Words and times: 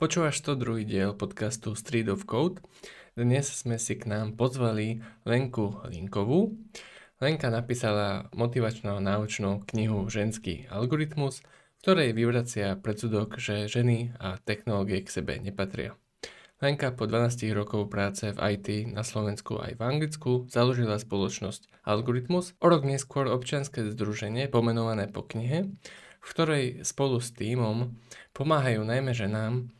Počúvaš 0.00 0.40
to 0.40 0.56
druhý 0.56 0.88
diel 0.88 1.12
podcastu 1.12 1.76
Street 1.76 2.08
of 2.08 2.24
Code. 2.24 2.64
Dnes 3.12 3.44
sme 3.52 3.76
si 3.76 4.00
k 4.00 4.08
nám 4.08 4.32
pozvali 4.32 5.04
Lenku 5.28 5.76
Linkovú. 5.92 6.56
Lenka 7.20 7.52
napísala 7.52 8.32
motivačno-náučnú 8.32 9.68
knihu 9.68 10.08
Ženský 10.08 10.72
algoritmus, 10.72 11.44
v 11.44 11.78
ktorej 11.84 12.16
vyvracia 12.16 12.80
predsudok, 12.80 13.36
že 13.36 13.68
ženy 13.68 14.16
a 14.16 14.40
technológie 14.40 15.04
k 15.04 15.20
sebe 15.20 15.36
nepatria. 15.36 15.92
Lenka 16.64 16.96
po 16.96 17.04
12 17.04 17.52
rokov 17.52 17.92
práce 17.92 18.32
v 18.32 18.40
IT 18.56 18.96
na 18.96 19.04
Slovensku 19.04 19.60
aj 19.60 19.76
v 19.76 19.84
Anglicku 19.84 20.48
založila 20.48 20.96
spoločnosť 20.96 21.84
Algoritmus, 21.84 22.56
o 22.56 22.72
rok 22.72 22.88
neskôr 22.88 23.28
občianske 23.28 23.92
združenie 23.92 24.48
pomenované 24.48 25.12
po 25.12 25.28
knihe, 25.28 25.76
v 26.20 26.28
ktorej 26.28 26.64
spolu 26.84 27.18
s 27.18 27.32
týmom 27.32 27.96
pomáhajú 28.36 28.84
najmä 28.84 29.16
ženám 29.16 29.72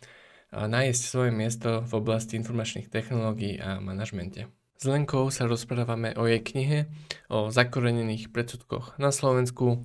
nájsť 0.50 1.02
svoje 1.04 1.30
miesto 1.30 1.84
v 1.86 1.92
oblasti 1.94 2.34
informačných 2.34 2.90
technológií 2.90 3.62
a 3.62 3.78
manažmente. 3.78 4.50
S 4.80 4.88
Lenkou 4.88 5.28
sa 5.28 5.44
rozprávame 5.44 6.16
o 6.16 6.24
jej 6.24 6.40
knihe, 6.40 6.88
o 7.28 7.52
zakorenených 7.52 8.32
predsudkoch 8.32 8.96
na 8.96 9.12
Slovensku, 9.12 9.84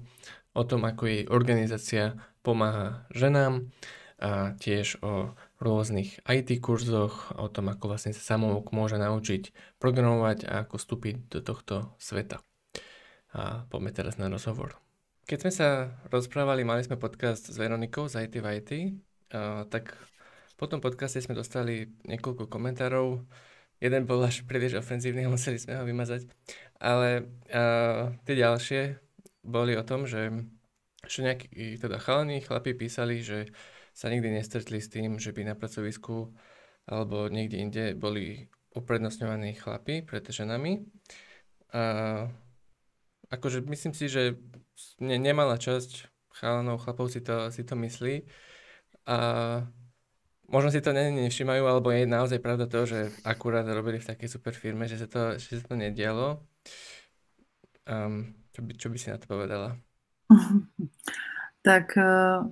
o 0.55 0.63
tom, 0.63 0.87
ako 0.87 1.03
jej 1.05 1.23
organizácia 1.27 2.15
pomáha 2.39 3.03
ženám 3.11 3.67
a 4.15 4.55
tiež 4.55 5.03
o 5.03 5.35
rôznych 5.59 6.23
IT 6.23 6.63
kurzoch, 6.63 7.35
o 7.35 7.51
tom, 7.51 7.67
ako 7.67 7.91
vlastne 7.91 8.15
sa 8.15 8.23
samouk 8.23 8.71
môže 8.71 8.95
naučiť 8.95 9.51
programovať 9.83 10.47
a 10.47 10.63
ako 10.63 10.79
vstúpiť 10.79 11.15
do 11.27 11.39
tohto 11.43 11.91
sveta. 11.99 12.39
A 13.35 13.67
poďme 13.67 13.91
teraz 13.91 14.15
na 14.15 14.31
rozhovor. 14.31 14.84
Keď 15.25 15.37
sme 15.41 15.53
sa 15.57 15.89
rozprávali, 16.13 16.61
mali 16.61 16.85
sme 16.85 17.01
podcast 17.01 17.49
s 17.49 17.57
Veronikou 17.57 18.05
z 18.05 18.29
IT 18.29 18.45
v 18.45 18.47
IT, 18.61 18.71
tak 19.73 19.97
po 20.53 20.69
tom 20.69 20.77
podcaste 20.77 21.17
sme 21.17 21.33
dostali 21.33 21.89
niekoľko 22.05 22.45
komentárov. 22.45 23.25
Jeden 23.81 24.05
bol 24.05 24.21
až 24.21 24.45
príliš 24.45 24.77
ofenzívny 24.77 25.25
a 25.25 25.33
museli 25.33 25.57
sme 25.57 25.81
ho 25.81 25.83
vymazať. 25.83 26.29
Ale 26.77 27.25
uh, 27.49 28.13
tie 28.21 28.35
ďalšie 28.37 28.81
boli 29.41 29.73
o 29.73 29.81
tom, 29.81 30.05
že, 30.05 30.29
že 31.09 31.25
nejakí 31.25 31.81
teda 31.81 31.97
chalani, 31.97 32.45
chlapi 32.45 32.77
písali, 32.77 33.25
že 33.25 33.49
sa 33.97 34.13
nikdy 34.13 34.29
nestretli 34.29 34.77
s 34.77 34.93
tým, 34.93 35.17
že 35.17 35.33
by 35.33 35.41
na 35.41 35.57
pracovisku 35.57 36.37
alebo 36.85 37.33
niekde 37.33 37.57
inde 37.57 37.85
boli 37.97 38.45
uprednostňovaní 38.77 39.57
chlapi 39.57 40.05
pred 40.05 40.21
ženami. 40.21 40.85
A 41.73 41.81
akože 43.33 43.65
myslím 43.65 43.97
si, 43.97 44.05
že 44.05 44.37
ne, 44.99 45.15
nemalá 45.19 45.59
časť 45.59 46.07
chalanov, 46.35 46.83
chlapov 46.83 47.07
si 47.07 47.23
to, 47.23 47.49
si 47.51 47.63
to 47.63 47.75
myslí. 47.79 48.27
A 49.07 49.17
možno 50.49 50.69
si 50.69 50.81
to 50.81 50.91
nevšimajú, 50.91 51.63
alebo 51.65 51.93
je 51.93 52.09
naozaj 52.09 52.39
pravda 52.41 52.67
to, 52.67 52.85
že 52.85 53.13
akurát 53.23 53.65
robili 53.65 54.01
v 54.01 54.09
takej 54.09 54.29
super 54.29 54.53
firme, 54.53 54.85
že 54.89 54.99
sa 54.99 55.07
to, 55.07 55.21
že 55.39 55.61
sa 55.61 55.65
to 55.71 55.75
nedialo. 55.79 56.43
Um, 57.85 58.33
čo, 58.51 58.59
by, 58.65 58.71
čo 58.75 58.87
by 58.89 58.97
si 58.97 59.07
na 59.13 59.17
to 59.21 59.29
povedala? 59.29 59.77
tak 61.67 61.93
uh, 61.97 62.45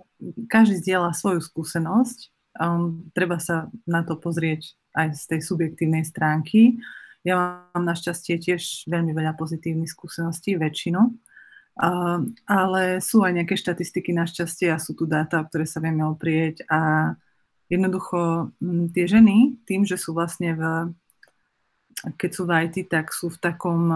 každý 0.49 0.81
zdieľa 0.81 1.13
svoju 1.13 1.41
skúsenosť. 1.41 2.33
Um, 2.53 3.09
treba 3.17 3.41
sa 3.41 3.73
na 3.89 4.05
to 4.05 4.21
pozrieť 4.21 4.77
aj 4.93 5.17
z 5.17 5.23
tej 5.25 5.41
subjektívnej 5.41 6.05
stránky. 6.05 6.77
Ja 7.25 7.65
mám 7.73 7.87
našťastie 7.87 8.37
tiež 8.37 8.85
veľmi 8.85 9.15
veľa 9.15 9.33
pozitívnych 9.33 9.89
skúseností, 9.89 10.53
väčšinu. 10.59 11.01
Ale 12.45 13.01
sú 13.01 13.25
aj 13.25 13.33
nejaké 13.33 13.57
štatistiky 13.57 14.13
našťastie 14.13 14.69
a 14.69 14.77
sú 14.77 14.93
tu 14.93 15.09
dáta, 15.09 15.41
o 15.41 15.47
ktoré 15.49 15.65
sa 15.65 15.81
vieme 15.81 16.05
oprieť 16.05 16.61
a 16.69 17.13
jednoducho 17.65 18.53
tie 18.93 19.05
ženy, 19.09 19.57
tým, 19.65 19.81
že 19.81 19.97
sú 19.97 20.13
vlastne 20.13 20.53
v, 20.53 20.63
keď 22.13 22.29
sú 22.29 22.43
v 22.45 22.51
IT, 22.69 22.75
tak 22.93 23.09
sú 23.09 23.33
v 23.33 23.41
takom 23.41 23.89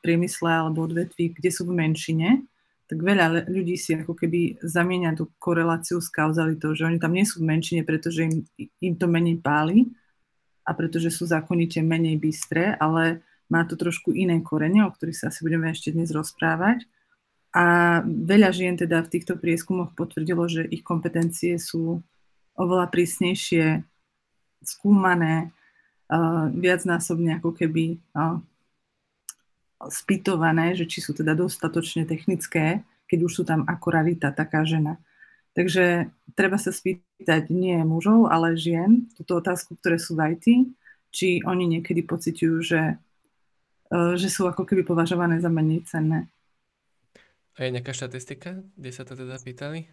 priemysle 0.00 0.48
alebo 0.48 0.88
odvetví, 0.88 1.36
kde 1.36 1.50
sú 1.52 1.68
v 1.68 1.76
menšine, 1.76 2.48
tak 2.88 3.04
veľa 3.04 3.44
ľudí 3.52 3.76
si 3.76 3.92
ako 3.92 4.16
keby 4.16 4.64
zamieňa 4.64 5.12
tú 5.12 5.28
koreláciu 5.36 6.00
s 6.00 6.08
kauzalitou, 6.08 6.72
že 6.72 6.88
oni 6.88 6.96
tam 6.96 7.12
nie 7.12 7.28
sú 7.28 7.44
v 7.44 7.52
menšine, 7.52 7.84
pretože 7.84 8.24
im, 8.24 8.48
im 8.80 8.94
to 8.96 9.04
menej 9.04 9.36
páli 9.44 9.92
a 10.64 10.72
pretože 10.72 11.12
sú 11.12 11.28
zákonite 11.28 11.84
menej 11.84 12.16
bystré, 12.16 12.72
ale 12.80 13.20
má 13.52 13.68
to 13.68 13.76
trošku 13.76 14.16
iné 14.16 14.40
korene, 14.40 14.88
o 14.88 14.92
ktorých 14.92 15.20
sa 15.20 15.26
asi 15.28 15.44
budeme 15.44 15.68
ešte 15.68 15.92
dnes 15.92 16.08
rozprávať. 16.12 16.88
A 17.56 17.64
veľa 18.04 18.52
žien 18.52 18.76
teda 18.76 19.00
v 19.00 19.12
týchto 19.12 19.40
prieskumoch 19.40 19.96
potvrdilo, 19.96 20.44
že 20.46 20.68
ich 20.68 20.84
kompetencie 20.84 21.56
sú 21.56 22.04
oveľa 22.58 22.92
prísnejšie 22.92 23.86
skúmané, 24.60 25.54
uh, 26.10 26.50
viacnásobne 26.52 27.38
ako 27.38 27.54
keby 27.54 28.02
uh, 28.12 28.42
spýtované, 29.86 30.74
že 30.74 30.90
či 30.90 30.98
sú 30.98 31.14
teda 31.14 31.38
dostatočne 31.38 32.02
technické, 32.04 32.82
keď 33.06 33.18
už 33.24 33.32
sú 33.32 33.42
tam 33.46 33.62
ako 33.64 33.86
rarita 33.94 34.34
taká 34.34 34.66
žena. 34.66 34.98
Takže 35.54 36.10
treba 36.36 36.58
sa 36.60 36.74
spýtať 36.74 37.48
nie 37.48 37.78
mužov, 37.86 38.28
ale 38.28 38.58
žien, 38.58 39.08
túto 39.16 39.38
otázku, 39.38 39.78
ktoré 39.78 39.96
sú 39.96 40.18
v 40.18 40.36
IT, 40.36 40.46
či 41.08 41.40
oni 41.46 41.64
niekedy 41.78 42.04
pociťujú, 42.04 42.56
že, 42.60 42.98
uh, 43.94 44.12
že 44.18 44.28
sú 44.28 44.44
ako 44.44 44.66
keby 44.66 44.84
považované 44.84 45.40
za 45.40 45.48
menej 45.48 45.86
cenné. 45.88 46.28
A 47.58 47.66
je 47.66 47.74
nejaká 47.74 47.90
štatistika, 47.90 48.62
kde 48.78 48.90
sa 48.94 49.02
to 49.02 49.18
teda 49.18 49.34
pýtali? 49.42 49.90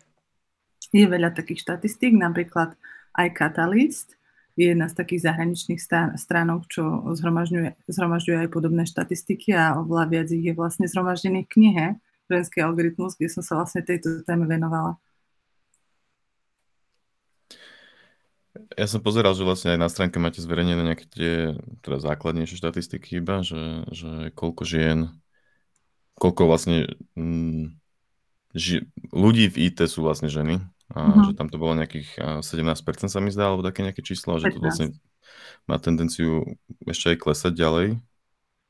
Je 0.94 1.06
veľa 1.10 1.34
takých 1.34 1.66
štatistík, 1.66 2.14
napríklad 2.14 2.78
aj 3.18 3.28
Catalyst 3.34 4.14
je 4.54 4.72
jedna 4.72 4.86
z 4.88 4.96
takých 4.96 5.26
zahraničných 5.28 5.82
stránok, 6.16 6.70
čo 6.70 7.10
zhromažďuje, 7.18 7.90
zhromažďuje 7.90 8.38
aj 8.46 8.50
podobné 8.54 8.86
štatistiky 8.86 9.52
a 9.58 9.82
oveľa 9.82 10.06
viac 10.08 10.28
ich 10.32 10.46
je 10.46 10.54
vlastne 10.54 10.86
zhromaždených 10.86 11.50
v 11.50 11.54
knihe 11.58 11.86
Ženský 12.26 12.62
algoritmus, 12.66 13.18
kde 13.18 13.30
som 13.30 13.46
sa 13.46 13.58
vlastne 13.58 13.86
tejto 13.86 14.26
téme 14.26 14.50
venovala. 14.50 14.98
Ja 18.74 18.88
som 18.88 19.04
pozeral, 19.04 19.36
že 19.36 19.46
vlastne 19.46 19.76
aj 19.76 19.80
na 19.82 19.90
stránke 19.92 20.18
máte 20.18 20.42
zverejnené 20.42 20.82
nejaké 20.82 21.06
tie 21.12 21.34
teda 21.86 21.98
základnejšie 22.02 22.56
štatistiky 22.58 23.20
iba, 23.22 23.44
že, 23.46 23.86
že 23.92 24.32
koľko 24.34 24.64
žien, 24.66 25.12
koľko 26.16 26.48
vlastne 26.48 26.90
mm, 27.16 27.76
ži, 28.56 28.88
ľudí 29.12 29.52
v 29.52 29.70
IT 29.70 29.84
sú 29.88 30.04
vlastne 30.04 30.32
ženy 30.32 30.64
a 30.94 31.00
uh-huh. 31.02 31.26
že 31.30 31.32
tam 31.36 31.50
to 31.50 31.58
bolo 31.58 31.76
nejakých 31.76 32.42
17% 32.46 33.10
sa 33.10 33.20
mi 33.20 33.34
zdá, 33.34 33.50
alebo 33.50 33.66
také 33.66 33.82
nejaké 33.82 34.06
číslo, 34.06 34.38
a 34.38 34.42
že 34.42 34.54
to 34.54 34.62
vlastne 34.62 34.94
má 35.66 35.82
tendenciu 35.82 36.46
ešte 36.86 37.16
aj 37.16 37.18
klesať 37.26 37.54
ďalej, 37.58 37.88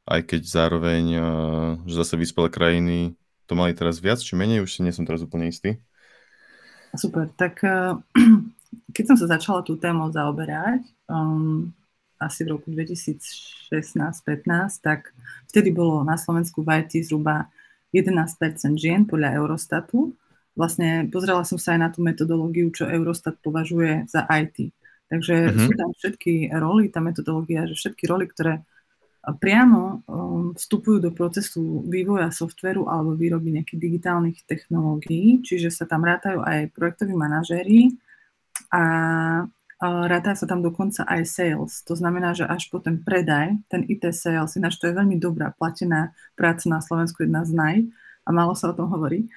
aj 0.07 0.21
keď 0.23 0.41
zároveň, 0.47 1.03
že 1.83 1.93
zase 1.93 2.15
vyspelé 2.15 2.47
krajiny 2.47 3.19
to 3.45 3.53
mali 3.53 3.75
teraz 3.75 3.99
viac, 3.99 4.17
či 4.17 4.33
menej, 4.33 4.63
už 4.63 4.79
si 4.79 4.81
nie 4.81 4.95
som 4.95 5.05
teraz 5.05 5.21
úplne 5.21 5.51
istý. 5.51 5.77
Super, 6.95 7.29
tak 7.35 7.59
keď 8.95 9.03
som 9.05 9.17
sa 9.19 9.27
začala 9.27 9.61
tú 9.61 9.75
tému 9.75 10.09
zaoberať, 10.15 10.87
um, 11.11 11.75
asi 12.19 12.47
v 12.47 12.55
roku 12.55 12.71
2016-15, 12.71 14.79
tak 14.79 15.11
vtedy 15.51 15.71
bolo 15.71 16.03
na 16.03 16.15
Slovensku 16.15 16.63
v 16.63 16.83
IT 16.83 17.07
zhruba 17.07 17.47
11% 17.91 18.75
žien 18.75 19.07
podľa 19.07 19.39
Eurostatu 19.39 20.15
vlastne 20.55 21.11
pozrela 21.11 21.43
som 21.43 21.59
sa 21.59 21.75
aj 21.75 21.79
na 21.79 21.89
tú 21.91 21.99
metodológiu, 22.01 22.71
čo 22.71 22.87
Eurostat 22.87 23.37
považuje 23.43 24.07
za 24.07 24.23
IT. 24.31 24.71
Takže 25.11 25.35
mm-hmm. 25.51 25.61
sú 25.61 25.71
tam 25.77 25.89
všetky 25.93 26.33
roly, 26.57 26.89
tá 26.89 27.03
metodológia, 27.03 27.69
že 27.69 27.77
všetky 27.77 28.09
roly, 28.09 28.25
ktoré 28.25 28.65
priamo 29.37 30.05
um, 30.05 30.53
vstupujú 30.53 31.01
do 31.01 31.11
procesu 31.13 31.85
vývoja 31.85 32.29
softveru 32.29 32.89
alebo 32.89 33.17
výroby 33.17 33.53
nejakých 33.53 33.81
digitálnych 33.81 34.45
technológií, 34.45 35.41
čiže 35.45 35.69
sa 35.69 35.85
tam 35.85 36.05
rátajú 36.05 36.41
aj 36.41 36.73
projektoví 36.73 37.13
manažéri 37.13 37.93
a, 38.69 38.81
a 39.75 40.07
rátajú 40.07 40.39
sa 40.39 40.47
tam 40.47 40.63
dokonca 40.63 41.03
aj 41.03 41.27
sales. 41.27 41.83
To 41.83 41.99
znamená, 41.99 42.31
že 42.31 42.47
až 42.47 42.71
po 42.71 42.79
ten 42.79 43.03
predaj, 43.03 43.59
ten 43.67 43.83
IT 43.91 44.07
sales, 44.15 44.55
ináč 44.55 44.79
to 44.79 44.87
je 44.87 44.95
veľmi 44.95 45.19
dobrá 45.19 45.51
platená 45.51 46.15
práca 46.39 46.71
na 46.71 46.79
Slovensku, 46.79 47.27
jedna 47.27 47.43
z 47.43 47.51
naj, 47.51 47.75
a 48.23 48.29
málo 48.31 48.55
sa 48.55 48.71
o 48.71 48.77
tom 48.77 48.87
hovorí. 48.87 49.27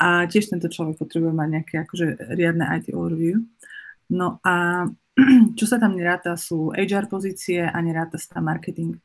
A 0.00 0.24
tiež 0.24 0.48
tento 0.48 0.70
človek 0.70 0.96
potrebuje 0.96 1.34
mať 1.34 1.48
nejaké 1.50 1.74
akože 1.84 2.06
riadne 2.38 2.64
IT 2.80 2.94
overview. 2.96 3.42
No 4.08 4.40
a 4.46 4.86
čo 5.58 5.64
sa 5.68 5.76
tam 5.76 5.98
neráta 5.98 6.38
sú 6.38 6.72
HR 6.72 7.10
pozície 7.10 7.60
a 7.60 7.76
neráta 7.82 8.16
sa 8.16 8.40
tam 8.40 8.48
marketing. 8.48 8.96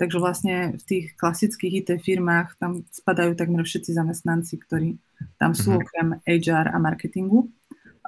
Takže 0.00 0.18
vlastne 0.18 0.54
v 0.74 0.82
tých 0.82 1.04
klasických 1.14 1.86
IT 1.86 1.90
firmách 2.02 2.58
tam 2.58 2.82
spadajú 2.90 3.38
takmer 3.38 3.62
všetci 3.62 3.94
zamestnanci, 3.94 4.58
ktorí 4.58 4.98
tam 5.38 5.54
sú 5.54 5.78
mm-hmm. 5.78 5.82
okrem 5.86 6.08
HR 6.26 6.74
a 6.74 6.76
marketingu. 6.82 7.46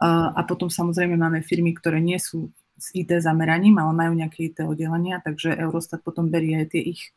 A 0.00 0.40
potom 0.46 0.66
samozrejme 0.66 1.14
máme 1.14 1.44
firmy, 1.46 1.74
ktoré 1.74 2.02
nie 2.02 2.18
sú 2.18 2.50
s 2.74 2.90
IT 2.94 3.22
zameraním, 3.22 3.78
ale 3.78 3.94
majú 3.94 4.12
nejaké 4.18 4.50
IT 4.50 4.66
oddelenia, 4.66 5.22
takže 5.22 5.54
Eurostat 5.54 6.02
potom 6.02 6.26
berie 6.26 6.66
tie 6.66 6.82
ich 6.82 7.14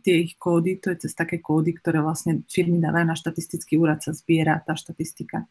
tie 0.00 0.14
ich 0.24 0.40
kódy, 0.40 0.80
to 0.80 0.96
je 0.96 1.04
cez 1.04 1.12
také 1.12 1.44
kódy, 1.44 1.76
ktoré 1.76 2.00
vlastne 2.00 2.40
firmy 2.48 2.80
dávajú 2.80 3.04
na 3.04 3.12
štatistický 3.12 3.76
úrad, 3.76 4.00
sa 4.00 4.16
zbiera 4.16 4.56
tá 4.64 4.72
štatistika. 4.72 5.44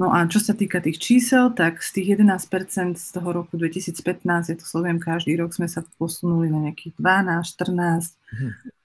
No 0.00 0.16
a 0.16 0.24
čo 0.24 0.40
sa 0.40 0.56
týka 0.56 0.80
tých 0.80 0.96
čísel, 0.96 1.52
tak 1.52 1.84
z 1.84 2.00
tých 2.00 2.16
11% 2.16 2.96
z 2.96 3.08
toho 3.12 3.28
roku 3.36 3.60
2015, 3.60 4.00
ja 4.48 4.56
to 4.56 4.64
sledujem 4.64 4.96
každý 4.96 5.36
rok, 5.36 5.52
sme 5.52 5.68
sa 5.68 5.84
posunuli 6.00 6.48
na 6.48 6.72
nejakých 6.72 6.96
12, 6.96 7.44
14. 7.68 8.16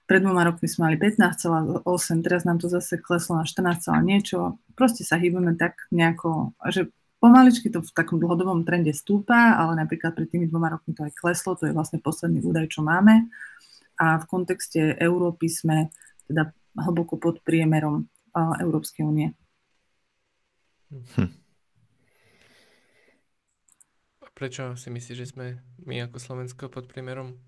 Pred 0.06 0.22
dvoma 0.22 0.46
rokmi 0.46 0.70
sme 0.70 0.90
mali 0.90 0.96
15,8, 1.02 1.82
teraz 2.22 2.46
nám 2.46 2.62
to 2.62 2.70
zase 2.70 3.02
kleslo 3.02 3.42
na 3.42 3.44
14, 3.44 3.90
niečo. 4.06 4.62
Proste 4.78 5.02
sa 5.02 5.18
hýbeme 5.18 5.58
tak 5.58 5.90
nejako, 5.90 6.54
že 6.70 6.94
pomaličky 7.18 7.74
to 7.74 7.82
v 7.82 7.90
takom 7.90 8.22
dlhodobom 8.22 8.62
trende 8.62 8.94
stúpa, 8.94 9.58
ale 9.58 9.74
napríklad 9.82 10.14
pred 10.14 10.30
tými 10.30 10.46
dvoma 10.46 10.70
rokmi 10.70 10.94
to 10.94 11.02
aj 11.02 11.12
kleslo, 11.18 11.58
to 11.58 11.66
je 11.66 11.74
vlastne 11.74 11.98
posledný 11.98 12.38
údaj, 12.38 12.70
čo 12.70 12.86
máme. 12.86 13.26
A 13.98 14.22
v 14.22 14.24
kontexte 14.30 14.94
Európy 14.94 15.50
sme 15.50 15.90
teda 16.30 16.54
hlboko 16.78 17.18
pod 17.18 17.42
priemerom 17.42 18.06
Európskej 18.36 19.02
únie. 19.02 19.34
Hm. 20.92 21.34
Prečo 24.36 24.76
si 24.76 24.92
myslíš, 24.92 25.16
že 25.16 25.30
sme 25.32 25.58
my 25.88 26.06
ako 26.06 26.20
Slovensko 26.20 26.68
pod 26.68 26.86
priemerom? 26.92 27.40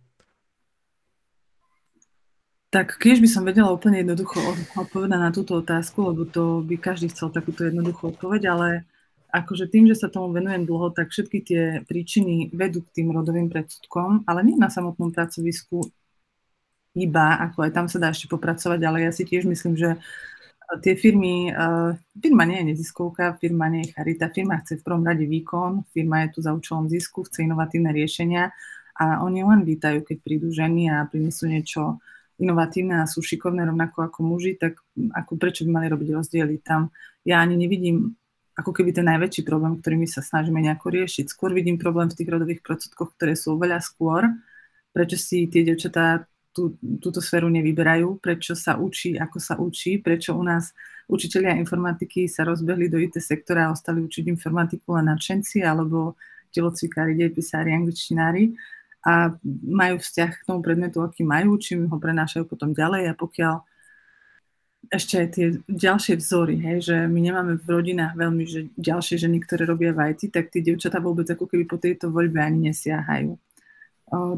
Tak 2.68 3.00
keď 3.00 3.24
by 3.24 3.28
som 3.32 3.48
vedela 3.48 3.72
úplne 3.72 4.04
jednoducho 4.04 4.44
odpovedať 4.76 5.16
na 5.16 5.32
túto 5.32 5.56
otázku, 5.56 6.12
lebo 6.12 6.28
to 6.28 6.60
by 6.60 6.76
každý 6.76 7.08
chcel 7.08 7.32
takúto 7.32 7.64
jednoduchú 7.64 8.12
odpoveď, 8.12 8.42
ale 8.52 8.68
akože 9.32 9.72
tým, 9.72 9.88
že 9.88 9.96
sa 9.96 10.12
tomu 10.12 10.36
venujem 10.36 10.68
dlho, 10.68 10.92
tak 10.92 11.08
všetky 11.08 11.38
tie 11.48 11.62
príčiny 11.88 12.52
vedú 12.52 12.84
k 12.84 13.00
tým 13.00 13.08
rodovým 13.08 13.48
predsudkom, 13.48 14.28
ale 14.28 14.44
nie 14.44 14.60
na 14.60 14.68
samotnom 14.68 15.16
pracovisku 15.16 15.80
iba, 16.92 17.40
ako 17.40 17.68
aj 17.68 17.70
tam 17.72 17.86
sa 17.88 17.96
dá 18.00 18.12
ešte 18.12 18.28
popracovať, 18.28 18.80
ale 18.84 19.08
ja 19.08 19.12
si 19.16 19.24
tiež 19.24 19.48
myslím, 19.48 19.72
že 19.72 19.96
tie 20.84 20.92
firmy, 20.92 21.48
uh, 21.48 21.96
firma 22.20 22.44
nie 22.44 22.60
je 22.60 22.68
neziskovka, 22.76 23.40
firma 23.40 23.72
nie 23.72 23.88
je 23.88 23.96
charita, 23.96 24.28
firma 24.28 24.60
chce 24.60 24.76
v 24.80 24.84
prvom 24.84 25.04
rade 25.08 25.24
výkon, 25.24 25.88
firma 25.88 26.28
je 26.28 26.36
tu 26.36 26.38
za 26.44 26.52
účelom 26.52 26.92
zisku, 26.92 27.24
chce 27.24 27.48
inovatívne 27.48 27.96
riešenia 27.96 28.52
a 28.92 29.24
oni 29.24 29.40
len 29.40 29.64
vítajú, 29.64 30.04
keď 30.04 30.16
prídu 30.20 30.52
ženy 30.52 30.92
a 30.92 31.08
prinesú 31.08 31.48
niečo 31.48 31.96
inovatívne 32.38 33.02
a 33.02 33.10
sú 33.10 33.20
šikovné 33.20 33.66
rovnako 33.66 34.06
ako 34.06 34.18
muži, 34.22 34.54
tak 34.54 34.78
ako 34.94 35.36
prečo 35.36 35.66
by 35.66 35.70
mali 35.82 35.86
robiť 35.90 36.08
rozdiely 36.14 36.62
tam? 36.62 36.94
Ja 37.26 37.42
ani 37.42 37.58
nevidím 37.58 38.14
ako 38.58 38.74
keby 38.74 38.90
ten 38.90 39.06
najväčší 39.06 39.46
problém, 39.46 39.78
ktorý 39.78 39.94
my 40.02 40.08
sa 40.10 40.18
snažíme 40.18 40.58
nejako 40.58 40.90
riešiť. 40.90 41.30
Skôr 41.30 41.54
vidím 41.54 41.78
problém 41.78 42.10
v 42.10 42.18
tých 42.18 42.30
rodových 42.30 42.60
procedkoch, 42.66 43.14
ktoré 43.14 43.38
sú 43.38 43.54
oveľa 43.54 43.78
skôr, 43.78 44.26
prečo 44.90 45.14
si 45.14 45.46
tie 45.46 45.62
devčatá 45.62 46.26
tú, 46.50 46.74
túto 46.98 47.22
sféru 47.22 47.46
nevyberajú, 47.54 48.18
prečo 48.18 48.58
sa 48.58 48.74
učí, 48.74 49.14
ako 49.14 49.38
sa 49.38 49.54
učí, 49.62 50.02
prečo 50.02 50.34
u 50.34 50.42
nás 50.42 50.74
učiteľia 51.06 51.54
informatiky 51.62 52.26
sa 52.26 52.42
rozbehli 52.42 52.90
do 52.90 52.98
IT 52.98 53.22
sektora 53.22 53.70
a 53.70 53.72
ostali 53.74 54.02
učiť 54.02 54.26
informatiku 54.26 54.98
len 54.98 55.06
nadšenci 55.14 55.62
alebo 55.62 56.18
telocvikári, 56.50 57.14
dejpisári, 57.14 57.70
angličtinári 57.70 58.58
a 59.08 59.32
majú 59.64 59.96
vzťah 59.96 60.30
k 60.36 60.44
tomu 60.44 60.60
predmetu, 60.60 61.00
aký 61.00 61.24
majú, 61.24 61.56
čím 61.56 61.88
ho 61.88 61.96
prenášajú 61.96 62.44
potom 62.44 62.76
ďalej 62.76 63.08
a 63.08 63.16
pokiaľ 63.16 63.64
ešte 64.92 65.14
aj 65.16 65.28
tie 65.32 65.46
ďalšie 65.68 66.20
vzory, 66.20 66.60
hej, 66.60 66.78
že 66.92 66.96
my 67.08 67.20
nemáme 67.20 67.56
v 67.60 67.66
rodinách 67.68 68.14
veľmi 68.16 68.44
že 68.44 68.68
ďalšie 68.76 69.16
ženy, 69.20 69.40
ktoré 69.44 69.64
robia 69.64 69.96
v 69.96 70.12
IT, 70.12 70.32
tak 70.32 70.52
tie 70.52 70.60
devčatá 70.60 71.00
vôbec 71.00 71.28
ako 71.28 71.48
keby 71.48 71.64
po 71.64 71.80
tejto 71.80 72.12
voľbe 72.12 72.40
ani 72.40 72.68
nesiahajú 72.68 73.36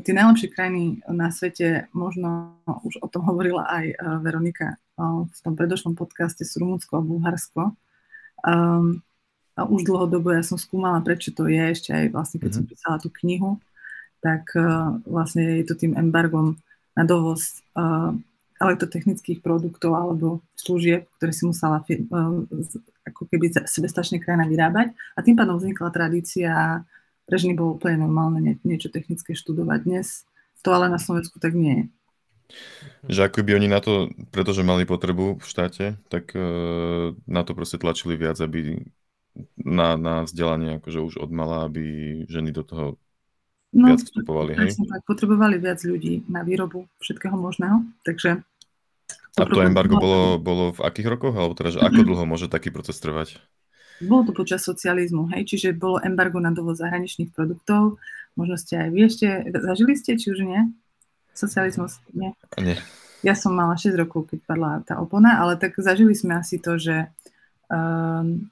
tie 0.03 0.13
najlepšie 0.15 0.49
krajiny 0.51 0.99
na 1.07 1.31
svete, 1.31 1.87
možno 1.95 2.59
už 2.67 2.99
o 3.03 3.07
tom 3.07 3.23
hovorila 3.23 3.71
aj 3.71 3.87
e, 3.87 3.97
Veronika 4.23 4.77
v 5.01 5.39
tom 5.41 5.57
predošlom 5.57 5.97
podcaste, 5.97 6.45
sú 6.45 6.61
Rumunsko 6.61 7.01
a 7.01 7.07
Bulharsko. 7.07 7.73
Um, 8.45 9.01
a 9.57 9.65
už 9.65 9.89
dlhodobo 9.89 10.29
ja 10.29 10.45
som 10.45 10.61
skúmala, 10.61 11.01
prečo 11.01 11.33
to 11.33 11.49
je, 11.49 11.57
ešte 11.57 11.89
aj 11.97 12.13
vlastne, 12.13 12.37
keď 12.37 12.53
mm-hmm. 12.53 12.69
som 12.69 12.69
písala 12.69 12.97
tú 13.01 13.09
knihu, 13.25 13.57
tak 14.21 14.53
uh, 14.57 15.01
vlastne 15.09 15.61
je 15.61 15.67
to 15.67 15.75
tým 15.77 15.97
embargom 15.97 16.61
na 16.95 17.05
dovoz 17.09 17.65
uh, 17.77 18.13
elektrotechnických 18.61 19.41
produktov 19.41 19.97
alebo 19.97 20.45
služieb, 20.57 21.09
ktoré 21.17 21.33
si 21.33 21.49
musela 21.49 21.81
uh, 21.81 22.45
ako 23.09 23.23
keby 23.33 23.65
sebestačne 23.65 24.21
krajina 24.21 24.45
vyrábať. 24.45 24.93
A 25.17 25.25
tým 25.25 25.35
pádom 25.37 25.57
vznikla 25.57 25.89
tradícia 25.91 26.85
ženy 27.31 27.55
bolo 27.55 27.79
úplne 27.79 28.03
normálne 28.03 28.43
nie, 28.43 28.55
niečo 28.67 28.91
technické 28.91 29.39
študovať. 29.39 29.87
Dnes 29.87 30.27
to 30.67 30.75
ale 30.75 30.91
na 30.91 30.99
Slovensku 30.99 31.39
tak 31.39 31.55
nie 31.55 31.73
je. 31.73 31.85
Že 33.07 33.31
ako 33.31 33.47
by 33.47 33.51
oni 33.55 33.69
na 33.71 33.79
to, 33.79 34.11
pretože 34.35 34.67
mali 34.67 34.83
potrebu 34.83 35.39
v 35.39 35.47
štáte, 35.47 35.95
tak 36.11 36.35
na 37.31 37.43
to 37.47 37.55
proste 37.55 37.79
tlačili 37.79 38.19
viac, 38.19 38.43
aby 38.43 38.83
na, 39.55 39.95
na 39.95 40.27
vzdelanie 40.27 40.83
akože 40.83 40.99
už 40.99 41.15
od 41.23 41.31
mala, 41.31 41.71
aby 41.71 41.83
ženy 42.27 42.51
do 42.51 42.67
toho 42.67 42.99
no, 43.75 43.87
viac 43.95 44.03
vstupovali. 44.03 44.53
Hej? 44.59 44.77
Tak, 44.79 45.03
potrebovali 45.07 45.57
viac 45.59 45.81
ľudí 45.83 46.27
na 46.27 46.43
výrobu 46.43 46.91
všetkého 47.03 47.35
možného, 47.35 47.87
takže... 48.03 48.43
A 49.39 49.47
to 49.47 49.63
embargo 49.63 49.97
bolo, 49.97 50.21
bolo 50.43 50.65
v 50.75 50.81
akých 50.83 51.09
rokoch? 51.17 51.35
Alebo 51.39 51.55
teda, 51.55 51.79
že 51.79 51.81
ako 51.81 52.03
dlho 52.03 52.25
môže 52.27 52.51
taký 52.51 52.75
proces 52.75 52.99
trvať? 52.99 53.39
Bolo 54.03 54.27
to 54.27 54.33
počas 54.33 54.65
socializmu, 54.65 55.31
hej, 55.37 55.45
čiže 55.45 55.77
bolo 55.77 56.01
embargo 56.01 56.41
na 56.41 56.51
dovoz 56.51 56.81
zahraničných 56.81 57.31
produktov. 57.31 58.01
Možno 58.35 58.57
ste 58.57 58.81
aj 58.81 58.89
vy 58.91 59.01
ešte, 59.07 59.29
zažili 59.53 59.95
ste, 59.95 60.17
či 60.17 60.33
už 60.33 60.41
nie? 60.45 60.61
Socializmus, 61.37 62.01
nie? 62.17 62.33
Nie. 62.59 62.81
Ja 63.21 63.37
som 63.37 63.53
mala 63.53 63.77
6 63.77 63.93
rokov, 64.01 64.33
keď 64.33 64.39
padla 64.49 64.81
tá 64.83 64.97
opona, 64.97 65.37
ale 65.37 65.61
tak 65.61 65.77
zažili 65.77 66.17
sme 66.17 66.41
asi 66.41 66.57
to, 66.57 66.81
že, 66.81 67.13
um, 67.69 68.49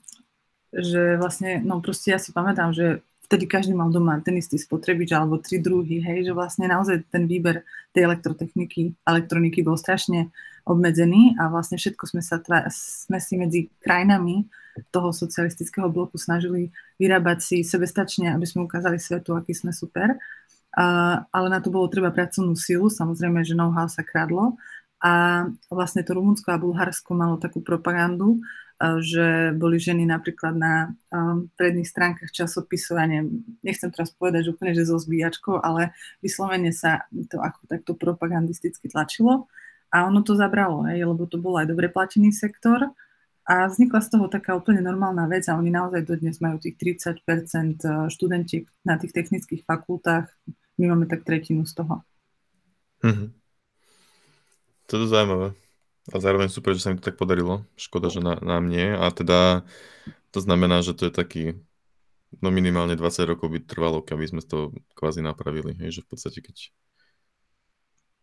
že 0.69 1.17
vlastne, 1.17 1.65
no 1.65 1.81
proste 1.81 2.13
ja 2.13 2.21
si 2.21 2.37
pamätám, 2.37 2.77
že 2.77 3.01
vtedy 3.29 3.45
každý 3.45 3.77
mal 3.77 3.93
doma 3.93 4.17
ten 4.25 4.41
istý 4.41 4.57
spotrebič 4.57 5.13
alebo 5.13 5.37
tri 5.37 5.61
druhy, 5.61 6.01
hej, 6.01 6.25
že 6.25 6.33
vlastne 6.33 6.65
naozaj 6.65 7.13
ten 7.13 7.29
výber 7.29 7.61
tej 7.93 8.09
elektrotechniky, 8.09 8.97
elektroniky 9.05 9.61
bol 9.61 9.77
strašne 9.77 10.33
obmedzený 10.65 11.37
a 11.37 11.53
vlastne 11.53 11.77
všetko 11.77 12.05
sme 12.09 12.25
sa 12.25 12.41
sme 12.73 13.19
si 13.21 13.35
medzi 13.37 13.61
krajinami 13.85 14.49
toho 14.89 15.13
socialistického 15.13 15.93
bloku 15.93 16.17
snažili 16.17 16.73
vyrábať 16.97 17.39
si 17.45 17.57
sebestačne, 17.61 18.33
aby 18.33 18.49
sme 18.49 18.65
ukázali 18.65 18.97
svetu, 18.97 19.37
aký 19.37 19.53
sme 19.53 19.77
super. 19.77 20.17
A, 20.73 21.21
ale 21.29 21.47
na 21.53 21.61
to 21.61 21.69
bolo 21.69 21.89
treba 21.91 22.09
pracovnú 22.15 22.55
silu, 22.57 22.89
samozrejme, 22.89 23.45
že 23.45 23.59
know-how 23.59 23.91
sa 23.91 24.07
kradlo. 24.07 24.57
A 24.99 25.45
vlastne 25.71 26.03
to 26.03 26.15
Rumunsko 26.15 26.49
a 26.51 26.61
Bulharsko 26.61 27.15
malo 27.15 27.39
takú 27.39 27.63
propagandu, 27.63 28.39
že 28.79 29.59
boli 29.59 29.83
ženy 29.83 30.07
napríklad 30.07 30.55
na 30.55 30.95
um, 31.11 31.51
predných 31.59 31.91
stránkach 31.91 32.31
časopisu, 32.31 32.95
ja 32.95 33.11
nechcem 33.67 33.91
teraz 33.91 34.15
povedať, 34.15 34.47
že 34.47 34.53
úplne, 34.55 34.73
že 34.75 34.87
so 34.87 35.03
zbíjačkou, 35.03 35.59
ale 35.59 35.91
vyslovene 36.23 36.71
sa 36.71 37.03
to 37.27 37.43
ako 37.43 37.67
takto 37.67 37.93
propagandisticky 37.99 38.87
tlačilo 38.87 39.51
a 39.91 40.07
ono 40.07 40.23
to 40.23 40.39
zabralo, 40.39 40.87
hej, 40.87 41.03
lebo 41.03 41.27
to 41.27 41.43
bol 41.43 41.59
aj 41.59 41.67
dobre 41.67 41.91
platený 41.91 42.31
sektor 42.31 42.95
a 43.49 43.67
vznikla 43.67 44.05
z 44.05 44.09
toho 44.13 44.29
taká 44.29 44.53
úplne 44.53 44.85
normálna 44.85 45.25
vec 45.25 45.49
a 45.49 45.57
oni 45.57 45.73
naozaj 45.73 46.05
dodnes 46.05 46.37
majú 46.39 46.61
tých 46.61 46.77
30% 46.77 47.25
eh, 47.25 48.07
študentiek 48.13 48.69
na 48.85 49.01
tých 49.01 49.17
technických 49.17 49.65
fakultách. 49.65 50.29
My 50.79 50.93
máme 50.93 51.09
tak 51.09 51.25
tretinu 51.25 51.65
z 51.65 51.73
toho. 51.83 52.05
Mm-hmm. 53.03 53.29
To 54.89 54.93
je 54.95 55.09
zaujímavé. 55.09 55.49
A 56.09 56.17
zároveň 56.21 56.49
super, 56.49 56.73
že 56.73 56.85
sa 56.85 56.91
mi 56.91 57.01
to 57.01 57.09
tak 57.09 57.21
podarilo. 57.21 57.69
Škoda, 57.77 58.09
že 58.09 58.25
na, 58.25 58.41
na 58.41 58.59
mne. 58.65 58.97
A 58.97 59.13
teda 59.13 59.69
to 60.33 60.39
znamená, 60.41 60.81
že 60.81 60.97
to 60.97 61.09
je 61.09 61.13
taký 61.13 61.45
no 62.41 62.53
minimálne 62.53 62.93
20 62.93 63.25
rokov 63.25 63.49
by 63.49 63.59
trvalo, 63.65 64.05
keby 64.05 64.29
sme 64.29 64.43
to 64.45 64.73
kvázi 64.97 65.25
napravili. 65.25 65.77
Hej, 65.81 66.01
že 66.01 66.05
v 66.05 66.09
podstate 66.13 66.41
keď 66.45 66.73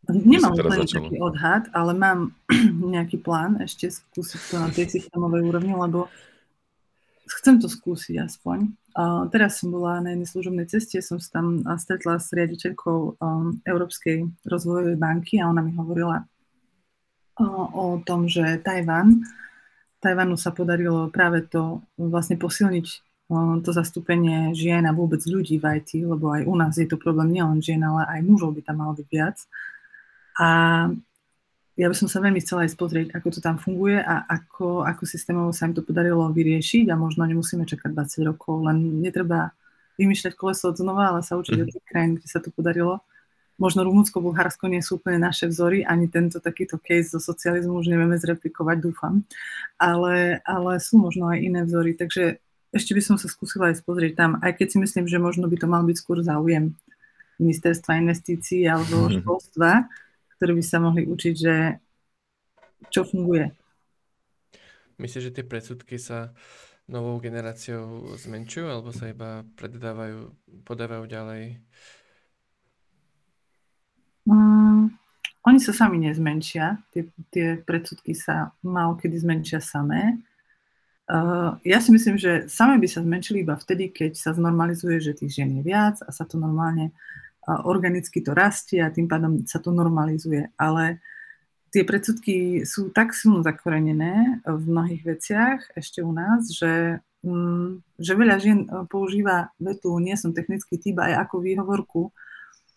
Nemám 0.05 0.53
úplne 0.53 0.85
taký 0.85 1.17
odhad, 1.17 1.65
ale 1.73 1.97
mám 1.97 2.37
nejaký 2.93 3.17
plán 3.25 3.57
ešte 3.57 3.89
skúsiť 3.89 4.41
to 4.53 4.55
na 4.61 4.69
tej 4.69 4.85
systémovej 4.85 5.41
úrovni, 5.49 5.73
lebo 5.73 6.13
chcem 7.41 7.57
to 7.57 7.65
skúsiť 7.65 8.21
aspoň. 8.21 8.69
Uh, 8.93 9.25
teraz 9.33 9.59
som 9.59 9.73
bola 9.73 9.97
na 9.99 10.13
jednej 10.13 10.29
služobnej 10.29 10.67
ceste, 10.69 11.01
som 11.01 11.17
sa 11.17 11.41
tam 11.41 11.65
stretla 11.81 12.21
s 12.21 12.29
riaditeľkou 12.31 13.17
um, 13.17 13.57
Európskej 13.65 14.29
rozvojovej 14.45 14.95
banky 14.95 15.41
a 15.41 15.49
ona 15.49 15.65
mi 15.65 15.73
hovorila 15.73 16.21
o 17.39 17.99
tom, 18.03 18.31
že 18.31 18.63
Tajvan, 18.63 19.27
Tajvanu 19.99 20.37
sa 20.37 20.53
podarilo 20.53 21.09
práve 21.09 21.43
to 21.43 21.81
vlastne 21.97 22.37
posilniť 22.39 22.87
to 23.65 23.71
zastúpenie 23.73 24.53
žien 24.53 24.85
a 24.85 24.93
vôbec 24.93 25.17
ľudí 25.25 25.57
v 25.57 25.81
IT, 25.81 25.97
lebo 26.05 26.29
aj 26.29 26.45
u 26.45 26.53
nás 26.53 26.77
je 26.77 26.85
to 26.85 27.01
problém 27.01 27.33
nielen 27.33 27.57
žien, 27.57 27.81
ale 27.81 28.05
aj 28.05 28.19
mužov 28.21 28.53
by 28.53 28.61
tam 28.61 28.85
malo 28.85 28.93
byť 28.93 29.07
viac. 29.09 29.37
A 30.37 30.47
ja 31.75 31.87
by 31.89 31.95
som 31.97 32.07
sa 32.07 32.21
veľmi 32.21 32.37
chcela 32.39 32.63
aj 32.63 32.77
pozrieť, 32.77 33.17
ako 33.17 33.27
to 33.33 33.39
tam 33.41 33.57
funguje 33.57 33.97
a 33.97 34.29
ako, 34.29 34.85
ako 34.85 35.03
systémovo 35.09 35.49
sa 35.51 35.65
im 35.65 35.73
to 35.73 35.81
podarilo 35.81 36.29
vyriešiť 36.31 36.87
a 36.87 36.95
možno 36.95 37.25
nemusíme 37.25 37.65
čakať 37.65 37.91
20 37.91 38.29
rokov, 38.29 38.61
len 38.61 39.01
netreba 39.01 39.51
vymýšľať 39.97 40.37
koleso 40.37 40.69
od 40.69 40.77
znova, 40.77 41.11
ale 41.11 41.19
sa 41.25 41.33
učiť 41.35 41.57
od 41.65 41.67
tých 41.73 41.85
krajín, 41.89 42.21
kde 42.21 42.27
sa 42.29 42.39
to 42.39 42.53
podarilo. 42.53 43.01
Možno 43.55 43.87
Rumunsko, 43.87 44.19
Bulharsko 44.19 44.67
nie 44.67 44.83
sú 44.83 44.99
úplne 44.99 45.23
naše 45.23 45.47
vzory, 45.47 45.87
ani 45.87 46.11
tento 46.11 46.43
takýto 46.43 46.75
case 46.75 47.15
zo 47.15 47.23
socializmu 47.23 47.79
už 47.79 47.87
nevieme 47.87 48.19
zreplikovať, 48.19 48.77
dúfam. 48.83 49.23
Ale, 49.79 50.43
ale 50.43 50.83
sú 50.83 50.99
možno 50.99 51.31
aj 51.31 51.39
iné 51.39 51.61
vzory, 51.63 51.95
takže 51.95 52.43
ešte 52.75 52.91
by 52.91 53.01
som 53.01 53.15
sa 53.15 53.31
skúsila 53.31 53.71
aj 53.71 53.87
pozrieť 53.87 54.13
tam, 54.19 54.31
aj 54.43 54.59
keď 54.59 54.67
si 54.67 54.77
myslím, 54.83 55.07
že 55.07 55.23
možno 55.23 55.47
by 55.47 55.55
to 55.55 55.67
mal 55.71 55.87
byť 55.87 55.95
skôr 55.95 56.19
záujem 56.19 56.75
ministerstva 57.39 57.99
investícií 58.03 58.67
alebo 58.67 59.07
školstva, 59.07 59.87
ktorí 60.35 60.51
by 60.59 60.63
sa 60.63 60.77
mohli 60.83 61.07
učiť, 61.07 61.35
že 61.35 61.55
čo 62.91 63.07
funguje. 63.07 63.55
Myslíš, 64.99 65.31
že 65.31 65.35
tie 65.35 65.47
predsudky 65.47 65.95
sa 65.99 66.35
novou 66.87 67.17
generáciou 67.19 68.15
zmenšujú 68.15 68.67
alebo 68.67 68.91
sa 68.91 69.11
iba 69.11 69.43
predávajú, 69.55 70.31
podávajú 70.63 71.03
ďalej? 71.07 71.43
Oni 75.45 75.61
sa 75.61 75.71
sami 75.77 76.01
nezmenšia, 76.01 76.81
tie, 76.89 77.05
tie 77.29 77.61
predsudky 77.61 78.17
sa 78.17 78.57
malo 78.65 78.97
kedy 78.97 79.21
zmenšia 79.21 79.61
samé. 79.61 80.17
Uh, 81.05 81.61
ja 81.61 81.77
si 81.77 81.93
myslím, 81.93 82.17
že 82.17 82.49
same 82.49 82.81
by 82.81 82.89
sa 82.89 83.05
zmenšili 83.05 83.45
iba 83.45 83.53
vtedy, 83.53 83.93
keď 83.93 84.17
sa 84.17 84.33
znormalizuje, 84.33 84.97
že 84.97 85.13
tých 85.13 85.37
žien 85.37 85.53
je 85.53 85.61
viac 85.61 86.01
a 86.01 86.09
sa 86.09 86.25
to 86.25 86.41
normálne 86.41 86.89
uh, 87.45 87.61
organicky 87.61 88.25
to 88.25 88.33
rastie 88.33 88.81
a 88.81 88.89
tým 88.89 89.05
pádom 89.05 89.45
sa 89.45 89.61
to 89.61 89.69
normalizuje. 89.69 90.49
Ale 90.57 90.97
tie 91.69 91.85
predsudky 91.85 92.65
sú 92.65 92.89
tak 92.89 93.13
silno 93.13 93.45
zakorenené 93.45 94.41
v 94.49 94.63
mnohých 94.65 95.03
veciach 95.05 95.77
ešte 95.77 96.01
u 96.01 96.09
nás, 96.09 96.49
že, 96.49 97.05
um, 97.21 97.85
že 98.01 98.17
veľa 98.17 98.35
žien 98.41 98.65
používa 98.89 99.53
vetu 99.61 99.93
nie 100.01 100.17
som 100.17 100.33
technický 100.33 100.81
typ 100.81 100.97
aj 101.05 101.29
ako 101.29 101.45
výhovorku, 101.45 102.09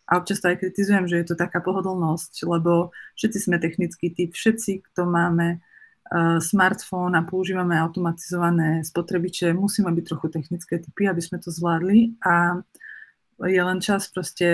a 0.09 0.17
občas 0.17 0.41
to 0.41 0.49
aj 0.49 0.65
kritizujem, 0.65 1.05
že 1.05 1.21
je 1.21 1.27
to 1.29 1.37
taká 1.37 1.61
pohodlnosť, 1.61 2.49
lebo 2.49 2.97
všetci 3.21 3.39
sme 3.45 3.61
technický 3.61 4.09
typ, 4.17 4.33
všetci, 4.33 4.89
kto 4.89 5.05
máme 5.05 5.61
uh, 5.61 6.41
smartfón 6.41 7.13
a 7.13 7.29
používame 7.29 7.77
automatizované 7.77 8.81
spotrebiče, 8.89 9.53
musíme 9.53 9.93
byť 9.93 10.05
trochu 10.09 10.27
technické 10.33 10.81
typy, 10.81 11.13
aby 11.13 11.21
sme 11.21 11.37
to 11.37 11.53
zvládli 11.53 12.17
a 12.25 12.65
je 13.45 13.61
len 13.61 13.79
čas 13.85 14.09
proste 14.09 14.49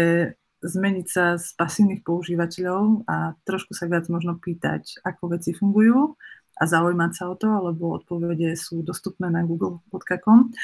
zmeniť 0.64 1.06
sa 1.06 1.37
z 1.37 1.52
pasívnych 1.54 2.02
používateľov 2.02 3.04
a 3.04 3.37
trošku 3.44 3.76
sa 3.76 3.87
viac 3.87 4.08
možno 4.08 4.40
pýtať, 4.40 5.04
ako 5.04 5.37
veci 5.37 5.52
fungujú 5.52 6.16
a 6.54 6.62
zaujímať 6.64 7.12
sa 7.12 7.25
o 7.30 7.34
to, 7.37 7.50
lebo 7.50 8.00
odpovede 8.00 8.54
sú 8.56 8.80
dostupné 8.80 9.28
na 9.28 9.44
google.com. 9.44 10.54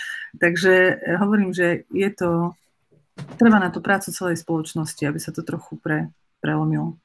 Takže 0.41 0.75
eh, 0.97 1.17
hovorím, 1.21 1.53
že 1.53 1.85
je 1.93 2.11
to 2.17 2.57
treba 3.41 3.57
na 3.57 3.73
to 3.73 3.81
prácu 3.81 4.13
celej 4.13 4.41
spoločnosti, 4.45 5.03
aby 5.05 5.19
sa 5.19 5.33
to 5.33 5.41
trochu 5.41 5.77
pre, 5.81 6.13
prelomilo. 6.45 7.01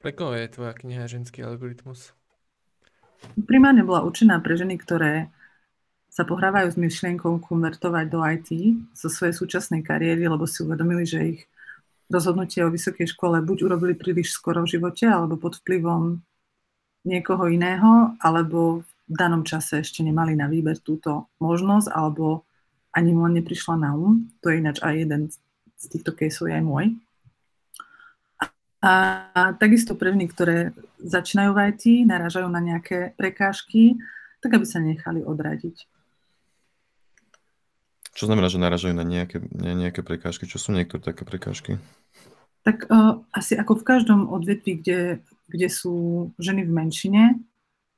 Pre 0.00 0.12
koho 0.14 0.38
je 0.38 0.46
tvoja 0.48 0.72
kniha 0.72 1.10
Ženský 1.10 1.42
algoritmus? 1.42 2.14
Primárne 3.34 3.82
bola 3.82 4.06
určená 4.06 4.38
pre 4.38 4.54
ženy, 4.54 4.78
ktoré 4.78 5.28
sa 6.16 6.24
pohrávajú 6.24 6.72
s 6.72 6.80
myšlienkou 6.80 7.44
konvertovať 7.44 8.06
do 8.08 8.24
IT 8.24 8.48
zo 8.96 9.12
svojej 9.12 9.36
súčasnej 9.36 9.84
kariéry, 9.84 10.24
lebo 10.24 10.48
si 10.48 10.64
uvedomili, 10.64 11.04
že 11.04 11.20
ich 11.36 11.40
rozhodnutie 12.08 12.64
o 12.64 12.72
vysokej 12.72 13.12
škole 13.12 13.42
buď 13.44 13.66
urobili 13.66 13.92
príliš 13.92 14.32
skoro 14.32 14.64
v 14.64 14.78
živote, 14.78 15.04
alebo 15.04 15.36
pod 15.36 15.60
vplyvom 15.60 16.22
niekoho 17.04 17.52
iného, 17.52 18.16
alebo 18.22 18.86
v 19.06 19.14
danom 19.14 19.44
čase 19.44 19.84
ešte 19.84 20.00
nemali 20.00 20.32
na 20.38 20.48
výber 20.48 20.80
túto 20.80 21.28
možnosť, 21.42 21.92
alebo 21.92 22.48
ani 22.96 23.12
mu 23.12 23.28
neprišla 23.28 23.76
na 23.76 23.92
um. 23.92 24.24
To 24.40 24.48
je 24.48 24.64
ináč 24.64 24.80
aj 24.80 24.94
jeden 24.96 25.28
z 25.76 25.84
týchto 25.92 26.16
caseov 26.16 26.48
je 26.48 26.56
aj 26.56 26.64
môj. 26.64 26.86
A, 28.80 28.90
a 29.34 29.40
takisto 29.56 29.98
první, 29.98 30.30
ktoré 30.30 30.72
začínajú 31.02 31.52
v 31.52 31.60
IT, 31.74 31.84
narážajú 32.08 32.48
na 32.48 32.60
nejaké 32.64 33.12
prekážky, 33.20 34.00
tak 34.40 34.56
aby 34.56 34.64
sa 34.64 34.80
nechali 34.80 35.20
odradiť. 35.20 35.84
Čo 38.16 38.32
znamená, 38.32 38.48
že 38.48 38.62
naražajú 38.62 38.96
na 38.96 39.04
nejaké, 39.04 39.44
na 39.52 39.76
nejaké 39.76 40.00
prekážky? 40.00 40.48
Čo 40.48 40.56
sú 40.56 40.70
niektoré 40.72 41.04
také 41.04 41.28
prekážky? 41.28 41.76
Tak 42.64 42.88
uh, 42.88 43.20
asi 43.28 43.60
ako 43.60 43.84
v 43.84 43.86
každom 43.86 44.20
odvetví, 44.32 44.80
kde, 44.80 45.20
kde 45.52 45.68
sú 45.68 46.28
ženy 46.40 46.64
v 46.64 46.72
menšine, 46.72 47.22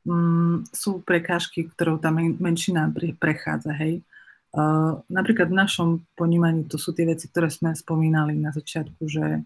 um, 0.03 0.67
sú 0.75 1.05
prekážky, 1.07 1.71
ktorou 1.71 2.03
tá 2.03 2.11
menšina 2.15 2.91
prechádza, 3.23 3.73
hej. 3.79 4.03
Uh, 4.49 5.05
napríklad 5.13 5.53
v 5.53 5.61
našom 5.61 5.89
ponímaní 6.17 6.65
to 6.65 6.81
sú 6.81 6.97
tie 6.97 7.05
veci, 7.05 7.29
ktoré 7.29 7.53
sme 7.53 7.77
spomínali 7.77 8.33
na 8.41 8.49
začiatku, 8.49 9.05
že 9.05 9.45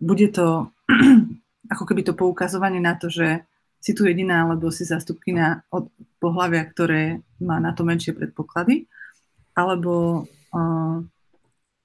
bude 0.00 0.32
to 0.32 0.72
ako 1.72 1.84
keby 1.84 2.00
to 2.02 2.16
poukazovanie 2.16 2.80
na 2.80 2.96
to, 2.96 3.12
že 3.12 3.44
si 3.80 3.96
tu 3.96 4.04
jediná, 4.04 4.44
alebo 4.44 4.68
si 4.68 4.84
zastupkynia 4.84 5.64
od 5.72 5.88
pohľavia, 6.20 6.62
ktoré 6.68 7.02
má 7.40 7.56
na 7.60 7.72
to 7.72 7.84
menšie 7.84 8.12
predpoklady, 8.12 8.88
alebo 9.56 10.24
uh, 10.52 11.00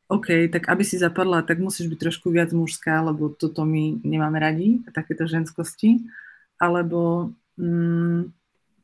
OK, 0.05 0.51
tak 0.51 0.69
aby 0.69 0.83
si 0.85 1.01
zapadla, 1.01 1.41
tak 1.41 1.57
musíš 1.57 1.89
byť 1.89 1.99
trošku 1.99 2.29
viac 2.29 2.53
mužská, 2.53 3.01
lebo 3.01 3.31
toto 3.31 3.65
my 3.65 4.03
nemáme 4.05 4.37
radi, 4.37 4.83
takéto 4.93 5.25
ženskosti, 5.25 6.03
alebo 6.61 7.31
um, 7.57 8.29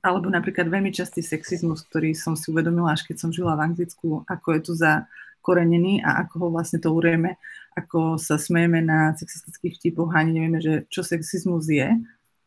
alebo 0.01 0.34
napríklad 0.34 0.65
veľmi 0.65 0.89
častý 0.89 1.22
sexizmus, 1.22 1.86
ktorý 1.86 2.17
som 2.17 2.34
si 2.34 2.50
uvedomila, 2.50 2.98
až 2.98 3.05
keď 3.05 3.17
som 3.22 3.29
žila 3.29 3.53
v 3.53 3.70
Anglicku, 3.70 4.25
ako 4.25 4.48
je 4.58 4.62
tu 4.65 4.74
za 4.74 5.05
korenený 5.41 6.01
a 6.01 6.25
ako 6.25 6.34
ho 6.38 6.48
vlastne 6.53 6.77
to 6.81 6.93
urieme, 6.93 7.38
ako 7.77 8.17
sa 8.17 8.38
smejeme 8.38 8.81
na 8.81 9.13
sexistických 9.17 9.77
vtipoch 9.77 10.13
ani 10.13 10.38
nevieme, 10.38 10.60
že 10.62 10.74
čo 10.89 11.01
sexizmus 11.01 11.70
je. 11.70 11.89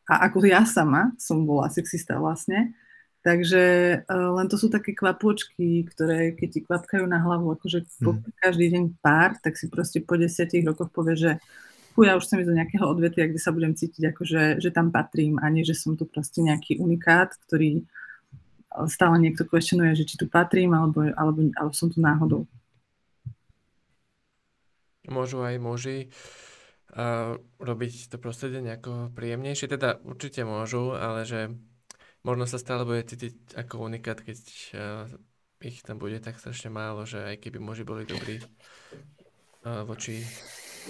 A 0.04 0.14
ako 0.28 0.44
ja 0.46 0.62
sama 0.68 1.14
som 1.16 1.46
bola 1.48 1.70
sexista 1.72 2.18
vlastne. 2.20 2.76
Takže 3.24 3.64
uh, 4.04 4.30
len 4.36 4.46
to 4.52 4.60
sú 4.60 4.68
také 4.68 4.92
kvapôčky, 4.92 5.88
ktoré 5.88 6.36
keď 6.36 6.48
ti 6.52 6.60
kvapkajú 6.60 7.08
na 7.08 7.24
hlavu, 7.24 7.56
akože 7.56 8.04
mm. 8.04 8.36
každý 8.36 8.68
deň 8.68 8.84
pár, 9.00 9.40
tak 9.40 9.56
si 9.56 9.72
proste 9.72 10.04
po 10.04 10.20
desiatich 10.20 10.60
rokoch 10.60 10.92
povie, 10.92 11.16
že 11.16 11.32
ja 12.02 12.18
už 12.18 12.26
chcem 12.26 12.42
ísť 12.42 12.50
do 12.50 12.58
nejakého 12.58 12.86
odvetvia, 12.90 13.30
kde 13.30 13.38
sa 13.38 13.54
budem 13.54 13.78
cítiť 13.78 14.10
ako, 14.10 14.22
že, 14.26 14.42
že 14.58 14.74
tam 14.74 14.90
patrím 14.90 15.38
a 15.38 15.46
nie, 15.46 15.62
že 15.62 15.78
som 15.78 15.94
tu 15.94 16.10
proste 16.10 16.42
nejaký 16.42 16.82
unikát, 16.82 17.30
ktorý 17.46 17.86
stále 18.90 19.22
niekto 19.22 19.46
questionuje, 19.46 19.94
že 19.94 20.02
či 20.02 20.18
tu 20.18 20.26
patrím 20.26 20.74
alebo, 20.74 21.06
alebo, 21.14 21.46
alebo 21.54 21.74
som 21.74 21.86
tu 21.86 22.02
náhodou. 22.02 22.50
Môžu 25.06 25.44
aj 25.46 25.54
muži 25.62 26.10
uh, 26.96 27.38
robiť 27.62 28.10
to 28.10 28.16
prostredie 28.18 28.58
nejako 28.58 29.14
príjemnejšie, 29.14 29.70
teda 29.70 30.02
určite 30.02 30.42
môžu, 30.42 30.96
ale 30.96 31.22
že 31.22 31.54
možno 32.26 32.48
sa 32.50 32.58
stále 32.58 32.82
bude 32.82 33.06
cítiť 33.06 33.54
ako 33.54 33.86
unikát, 33.86 34.18
keď 34.18 34.40
uh, 34.74 35.06
ich 35.62 35.84
tam 35.86 36.02
bude 36.02 36.18
tak 36.18 36.40
strašne 36.42 36.72
málo, 36.72 37.06
že 37.06 37.22
aj 37.22 37.36
keby 37.38 37.62
muži 37.62 37.86
boli 37.86 38.08
dobrí 38.08 38.42
uh, 38.42 39.86
voči 39.86 40.24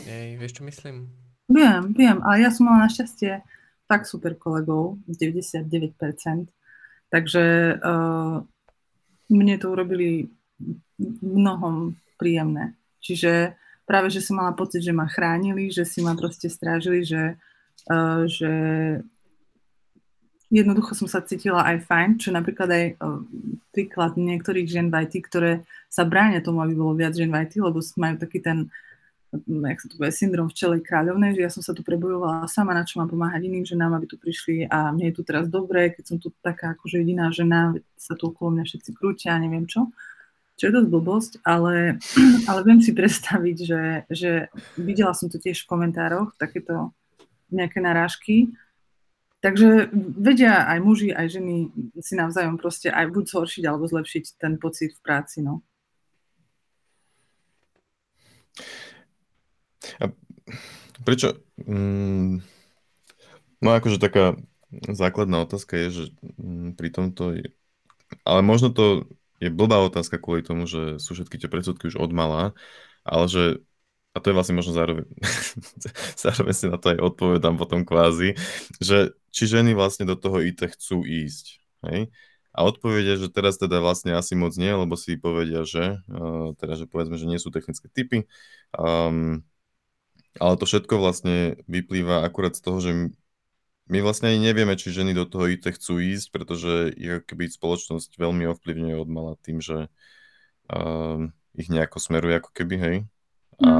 Ej, 0.02 0.34
vieš, 0.42 0.58
čo 0.58 0.62
myslím? 0.66 1.06
Viem, 1.46 1.94
viem, 1.94 2.18
ale 2.24 2.42
ja 2.42 2.50
som 2.50 2.66
mala 2.66 2.90
našťastie 2.90 3.44
tak 3.84 4.08
super 4.08 4.34
kolegov, 4.34 4.98
99%, 5.06 5.68
takže 7.12 7.76
uh, 7.78 8.40
mne 9.28 9.54
to 9.60 9.66
urobili 9.68 10.32
mnohom 11.20 11.94
príjemné. 12.16 12.74
Čiže 13.04 13.54
práve, 13.84 14.08
že 14.08 14.24
som 14.24 14.40
mala 14.40 14.56
pocit, 14.56 14.80
že 14.80 14.96
ma 14.96 15.04
chránili, 15.04 15.68
že 15.68 15.84
si 15.84 16.00
ma 16.00 16.16
proste 16.16 16.48
strážili, 16.48 17.04
že, 17.04 17.36
uh, 17.92 18.24
že 18.24 18.52
jednoducho 20.48 20.96
som 20.96 21.08
sa 21.10 21.20
cítila 21.20 21.60
aj 21.68 21.84
fajn, 21.84 22.10
čo 22.16 22.32
napríklad 22.32 22.68
aj 22.72 22.84
uh, 22.96 23.20
príklad 23.76 24.16
niektorých 24.16 24.64
žien 24.64 24.88
v 24.88 25.04
IT, 25.04 25.14
ktoré 25.28 25.68
sa 25.92 26.08
bránia 26.08 26.40
tomu, 26.40 26.64
aby 26.64 26.72
bolo 26.72 26.96
viac 26.96 27.12
žien 27.12 27.28
v 27.28 27.44
IT, 27.44 27.60
lebo 27.60 27.84
majú 28.00 28.16
taký 28.16 28.40
ten 28.40 28.72
jak 29.42 29.78
sa 29.80 29.86
to 29.90 29.94
povie, 29.98 30.14
syndrom 30.14 30.46
včelej 30.46 30.80
kráľovnej, 30.86 31.34
že 31.34 31.42
ja 31.42 31.50
som 31.50 31.62
sa 31.64 31.74
tu 31.74 31.82
prebojovala 31.82 32.46
sama, 32.46 32.76
na 32.76 32.86
čo 32.86 33.02
mám 33.02 33.10
pomáhať 33.10 33.42
iným 33.46 33.66
ženám, 33.66 33.98
aby 33.98 34.06
tu 34.06 34.16
prišli 34.16 34.70
a 34.70 34.94
mne 34.94 35.10
je 35.10 35.16
tu 35.18 35.22
teraz 35.26 35.50
dobré, 35.50 35.90
keď 35.90 36.04
som 36.06 36.16
tu 36.22 36.30
taká 36.42 36.78
akože 36.78 37.02
jediná 37.02 37.32
žena, 37.34 37.74
sa 37.98 38.14
tu 38.14 38.30
okolo 38.30 38.54
mňa 38.54 38.64
všetci 38.64 38.90
krútia 38.94 39.36
neviem 39.40 39.66
čo. 39.66 39.90
Čo 40.54 40.70
je 40.70 40.76
dosť 40.78 40.88
blbosť, 40.88 41.32
ale, 41.42 41.98
ale 42.50 42.60
viem 42.62 42.78
si 42.78 42.94
predstaviť, 42.94 43.56
že, 43.58 43.82
že 44.06 44.30
videla 44.78 45.10
som 45.10 45.26
to 45.26 45.42
tiež 45.42 45.66
v 45.66 45.70
komentároch, 45.70 46.38
takéto 46.38 46.94
nejaké 47.50 47.82
narážky. 47.82 48.54
Takže 49.44 49.92
vedia 50.16 50.64
aj 50.64 50.78
muži, 50.80 51.12
aj 51.12 51.26
ženy 51.28 51.68
si 52.00 52.16
navzájom 52.16 52.56
proste 52.56 52.88
aj 52.88 53.12
buď 53.12 53.24
zhoršiť 53.28 53.64
alebo 53.68 53.84
zlepšiť 53.84 54.40
ten 54.40 54.56
pocit 54.56 54.96
v 54.96 55.00
práci. 55.04 55.44
No. 55.44 55.60
A 60.02 60.10
prečo? 61.02 61.38
Mm, 61.60 62.42
no 63.62 63.68
akože 63.74 64.02
taká 64.02 64.38
základná 64.90 65.42
otázka 65.42 65.78
je, 65.86 65.88
že 65.90 66.04
mm, 66.38 66.74
pri 66.74 66.88
tomto 66.90 67.22
je, 67.38 67.46
ale 68.26 68.40
možno 68.42 68.70
to 68.74 69.06
je 69.42 69.50
blbá 69.50 69.82
otázka 69.82 70.18
kvôli 70.18 70.42
tomu, 70.42 70.64
že 70.64 70.98
sú 71.02 71.14
všetky 71.14 71.36
tie 71.38 71.48
predsudky 71.50 71.90
už 71.90 72.00
od 72.00 72.10
mala, 72.14 72.56
ale 73.04 73.26
že 73.28 73.44
a 74.14 74.22
to 74.22 74.30
je 74.30 74.36
vlastne 74.38 74.54
možno 74.54 74.72
zároveň, 74.78 75.10
zároveň 76.22 76.54
si 76.54 76.70
na 76.70 76.78
to 76.78 76.94
aj 76.94 77.02
odpovedám 77.02 77.58
potom 77.58 77.82
kvázi, 77.82 78.38
že 78.78 79.10
či 79.34 79.50
ženy 79.50 79.74
vlastne 79.74 80.06
do 80.06 80.14
toho 80.14 80.38
IT 80.38 80.62
chcú 80.78 81.02
ísť, 81.02 81.58
hej? 81.90 82.14
A 82.54 82.62
odpovede, 82.62 83.18
že 83.18 83.34
teraz 83.34 83.58
teda 83.58 83.82
vlastne 83.82 84.14
asi 84.14 84.38
moc 84.38 84.54
nie, 84.54 84.70
lebo 84.70 84.94
si 84.94 85.18
povedia, 85.18 85.66
že, 85.66 85.98
uh, 86.06 86.54
teda, 86.54 86.78
že 86.78 86.86
povedzme, 86.86 87.18
že 87.18 87.26
nie 87.26 87.42
sú 87.42 87.50
technické 87.50 87.90
typy. 87.90 88.30
Um, 88.78 89.42
ale 90.40 90.54
to 90.58 90.64
všetko 90.66 90.94
vlastne 90.98 91.58
vyplýva 91.70 92.26
akurát 92.26 92.54
z 92.58 92.62
toho, 92.62 92.78
že 92.82 92.90
my 93.84 93.98
vlastne 94.00 94.32
ani 94.32 94.40
nevieme, 94.40 94.74
či 94.80 94.96
ženy 94.96 95.12
do 95.12 95.28
toho 95.28 95.44
IT 95.44 95.68
chcú 95.76 96.00
ísť, 96.00 96.32
pretože 96.32 96.96
ich 96.96 97.20
keby 97.28 97.52
spoločnosť 97.52 98.16
veľmi 98.16 98.48
ovplyvňuje 98.56 98.96
od 98.96 99.08
mala 99.12 99.34
tým, 99.44 99.60
že 99.60 99.92
uh, 100.72 101.20
ich 101.52 101.68
nejako 101.68 102.00
smeruje 102.00 102.40
ako 102.40 102.50
keby, 102.56 102.76
hej. 102.80 102.96
A, 103.60 103.70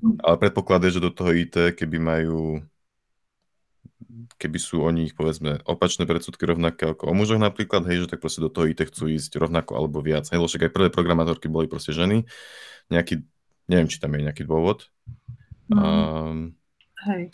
mhm. 0.00 0.22
ale 0.22 0.36
predpoklad 0.38 0.86
je, 0.86 0.96
že 0.96 1.04
do 1.04 1.10
toho 1.10 1.34
IT, 1.34 1.76
keby 1.76 1.98
majú 1.98 2.62
keby 4.36 4.58
sú 4.58 4.82
o 4.82 4.90
nich, 4.90 5.14
povedzme, 5.14 5.62
opačné 5.64 6.04
predsudky 6.04 6.44
rovnaké 6.44 6.90
ako 6.90 7.10
o 7.10 7.14
mužoch 7.14 7.38
napríklad, 7.38 7.86
hej, 7.86 8.04
že 8.06 8.10
tak 8.10 8.20
proste 8.20 8.42
do 8.42 8.50
toho 8.50 8.68
IT 8.68 8.82
chcú 8.90 9.08
ísť 9.08 9.38
rovnako 9.38 9.78
alebo 9.78 10.02
viac. 10.02 10.28
Hej, 10.30 10.42
však 10.42 10.68
aj 10.68 10.74
prvé 10.74 10.88
programátorky 10.90 11.46
boli 11.46 11.70
proste 11.70 11.94
ženy. 11.94 12.26
Nejaký, 12.90 13.22
neviem, 13.72 13.88
či 13.88 13.96
tam 13.96 14.12
je 14.12 14.28
nejaký 14.28 14.44
dôvod. 14.44 14.92
No. 15.72 15.80
Um, 15.80 16.52
hej. 17.08 17.32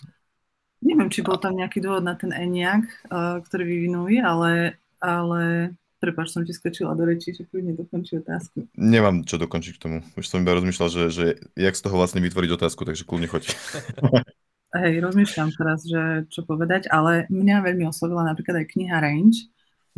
Neviem, 0.78 1.10
či 1.10 1.26
bol 1.26 1.42
tam 1.42 1.58
nejaký 1.58 1.82
dôvod 1.82 2.06
na 2.06 2.14
ten 2.14 2.30
ENIAC, 2.30 2.86
uh, 3.10 3.42
ktorý 3.42 3.66
vyvinuli, 3.66 4.22
ale, 4.22 4.78
ale 5.02 5.74
Prepač, 5.98 6.30
som 6.30 6.46
ti 6.46 6.54
skočila 6.54 6.94
do 6.94 7.02
rečí, 7.02 7.34
že 7.34 7.42
kľudne 7.42 7.74
dokončí 7.74 8.22
otázku. 8.22 8.70
Nemám 8.78 9.26
čo 9.26 9.34
dokončiť 9.34 9.72
k 9.74 9.82
tomu. 9.82 9.98
Už 10.14 10.30
som 10.30 10.46
iba 10.46 10.54
rozmýšľal, 10.54 10.88
že, 10.94 11.04
že 11.10 11.24
jak 11.58 11.74
z 11.74 11.82
toho 11.82 11.98
vlastne 11.98 12.22
vytvoriť 12.22 12.50
otázku, 12.54 12.86
takže 12.86 13.02
kľudne 13.02 13.26
choď. 13.26 13.50
Hej, 14.78 14.94
rozmýšľam 15.02 15.50
teraz, 15.58 15.82
že 15.82 16.30
čo 16.30 16.46
povedať, 16.46 16.86
ale 16.86 17.26
mňa 17.34 17.66
veľmi 17.66 17.90
oslovila 17.90 18.22
napríklad 18.22 18.62
aj 18.62 18.70
kniha 18.78 18.96
Range, 19.02 19.38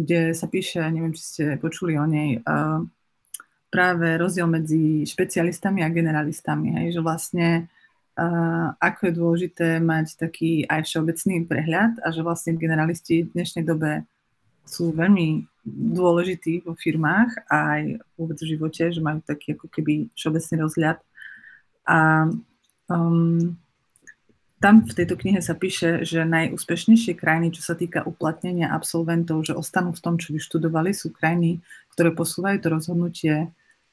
kde 0.01 0.33
sa 0.33 0.49
píše, 0.49 0.81
neviem, 0.89 1.13
či 1.13 1.21
ste 1.21 1.45
počuli 1.61 2.01
o 2.01 2.09
nej, 2.09 2.41
uh, 2.49 2.81
práve 3.71 4.19
rozdiel 4.19 4.51
medzi 4.51 5.07
špecialistami 5.07 5.87
a 5.87 5.89
generalistami, 5.89 6.75
hej, 6.83 6.99
že 6.99 7.01
vlastne 7.01 7.49
uh, 8.19 8.75
ako 8.83 9.01
je 9.07 9.13
dôležité 9.15 9.69
mať 9.79 10.19
taký 10.19 10.67
aj 10.67 10.91
všeobecný 10.91 11.47
prehľad 11.47 12.03
a 12.03 12.11
že 12.11 12.27
vlastne 12.27 12.59
generalisti 12.59 13.31
v 13.31 13.33
dnešnej 13.39 13.63
dobe 13.63 14.03
sú 14.67 14.91
veľmi 14.91 15.47
dôležití 15.71 16.67
vo 16.67 16.75
firmách 16.75 17.47
aj 17.47 18.03
vôbec 18.19 18.39
v 18.43 18.51
živote, 18.59 18.91
že 18.91 19.01
majú 19.01 19.23
taký 19.23 19.55
ako 19.55 19.67
keby 19.71 20.11
všeobecný 20.19 20.55
rozhľad. 20.67 20.99
A 21.87 22.29
um, 22.91 23.55
tam 24.61 24.85
v 24.85 24.93
tejto 24.93 25.17
knihe 25.17 25.41
sa 25.41 25.57
píše, 25.57 26.05
že 26.05 26.29
najúspešnejšie 26.29 27.17
krajiny, 27.17 27.57
čo 27.57 27.65
sa 27.65 27.73
týka 27.73 28.05
uplatnenia 28.05 28.69
absolventov, 28.69 29.49
že 29.49 29.57
ostanú 29.57 29.97
v 29.97 30.05
tom, 30.05 30.15
čo 30.21 30.37
vyštudovali, 30.37 30.93
sú 30.93 31.13
krajiny, 31.17 31.65
ktoré 31.97 32.13
posúvajú 32.13 32.61
to 32.61 32.69
rozhodnutie 32.69 33.35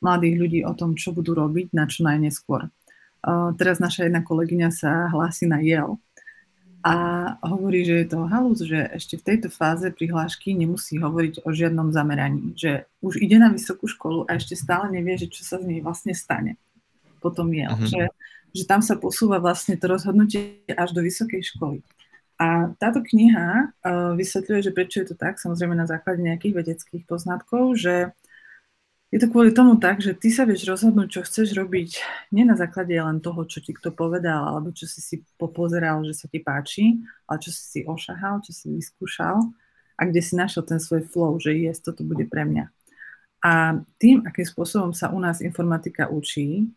mladých 0.02 0.36
ľudí 0.38 0.60
o 0.66 0.74
tom, 0.78 0.94
čo 0.94 1.14
budú 1.14 1.34
robiť 1.34 1.74
na 1.74 1.90
čo 1.90 2.06
najneskôr. 2.06 2.70
Teraz 3.58 3.82
naša 3.82 4.08
jedna 4.08 4.22
kolegyňa 4.22 4.70
sa 4.70 5.10
hlási 5.10 5.50
na 5.50 5.60
Yale 5.60 5.98
a 6.86 6.96
hovorí, 7.44 7.84
že 7.84 8.06
je 8.06 8.08
to 8.08 8.30
halus, 8.30 8.64
že 8.64 8.80
ešte 8.94 9.20
v 9.20 9.26
tejto 9.34 9.50
fáze 9.52 9.90
prihlášky 9.92 10.56
nemusí 10.56 11.02
hovoriť 11.02 11.44
o 11.44 11.50
žiadnom 11.52 11.92
zameraní, 11.92 12.56
že 12.56 12.88
už 13.04 13.20
ide 13.20 13.42
na 13.42 13.52
vysokú 13.52 13.90
školu 13.90 14.30
a 14.30 14.38
ešte 14.38 14.56
stále 14.56 14.94
nevie, 14.94 15.18
že 15.20 15.28
čo 15.28 15.44
sa 15.44 15.60
z 15.60 15.68
nej 15.68 15.80
vlastne 15.84 16.16
stane. 16.16 16.56
Potom 17.20 17.50
je, 17.52 17.66
uh-huh. 17.68 17.90
že 17.90 18.04
že 18.56 18.66
tam 18.66 18.82
sa 18.82 18.98
posúva 18.98 19.38
vlastne 19.38 19.78
to 19.78 19.86
rozhodnutie 19.86 20.66
až 20.74 20.96
do 20.96 21.06
vysokej 21.06 21.46
školy. 21.54 21.86
A 22.42 22.74
táto 22.82 23.06
kniha 23.06 23.70
uh, 23.70 24.14
vysvetľuje, 24.18 24.60
že 24.66 24.72
prečo 24.74 24.98
je 25.04 25.14
to 25.14 25.16
tak, 25.20 25.38
samozrejme 25.38 25.78
na 25.78 25.86
základe 25.86 26.26
nejakých 26.26 26.66
vedeckých 26.66 27.04
poznatkov, 27.06 27.78
že 27.78 28.18
je 29.08 29.18
to 29.24 29.32
kvôli 29.32 29.56
tomu 29.56 29.80
tak, 29.80 30.04
že 30.04 30.12
ty 30.12 30.28
sa 30.28 30.44
vieš 30.44 30.68
rozhodnúť, 30.68 31.08
čo 31.08 31.22
chceš 31.24 31.56
robiť, 31.56 31.90
nie 32.36 32.44
na 32.44 32.60
základe 32.60 32.92
len 32.92 33.24
toho, 33.24 33.48
čo 33.48 33.64
ti 33.64 33.72
kto 33.72 33.96
povedal, 33.96 34.44
alebo 34.44 34.76
čo 34.76 34.84
si 34.84 35.00
si 35.00 35.24
popozeral, 35.40 36.04
že 36.04 36.12
sa 36.12 36.28
ti 36.28 36.44
páči, 36.44 37.00
ale 37.24 37.38
čo 37.40 37.50
si 37.50 37.64
si 37.64 37.80
ošahal, 37.88 38.44
čo 38.44 38.52
si 38.52 38.68
vyskúšal 38.68 39.40
a 39.98 40.02
kde 40.04 40.22
si 40.22 40.36
našiel 40.36 40.68
ten 40.68 40.78
svoj 40.78 41.08
flow, 41.08 41.40
že 41.40 41.56
yes, 41.56 41.80
toto 41.80 42.04
bude 42.04 42.28
pre 42.28 42.44
mňa. 42.44 42.68
A 43.48 43.80
tým, 43.96 44.28
akým 44.28 44.44
spôsobom 44.44 44.92
sa 44.92 45.14
u 45.14 45.20
nás 45.24 45.40
informatika 45.40 46.12
učí, 46.12 46.68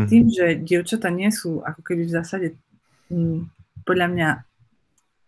Mm-hmm. 0.00 0.08
Tým, 0.08 0.24
že 0.32 0.46
dievčata 0.64 1.12
nie 1.12 1.28
sú 1.28 1.60
ako 1.60 1.80
keby 1.84 2.08
v 2.08 2.14
zásade 2.14 2.48
m, 3.12 3.52
podľa 3.84 4.06
mňa 4.08 4.28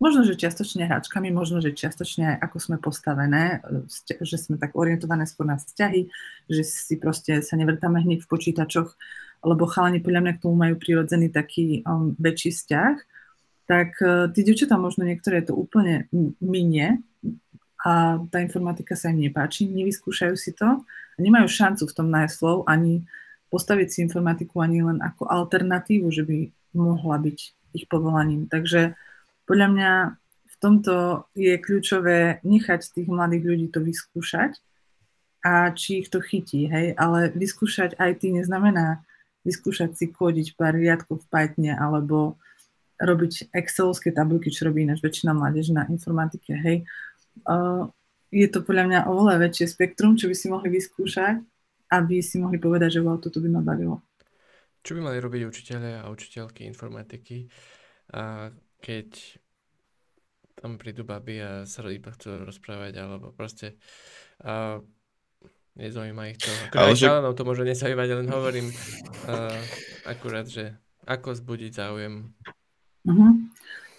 možno, 0.03 0.27
že 0.27 0.35
čiastočne 0.35 0.91
hračkami, 0.91 1.31
možno, 1.31 1.63
že 1.63 1.71
čiastočne 1.71 2.35
aj 2.35 2.37
ako 2.51 2.57
sme 2.59 2.77
postavené, 2.83 3.63
že 4.03 4.37
sme 4.37 4.59
tak 4.59 4.75
orientované 4.75 5.31
skôr 5.31 5.47
na 5.47 5.63
vzťahy, 5.63 6.11
že 6.51 6.63
si 6.67 6.99
proste 6.99 7.39
sa 7.39 7.55
nevrtáme 7.55 8.03
hneď 8.03 8.27
v 8.27 8.31
počítačoch, 8.31 8.99
lebo 9.47 9.71
chalani 9.71 10.03
podľa 10.03 10.21
mňa 10.27 10.33
k 10.35 10.43
tomu 10.43 10.59
majú 10.59 10.75
prirodzený 10.75 11.31
taký 11.31 11.87
um, 11.87 12.19
väčší 12.19 12.51
vzťah, 12.51 12.95
tak 13.71 13.95
uh, 14.03 14.27
tí 14.35 14.43
dievčatá 14.43 14.75
možno 14.75 15.07
niektoré 15.07 15.47
to 15.47 15.55
úplne 15.55 16.11
minie 16.43 16.99
a 17.87 18.19
tá 18.31 18.39
informatika 18.43 18.99
sa 18.99 19.11
im 19.11 19.23
nepáči, 19.23 19.71
nevyskúšajú 19.71 20.35
si 20.35 20.55
to 20.55 20.83
a 20.83 21.19
nemajú 21.19 21.47
šancu 21.47 21.87
v 21.87 21.95
tom 21.95 22.11
nájsť 22.11 22.35
slov 22.35 22.67
ani 22.67 23.07
postaviť 23.51 23.89
si 23.91 23.99
informatiku 24.07 24.63
ani 24.63 24.83
len 24.87 24.99
ako 25.03 25.27
alternatívu, 25.27 26.07
že 26.09 26.23
by 26.23 26.39
mohla 26.79 27.19
byť 27.21 27.39
ich 27.75 27.85
povolaním. 27.91 28.49
Takže 28.49 28.95
podľa 29.49 29.69
mňa 29.73 29.93
v 30.47 30.57
tomto 30.63 31.27
je 31.35 31.55
kľúčové 31.59 32.43
nechať 32.47 32.95
tých 32.95 33.09
mladých 33.11 33.45
ľudí 33.45 33.67
to 33.75 33.83
vyskúšať 33.83 34.59
a 35.43 35.75
či 35.75 36.07
ich 36.07 36.09
to 36.09 36.23
chytí, 36.23 36.71
hej, 36.71 36.95
ale 36.95 37.35
vyskúšať 37.35 37.99
IT 37.99 38.23
neznamená 38.31 39.03
vyskúšať 39.43 39.99
si 39.99 40.07
kódiť 40.15 40.55
pár 40.55 40.79
riadkov 40.79 41.27
v 41.27 41.27
Pythone 41.27 41.75
alebo 41.75 42.39
robiť 43.03 43.51
excelovské 43.51 44.15
tabulky, 44.15 44.55
čo 44.55 44.71
robí 44.71 44.87
ináč 44.87 45.03
väčšina 45.03 45.35
mládež 45.35 45.75
na 45.75 45.83
informatike, 45.91 46.55
hej. 46.55 46.87
Uh, 47.43 47.91
je 48.31 48.47
to 48.47 48.63
podľa 48.63 48.87
mňa 48.87 49.01
oveľa 49.11 49.43
väčšie 49.43 49.75
spektrum, 49.75 50.15
čo 50.15 50.31
by 50.31 50.37
si 50.39 50.47
mohli 50.47 50.71
vyskúšať 50.71 51.43
aby 51.93 52.25
si 52.25 52.41
mohli 52.41 52.57
povedať, 52.57 52.99
že 52.99 53.01
wow, 53.05 53.21
toto 53.21 53.39
by 53.45 53.49
ma 53.53 53.61
bavilo. 53.61 54.01
Čo 54.81 54.97
by 54.97 55.13
mali 55.13 55.19
robiť 55.21 55.43
učiteľe 55.45 55.91
a 56.03 56.09
učiteľky 56.09 56.65
informatiky, 56.65 57.47
a 58.13 58.49
keď 58.83 59.39
tam 60.59 60.79
prídu 60.79 61.07
baby 61.07 61.39
a 61.43 61.51
sa 61.65 61.87
iba 61.87 62.11
chcú 62.11 62.43
rozprávať, 62.43 62.99
alebo 62.99 63.31
proste 63.31 63.79
a 64.43 64.83
nezaujíma 65.79 66.23
ich 66.35 66.39
to. 66.39 66.51
Akurát 66.71 66.99
že... 66.99 67.09
to 67.09 67.43
môže 67.47 67.65
nezaujímať, 67.65 68.09
len 68.21 68.29
hovorím 68.29 68.69
a, 69.27 69.55
akurát, 70.07 70.47
že 70.47 70.77
ako 71.07 71.35
zbudiť 71.35 71.73
záujem. 71.73 72.31
Uh-huh. 73.07 73.33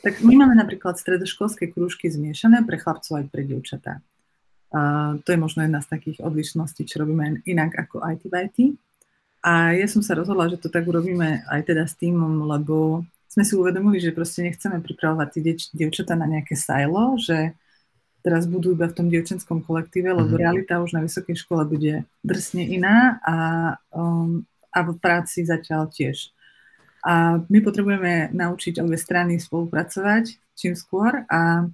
Tak 0.03 0.19
my 0.19 0.35
máme 0.35 0.55
napríklad 0.55 0.99
stredoškolské 0.99 1.71
krúžky 1.71 2.11
zmiešané 2.11 2.63
pre 2.67 2.75
chlapcov 2.75 3.23
aj 3.23 3.25
pre 3.31 3.43
dievčatá. 3.47 4.03
A 4.73 5.13
to 5.21 5.31
je 5.31 5.39
možno 5.39 5.63
jedna 5.63 5.79
z 5.79 5.91
takých 5.95 6.19
odlišností, 6.19 6.83
čo 6.87 7.03
robíme 7.03 7.45
inak 7.47 7.77
ako 7.77 8.03
IT 8.03 8.23
v 8.25 8.35
IT. 8.47 8.57
A 9.43 9.75
ja 9.75 9.87
som 9.91 9.99
sa 9.99 10.15
rozhodla, 10.15 10.47
že 10.47 10.59
to 10.59 10.71
tak 10.71 10.87
urobíme 10.87 11.43
aj 11.47 11.61
teda 11.67 11.83
s 11.83 11.99
týmom, 11.99 12.47
lebo 12.47 13.03
sme 13.33 13.41
si 13.41 13.57
uvedomili, 13.57 13.97
že 13.97 14.13
proste 14.13 14.45
nechceme 14.45 14.77
pripravovať 14.85 15.27
tie 15.33 15.41
dievčatá 15.73 16.13
na 16.13 16.29
nejaké 16.29 16.53
silo, 16.53 17.17
že 17.17 17.57
teraz 18.21 18.45
budú 18.45 18.77
iba 18.77 18.85
v 18.85 18.95
tom 18.95 19.07
dievčenskom 19.09 19.65
kolektíve, 19.65 20.13
lebo 20.13 20.37
mm-hmm. 20.37 20.43
realita 20.45 20.79
už 20.79 20.93
na 20.93 21.01
vysokej 21.01 21.41
škole 21.41 21.65
bude 21.65 22.05
drsne 22.21 22.63
iná 22.69 23.17
a, 23.25 23.35
um, 23.89 24.45
a 24.69 24.79
v 24.85 24.95
práci 25.01 25.43
zatiaľ 25.43 25.89
tiež. 25.89 26.29
A 27.03 27.41
my 27.41 27.59
potrebujeme 27.59 28.31
naučiť 28.31 28.79
obe 28.79 28.95
strany 28.95 29.41
spolupracovať 29.41 30.39
čím 30.53 30.77
skôr 30.77 31.25
a 31.27 31.67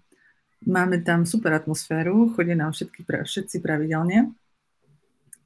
Máme 0.68 1.00
tam 1.00 1.24
super 1.24 1.56
atmosféru, 1.56 2.36
chodia 2.36 2.52
nám 2.52 2.76
všetky, 2.76 3.08
všetci 3.08 3.64
pravidelne. 3.64 4.36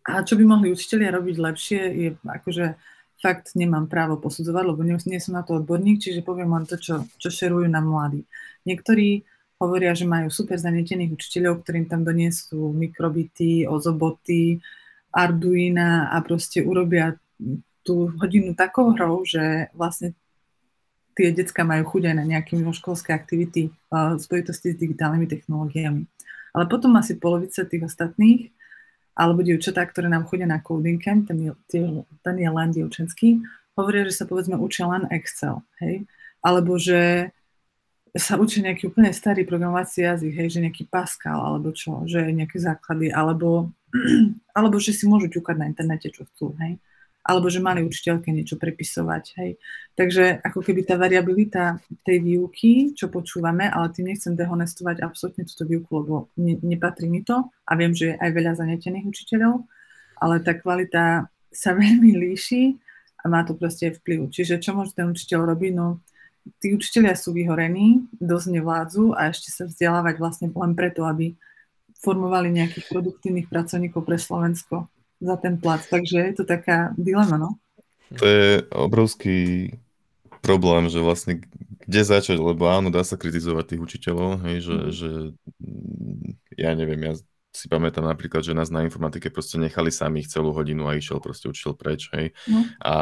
A 0.09 0.25
čo 0.25 0.33
by 0.33 0.43
mohli 0.43 0.73
učiteľia 0.73 1.13
robiť 1.13 1.35
lepšie, 1.37 1.81
je 1.93 2.09
akože 2.25 2.73
fakt 3.23 3.55
nemám 3.55 3.87
právo 3.87 4.19
posudzovať, 4.19 4.63
lebo 4.67 4.83
nie, 4.83 4.99
som 5.23 5.39
na 5.39 5.47
to 5.47 5.63
odborník, 5.63 6.03
čiže 6.03 6.27
poviem 6.27 6.51
len 6.51 6.67
to, 6.67 6.75
čo, 6.75 7.07
čo 7.15 7.29
šerujú 7.31 7.71
na 7.71 7.79
mladí. 7.79 8.27
Niektorí 8.67 9.23
hovoria, 9.63 9.95
že 9.95 10.03
majú 10.03 10.27
super 10.27 10.59
zanietených 10.59 11.15
učiteľov, 11.15 11.63
ktorým 11.63 11.87
tam 11.87 12.03
doniesú 12.03 12.75
mikrobity, 12.75 13.63
ozoboty, 13.63 14.59
Arduina 15.13 16.11
a 16.11 16.19
proste 16.25 16.65
urobia 16.65 17.15
tú 17.85 18.11
hodinu 18.17 18.57
takou 18.57 18.91
hrou, 18.97 19.21
že 19.23 19.69
vlastne 19.77 20.17
tie 21.13 21.29
decka 21.29 21.61
majú 21.61 21.85
chuť 21.85 22.09
aj 22.09 22.15
na 22.17 22.25
nejaké 22.25 22.57
mimoškolské 22.57 23.13
aktivity 23.13 23.69
v 23.69 24.19
spojitosti 24.19 24.73
s 24.73 24.81
digitálnymi 24.81 25.29
technológiami. 25.29 26.03
Ale 26.57 26.65
potom 26.65 26.97
asi 26.97 27.21
polovica 27.21 27.61
tých 27.63 27.85
ostatných, 27.85 28.49
alebo 29.13 29.45
dievčatá, 29.45 29.85
ktoré 29.85 30.09
nám 30.09 30.25
chodia 30.25 30.49
na 30.49 30.61
coding 30.61 30.97
camp, 30.97 31.29
ten 31.29 31.37
je, 31.37 31.51
ten 32.21 32.35
je 32.35 32.49
len 32.49 32.69
dievčenský, 32.73 33.41
hovoria, 33.77 34.05
že 34.09 34.17
sa 34.17 34.25
povedzme 34.25 34.57
učia 34.57 34.89
len 34.89 35.05
Excel, 35.13 35.61
hej? 35.81 36.05
Alebo 36.41 36.77
že 36.81 37.31
sa 38.13 38.37
učí 38.37 38.61
nejaký 38.61 38.93
úplne 38.93 39.09
starý 39.09 39.41
programovací 39.41 40.05
jazyk, 40.05 40.33
hej, 40.37 40.47
že 40.53 40.59
nejaký 40.61 40.85
Pascal 40.85 41.41
alebo 41.41 41.73
čo, 41.73 42.05
že 42.05 42.21
nejaké 42.29 42.61
základy, 42.61 43.09
alebo, 43.09 43.73
alebo 44.57 44.77
že 44.77 44.93
si 44.93 45.09
môžu 45.09 45.33
ťukať 45.33 45.55
na 45.57 45.65
internete, 45.65 46.13
čo 46.13 46.29
chcú, 46.29 46.53
hej. 46.61 46.77
Alebo 47.23 47.47
že 47.47 47.63
mali 47.63 47.87
učiteľke 47.87 48.27
niečo 48.35 48.59
prepisovať, 48.59 49.23
hej. 49.39 49.51
Takže 49.95 50.43
ako 50.43 50.59
keby 50.59 50.83
tá 50.83 50.99
variabilita 50.99 51.79
tej 52.03 52.19
výuky, 52.19 52.91
čo 52.91 53.07
počúvame, 53.07 53.71
ale 53.71 53.95
tým 53.95 54.11
nechcem 54.11 54.35
dehonestovať 54.35 54.99
absolútne 54.99 55.47
túto 55.47 55.63
výuku, 55.63 55.91
lebo 56.03 56.15
ne, 56.35 56.59
nepatrí 56.59 57.07
mi 57.07 57.23
to 57.23 57.47
a 57.63 57.71
viem, 57.79 57.95
že 57.95 58.11
je 58.11 58.19
aj 58.19 58.29
veľa 58.33 58.53
zanetených 58.59 59.07
učiteľov, 59.07 59.63
ale 60.19 60.43
tá 60.43 60.51
kvalita 60.51 61.31
sa 61.47 61.71
veľmi 61.79 62.11
líši 62.11 62.75
a 63.23 63.31
má 63.31 63.47
to 63.47 63.55
proste 63.55 63.95
vplyv. 64.03 64.27
Čiže 64.27 64.59
čo 64.59 64.75
môže 64.75 64.91
ten 64.91 65.07
učiteľ 65.07 65.47
robiť? 65.47 65.71
No, 65.71 66.03
tí 66.59 66.75
učiteľia 66.75 67.15
sú 67.15 67.31
vyhorení, 67.31 68.03
dosť 68.19 68.59
nevládzu 68.59 69.15
a 69.15 69.31
ešte 69.31 69.47
sa 69.47 69.63
vzdelávať 69.63 70.15
vlastne 70.19 70.47
len 70.51 70.75
preto, 70.75 71.07
aby 71.07 71.39
formovali 72.03 72.51
nejakých 72.51 72.91
produktívnych 72.91 73.47
pracovníkov 73.47 74.03
pre 74.03 74.19
Slovensko 74.19 74.91
za 75.23 75.35
ten 75.39 75.55
plat. 75.55 75.79
Takže 75.79 76.17
je 76.19 76.33
to 76.35 76.43
taká 76.43 76.91
dilema, 76.99 77.39
no? 77.39 77.55
To 78.19 78.23
je 78.27 78.61
obrovský 78.69 79.71
problém, 80.43 80.91
že 80.91 80.99
vlastne 80.99 81.41
kde 81.83 82.01
začať, 82.03 82.37
lebo 82.39 82.67
áno, 82.67 82.91
dá 82.91 83.03
sa 83.03 83.19
kritizovať 83.19 83.75
tých 83.75 83.81
učiteľov, 83.81 84.43
hej, 84.47 84.57
že, 84.63 84.75
mm. 84.75 84.91
že 84.91 85.09
ja 86.55 86.71
neviem, 86.75 86.99
ja 87.03 87.13
si 87.53 87.65
pamätám 87.67 88.07
napríklad, 88.07 88.41
že 88.41 88.55
nás 88.55 88.71
na 88.71 88.87
informatike 88.87 89.29
proste 89.29 89.59
nechali 89.59 89.91
samých 89.91 90.31
celú 90.31 90.55
hodinu 90.55 90.87
a 90.87 90.95
išiel 90.95 91.19
proste 91.19 91.51
učiteľ 91.51 91.73
preč, 91.75 92.07
hej. 92.15 92.31
No. 92.47 92.59
A 92.81 92.93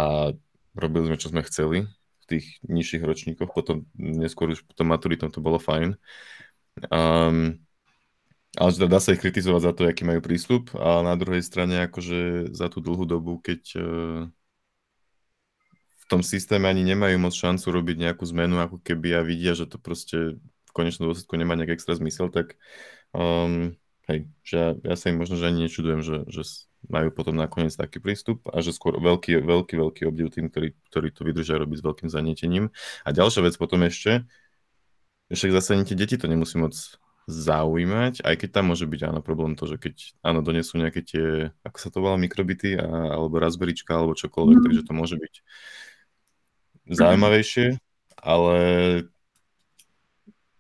robili 0.73 1.13
sme, 1.13 1.17
čo 1.21 1.29
sme 1.29 1.45
chceli 1.45 1.85
tých 2.31 2.63
nižších 2.63 3.03
ročníkoch, 3.03 3.51
potom 3.51 3.83
neskôr 3.99 4.55
už 4.55 4.63
potom 4.63 4.87
maturitom 4.87 5.27
to 5.27 5.43
bolo 5.43 5.59
fajn. 5.59 5.99
Um, 6.87 7.59
ale 8.59 8.69
teda 8.75 8.87
dá 8.91 8.99
sa 8.99 9.15
ich 9.15 9.21
kritizovať 9.23 9.61
za 9.63 9.71
to, 9.71 9.81
aký 9.87 10.03
majú 10.03 10.19
prístup 10.19 10.75
a 10.75 10.99
na 10.99 11.15
druhej 11.15 11.39
strane 11.39 11.87
akože 11.87 12.51
za 12.51 12.67
tú 12.67 12.83
dlhú 12.83 13.07
dobu, 13.07 13.39
keď 13.39 13.61
uh, 13.79 14.27
v 15.95 16.05
tom 16.11 16.19
systéme 16.19 16.67
ani 16.67 16.83
nemajú 16.83 17.15
moc 17.15 17.31
šancu 17.31 17.71
robiť 17.71 17.95
nejakú 17.95 18.27
zmenu, 18.27 18.59
ako 18.59 18.83
keby 18.83 19.15
a 19.15 19.21
vidia, 19.23 19.55
že 19.55 19.71
to 19.71 19.79
proste 19.79 20.35
v 20.41 20.71
konečnom 20.75 21.07
dôsledku 21.07 21.39
nemá 21.39 21.55
nejak 21.55 21.79
extra 21.79 21.95
zmysel, 21.95 22.27
tak 22.27 22.59
um, 23.15 23.71
hej, 24.11 24.27
že 24.43 24.55
ja, 24.59 24.69
ja 24.83 24.95
sa 24.99 25.07
im 25.11 25.23
možno 25.23 25.39
že 25.39 25.47
ani 25.47 25.71
nečudujem, 25.71 26.03
že, 26.03 26.27
že 26.27 26.43
majú 26.91 27.13
potom 27.15 27.37
nakoniec 27.37 27.71
taký 27.71 28.03
prístup 28.03 28.43
a 28.51 28.59
že 28.59 28.75
skôr 28.75 28.99
veľký, 28.99 29.39
veľký, 29.39 29.75
veľký 29.79 30.03
obdiv 30.09 30.27
tým, 30.33 30.51
ktorí, 30.51 30.75
ktorí 30.91 31.07
to 31.15 31.21
vydržia 31.23 31.61
robiť 31.61 31.77
s 31.79 31.85
veľkým 31.85 32.09
zanietením. 32.09 32.73
A 33.05 33.09
ďalšia 33.13 33.45
vec 33.45 33.55
potom 33.55 33.85
ešte, 33.85 34.25
však 35.31 35.51
zase 35.55 35.69
ani 35.77 35.87
tie 35.87 35.95
deti 35.95 36.19
to 36.19 36.27
nemusí 36.27 36.59
moc 36.59 36.75
zaujímať, 37.29 38.25
aj 38.25 38.35
keď 38.37 38.49
tam 38.49 38.73
môže 38.73 38.89
byť 38.89 39.01
áno 39.13 39.21
problém 39.21 39.53
to, 39.53 39.69
že 39.69 39.77
keď 39.77 39.95
áno 40.25 40.41
donesú 40.41 40.81
nejaké 40.81 41.01
tie, 41.05 41.25
ako 41.61 41.77
sa 41.77 41.89
to 41.93 42.01
volá, 42.01 42.17
mikrobity 42.17 42.75
a, 42.75 43.17
alebo 43.17 43.37
razberička 43.37 43.93
alebo 43.93 44.17
čokoľvek, 44.17 44.57
mm. 44.57 44.63
takže 44.65 44.81
to 44.85 44.93
môže 44.93 45.15
byť 45.21 45.33
zaujímavejšie, 46.91 47.77
ale 48.19 48.57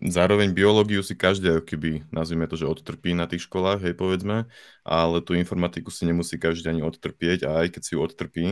Zároveň 0.01 0.49
biológiu 0.57 1.05
si 1.05 1.13
každý, 1.13 1.61
keby, 1.61 2.09
nazvime 2.09 2.49
to, 2.49 2.57
že 2.57 2.65
odtrpí 2.65 3.13
na 3.13 3.29
tých 3.29 3.45
školách, 3.45 3.85
hej, 3.85 3.93
povedzme, 3.93 4.49
ale 4.81 5.21
tú 5.21 5.37
informatiku 5.37 5.93
si 5.93 6.09
nemusí 6.09 6.41
každý 6.41 6.73
ani 6.73 6.81
odtrpieť 6.81 7.45
a 7.45 7.61
aj 7.61 7.77
keď 7.77 7.81
si 7.85 7.91
ju 7.93 7.99
odtrpí, 8.01 8.45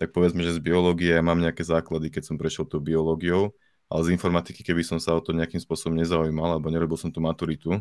tak 0.00 0.16
povedzme, 0.16 0.40
že 0.40 0.56
z 0.56 0.64
biológie 0.64 1.12
ja 1.12 1.20
mám 1.20 1.44
nejaké 1.44 1.60
základy, 1.60 2.08
keď 2.08 2.32
som 2.32 2.40
prešiel 2.40 2.64
tou 2.64 2.80
biológiou, 2.80 3.52
ale 3.94 4.10
z 4.10 4.18
informatiky, 4.18 4.66
keby 4.66 4.82
som 4.82 4.98
sa 4.98 5.14
o 5.14 5.22
to 5.22 5.30
nejakým 5.30 5.62
spôsobom 5.62 5.94
nezaujímal, 5.94 6.58
alebo 6.58 6.66
nerobil 6.66 6.98
som 6.98 7.14
tú 7.14 7.22
maturitu, 7.22 7.78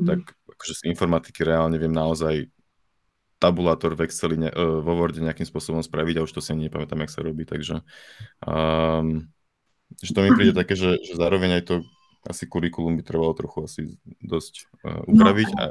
mm. 0.00 0.08
tak 0.08 0.32
akože 0.48 0.72
z 0.80 0.82
informatiky 0.88 1.44
reálne 1.44 1.76
viem 1.76 1.92
naozaj 1.92 2.48
tabulátor 3.36 3.92
v 3.92 4.08
Exceli, 4.08 4.40
ne, 4.40 4.48
vo 4.56 4.96
Worde 4.96 5.20
nejakým 5.20 5.44
spôsobom 5.44 5.84
spraviť 5.84 6.16
a 6.16 6.24
už 6.24 6.32
to 6.32 6.40
si 6.40 6.56
ani 6.56 6.72
nepamätám, 6.72 7.04
jak 7.04 7.12
sa 7.12 7.20
robí, 7.20 7.44
takže 7.44 7.84
um, 8.48 9.28
že 10.00 10.16
to 10.16 10.24
mi 10.24 10.32
príde 10.32 10.56
také, 10.64 10.72
že, 10.72 10.96
že 11.04 11.20
zároveň 11.20 11.60
aj 11.60 11.62
to 11.68 11.74
asi 12.24 12.48
kurikulum 12.48 12.96
by 12.96 13.04
trebalo 13.04 13.36
trochu 13.36 13.58
asi 13.68 13.80
dosť 14.24 14.72
uh, 14.88 15.04
upraviť. 15.04 15.48
A, 15.60 15.64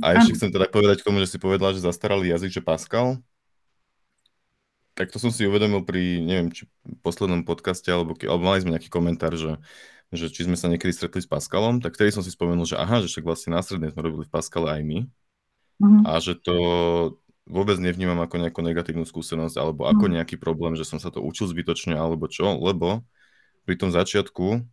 a 0.00 0.06
ešte 0.22 0.38
chcem 0.38 0.54
teda 0.54 0.70
povedať 0.70 1.02
k 1.02 1.06
tomu, 1.10 1.18
že 1.20 1.28
si 1.28 1.42
povedala, 1.42 1.74
že 1.74 1.84
zastaralý 1.84 2.30
jazyk, 2.30 2.54
že 2.54 2.62
Pascal. 2.62 3.18
Tak 4.94 5.10
to 5.10 5.18
som 5.18 5.34
si 5.34 5.46
uvedomil 5.46 5.82
pri, 5.82 6.22
neviem, 6.22 6.54
či 6.54 6.70
poslednom 7.02 7.42
podcaste, 7.42 7.90
alebo, 7.90 8.14
alebo 8.14 8.42
mali 8.42 8.62
sme 8.62 8.78
nejaký 8.78 8.90
komentár, 8.90 9.34
že, 9.34 9.58
že 10.14 10.30
či 10.30 10.46
sme 10.46 10.54
sa 10.54 10.70
niekedy 10.70 10.94
stretli 10.94 11.18
s 11.18 11.28
Pascalom, 11.28 11.82
tak 11.82 11.98
vtedy 11.98 12.14
som 12.14 12.22
si 12.22 12.30
spomenul, 12.30 12.66
že 12.66 12.78
aha, 12.78 13.02
že 13.02 13.10
však 13.10 13.26
vlastne 13.26 13.58
následne 13.58 13.90
sme 13.90 14.00
robili 14.00 14.24
v 14.26 14.32
Pascale 14.32 14.70
aj 14.70 14.82
my. 14.86 14.98
Uh-huh. 15.82 16.02
A 16.06 16.22
že 16.22 16.38
to 16.38 16.56
vôbec 17.44 17.76
nevnímam 17.76 18.16
ako 18.24 18.40
nejakú 18.40 18.60
negatívnu 18.64 19.04
skúsenosť 19.04 19.56
alebo 19.60 19.84
ako 19.84 20.08
mhm. 20.08 20.12
nejaký 20.20 20.36
problém, 20.40 20.74
že 20.74 20.88
som 20.88 20.96
sa 20.96 21.12
to 21.12 21.20
učil 21.20 21.44
zbytočne 21.48 21.92
alebo 21.92 22.24
čo, 22.28 22.56
lebo 22.56 23.04
pri 23.68 23.76
tom 23.76 23.92
začiatku 23.92 24.64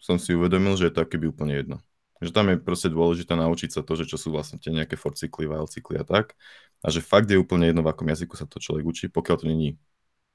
som 0.00 0.16
si 0.16 0.32
uvedomil, 0.32 0.80
že 0.80 0.88
je 0.88 0.94
to 0.96 1.04
akéby 1.04 1.28
úplne 1.28 1.60
jedno. 1.60 1.76
Že 2.24 2.32
tam 2.32 2.46
je 2.52 2.56
proste 2.60 2.88
dôležité 2.88 3.36
naučiť 3.36 3.80
sa 3.80 3.80
to, 3.84 3.96
že 3.96 4.08
čo 4.08 4.16
sú 4.16 4.32
vlastne 4.32 4.56
tie 4.60 4.72
nejaké 4.72 4.96
for 4.96 5.12
cykly, 5.12 5.48
while 5.48 5.68
cykly 5.68 6.00
a 6.00 6.04
tak. 6.04 6.36
A 6.80 6.88
že 6.88 7.04
fakt 7.04 7.28
je 7.28 7.36
úplne 7.36 7.68
jedno, 7.68 7.84
v 7.84 7.92
akom 7.92 8.08
jazyku 8.08 8.34
sa 8.34 8.48
to 8.48 8.56
človek 8.56 8.84
učí, 8.84 9.06
pokiaľ 9.12 9.36
to 9.36 9.46
není 9.46 9.76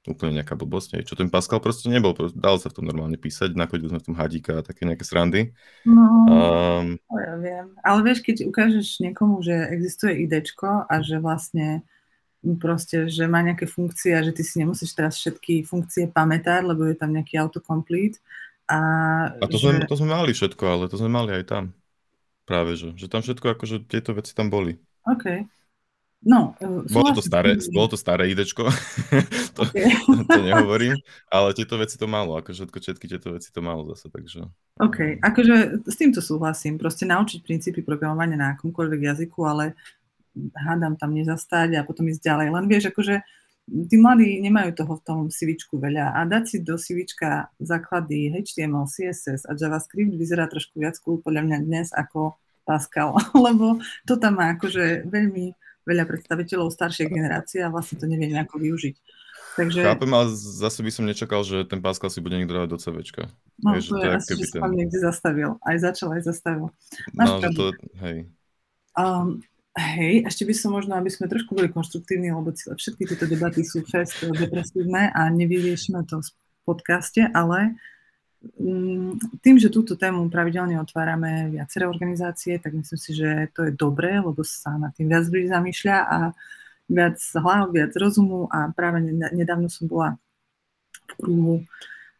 úplne 0.06 0.38
nejaká 0.38 0.54
blbosť. 0.54 1.02
Čo 1.02 1.18
ten 1.18 1.26
Pascal 1.26 1.58
proste 1.58 1.90
nebol, 1.90 2.14
proste, 2.14 2.38
dal 2.38 2.62
sa 2.62 2.70
v 2.70 2.78
tom 2.78 2.86
normálne 2.86 3.18
písať, 3.18 3.58
nakodili 3.58 3.90
sme 3.90 3.98
v 3.98 4.06
tom 4.06 4.16
hadíka 4.16 4.62
a 4.62 4.62
také 4.62 4.86
nejaké 4.86 5.02
srandy. 5.02 5.50
No, 5.82 6.06
um, 6.30 6.86
ja 7.10 7.34
viem. 7.42 7.66
Ale 7.82 8.06
vieš, 8.06 8.22
keď 8.22 8.46
ukážeš 8.46 9.02
niekomu, 9.02 9.42
že 9.42 9.66
existuje 9.74 10.22
idečko 10.22 10.86
a 10.86 10.94
že 11.02 11.18
vlastne 11.18 11.82
proste, 12.62 13.10
že 13.10 13.26
má 13.26 13.42
nejaké 13.42 13.66
funkcie 13.66 14.14
a 14.14 14.22
že 14.22 14.30
ty 14.30 14.46
si 14.46 14.62
nemusíš 14.62 14.94
teraz 14.94 15.18
všetky 15.18 15.66
funkcie 15.66 16.06
pamätať, 16.06 16.62
lebo 16.62 16.86
je 16.86 16.94
tam 16.94 17.10
nejaký 17.10 17.42
autocomplete, 17.42 18.22
a, 18.66 18.78
a 19.30 19.46
to, 19.46 19.58
že... 19.62 19.70
sme, 19.70 19.86
to 19.86 19.94
sme 19.94 20.10
mali 20.10 20.34
všetko, 20.34 20.64
ale 20.66 20.84
to 20.90 20.98
sme 20.98 21.06
mali 21.06 21.30
aj 21.38 21.44
tam. 21.46 21.64
Práve, 22.46 22.74
že, 22.74 22.94
že 22.98 23.06
tam 23.06 23.22
všetko, 23.22 23.54
akože 23.54 23.86
tieto 23.86 24.10
veci 24.14 24.34
tam 24.34 24.50
boli. 24.50 24.78
OK. 25.06 25.46
No, 26.24 26.56
bolo 26.90 27.12
to 27.12 27.22
staré, 27.22 27.54
bolo 27.70 27.92
to 27.92 27.98
staré 28.00 28.32
idečko, 28.32 28.66
to, 29.56 29.62
okay. 29.62 29.94
to 30.32 30.40
nehovorím, 30.42 30.96
ale 31.28 31.54
tieto 31.54 31.76
veci 31.78 32.00
to 32.00 32.08
malo, 32.08 32.40
akože 32.40 32.66
všetko, 32.66 32.78
všetky 32.82 33.06
tieto 33.06 33.28
veci 33.36 33.52
to 33.52 33.60
malo 33.62 33.86
zase, 33.94 34.10
takže... 34.10 34.48
OK, 34.80 35.22
akože 35.22 35.86
s 35.86 35.96
týmto 36.00 36.18
súhlasím, 36.24 36.80
proste 36.80 37.06
naučiť 37.06 37.44
princípy 37.44 37.84
programovania 37.84 38.34
na 38.34 38.48
akomkoľvek 38.56 39.00
jazyku, 39.12 39.38
ale 39.44 39.78
hádam 40.56 40.96
tam 40.96 41.14
nezastať 41.14 41.78
a 41.78 41.86
potom 41.86 42.08
ísť 42.08 42.22
ďalej. 42.24 42.48
Len 42.52 42.64
vieš, 42.68 42.92
akože 42.92 43.14
tí 43.66 43.96
mladí 43.98 44.38
nemajú 44.42 44.78
toho 44.78 44.94
v 44.98 45.04
tom 45.04 45.18
CVčku 45.26 45.78
veľa 45.78 46.14
a 46.14 46.20
dať 46.22 46.44
si 46.46 46.56
do 46.62 46.78
CVčka 46.78 47.50
základy 47.58 48.30
HTML, 48.30 48.86
CSS 48.86 49.48
a 49.50 49.58
JavaScript 49.58 50.14
vyzerá 50.14 50.46
trošku 50.46 50.78
viac 50.78 50.96
cool 51.02 51.18
podľa 51.18 51.42
mňa 51.50 51.58
dnes 51.66 51.88
ako 51.90 52.38
Pascal, 52.62 53.14
lebo 53.46 53.78
to 54.06 54.18
tam 54.18 54.38
má 54.38 54.54
akože 54.54 55.06
veľmi 55.10 55.54
veľa 55.86 56.04
predstaviteľov 56.04 56.74
staršej 56.74 57.06
generácie 57.08 57.62
a 57.62 57.70
vlastne 57.70 58.02
to 58.02 58.10
nevie 58.10 58.28
nejako 58.28 58.58
využiť. 58.58 58.96
Takže... 59.56 59.80
Chápem, 59.88 60.12
ale 60.12 60.28
zase 60.36 60.84
by 60.84 60.90
som 60.92 61.08
nečakal, 61.08 61.40
že 61.40 61.64
ten 61.64 61.80
Pascal 61.80 62.12
si 62.12 62.20
bude 62.20 62.36
niekto 62.36 62.52
dávať 62.52 62.76
do 62.76 62.78
CVčka. 62.82 63.22
No, 63.64 63.72
Vieš, 63.72 63.88
to 63.88 64.04
je 64.04 64.12
asi, 64.12 64.32
že 64.36 64.46
ten... 64.52 64.60
niekde 64.68 64.98
zastavil. 65.00 65.56
Aj 65.64 65.76
začal, 65.80 66.12
aj 66.12 66.22
zastavil. 66.28 66.68
Máš 67.16 67.28
no, 67.40 67.50
to, 67.56 67.64
hej. 68.04 68.28
Um, 68.92 69.40
Hej, 69.76 70.24
ešte 70.24 70.48
by 70.48 70.54
som 70.56 70.72
možno, 70.72 70.96
aby 70.96 71.12
sme 71.12 71.28
trošku 71.28 71.52
boli 71.52 71.68
konštruktívni, 71.68 72.32
lebo 72.32 72.48
všetky 72.48 73.12
tieto 73.12 73.28
debaty 73.28 73.60
sú 73.60 73.84
fest 73.84 74.24
depresívne 74.24 75.12
a 75.12 75.28
nevyriešime 75.28 76.00
to 76.08 76.24
v 76.24 76.28
podcaste, 76.64 77.20
ale 77.36 77.76
tým, 79.42 79.56
že 79.58 79.72
túto 79.72 79.98
tému 79.98 80.28
pravidelne 80.30 80.78
otvárame 80.78 81.50
viaceré 81.50 81.88
organizácie, 81.88 82.60
tak 82.60 82.76
myslím 82.76 82.98
si, 83.00 83.10
že 83.16 83.50
to 83.56 83.66
je 83.66 83.72
dobré, 83.72 84.22
lebo 84.22 84.44
sa 84.46 84.76
na 84.78 84.92
tým 84.94 85.10
viac 85.10 85.26
ľudí 85.26 85.48
zamýšľa 85.50 85.96
a 86.06 86.18
viac 86.86 87.18
hlav, 87.34 87.74
viac 87.74 87.92
rozumu. 87.98 88.46
A 88.50 88.70
práve 88.70 89.02
nedávno 89.10 89.66
som 89.66 89.90
bola 89.90 90.20
v 90.94 91.12
kruhu 91.18 91.54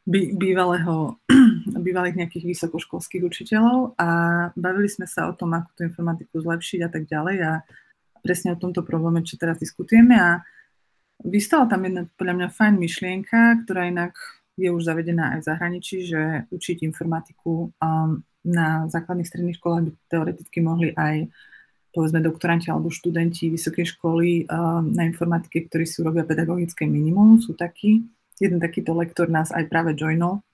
bývalého, 0.06 1.18
bývalých 1.86 2.18
nejakých 2.22 2.44
vysokoškolských 2.46 3.26
učiteľov 3.26 3.98
a 3.98 4.08
bavili 4.54 4.86
sme 4.86 5.10
sa 5.10 5.26
o 5.26 5.34
tom, 5.34 5.50
ako 5.58 5.68
tú 5.74 5.80
informatiku 5.82 6.38
zlepšiť 6.38 6.80
a 6.86 6.90
tak 6.90 7.10
ďalej. 7.10 7.36
A 7.42 7.52
presne 8.22 8.54
o 8.54 8.60
tomto 8.60 8.86
probléme, 8.86 9.26
čo 9.26 9.34
teraz 9.34 9.58
diskutujeme. 9.58 10.14
A 10.14 10.46
vystala 11.26 11.66
tam 11.66 11.82
jedna 11.82 12.06
podľa 12.14 12.34
mňa 12.38 12.48
fajn 12.54 12.74
myšlienka, 12.78 13.66
ktorá 13.66 13.90
inak 13.90 14.14
je 14.56 14.68
už 14.72 14.82
zavedená 14.88 15.36
aj 15.36 15.44
v 15.44 15.48
zahraničí, 15.52 15.96
že 16.08 16.48
učiť 16.48 16.82
informatiku 16.88 17.70
um, 17.76 18.24
na 18.40 18.88
základných 18.88 19.28
stredných 19.28 19.58
školách 19.60 19.82
by 19.84 19.90
teoreticky 20.08 20.58
mohli 20.64 20.96
aj 20.96 21.28
povedzme 21.92 22.20
doktoranti 22.20 22.68
alebo 22.68 22.92
študenti 22.92 23.52
vysokej 23.52 23.96
školy 23.96 24.44
um, 24.48 24.92
na 24.92 25.04
informatike, 25.08 25.68
ktorí 25.68 25.84
si 25.88 26.00
urobia 26.04 26.24
pedagogické 26.24 26.84
minimum, 26.84 27.40
sú 27.40 27.56
takí 27.56 28.04
jeden 28.36 28.60
takýto 28.60 28.92
lektor 28.92 29.32
nás 29.32 29.48
aj 29.48 29.64
práve 29.68 29.96
joinol 29.96 30.44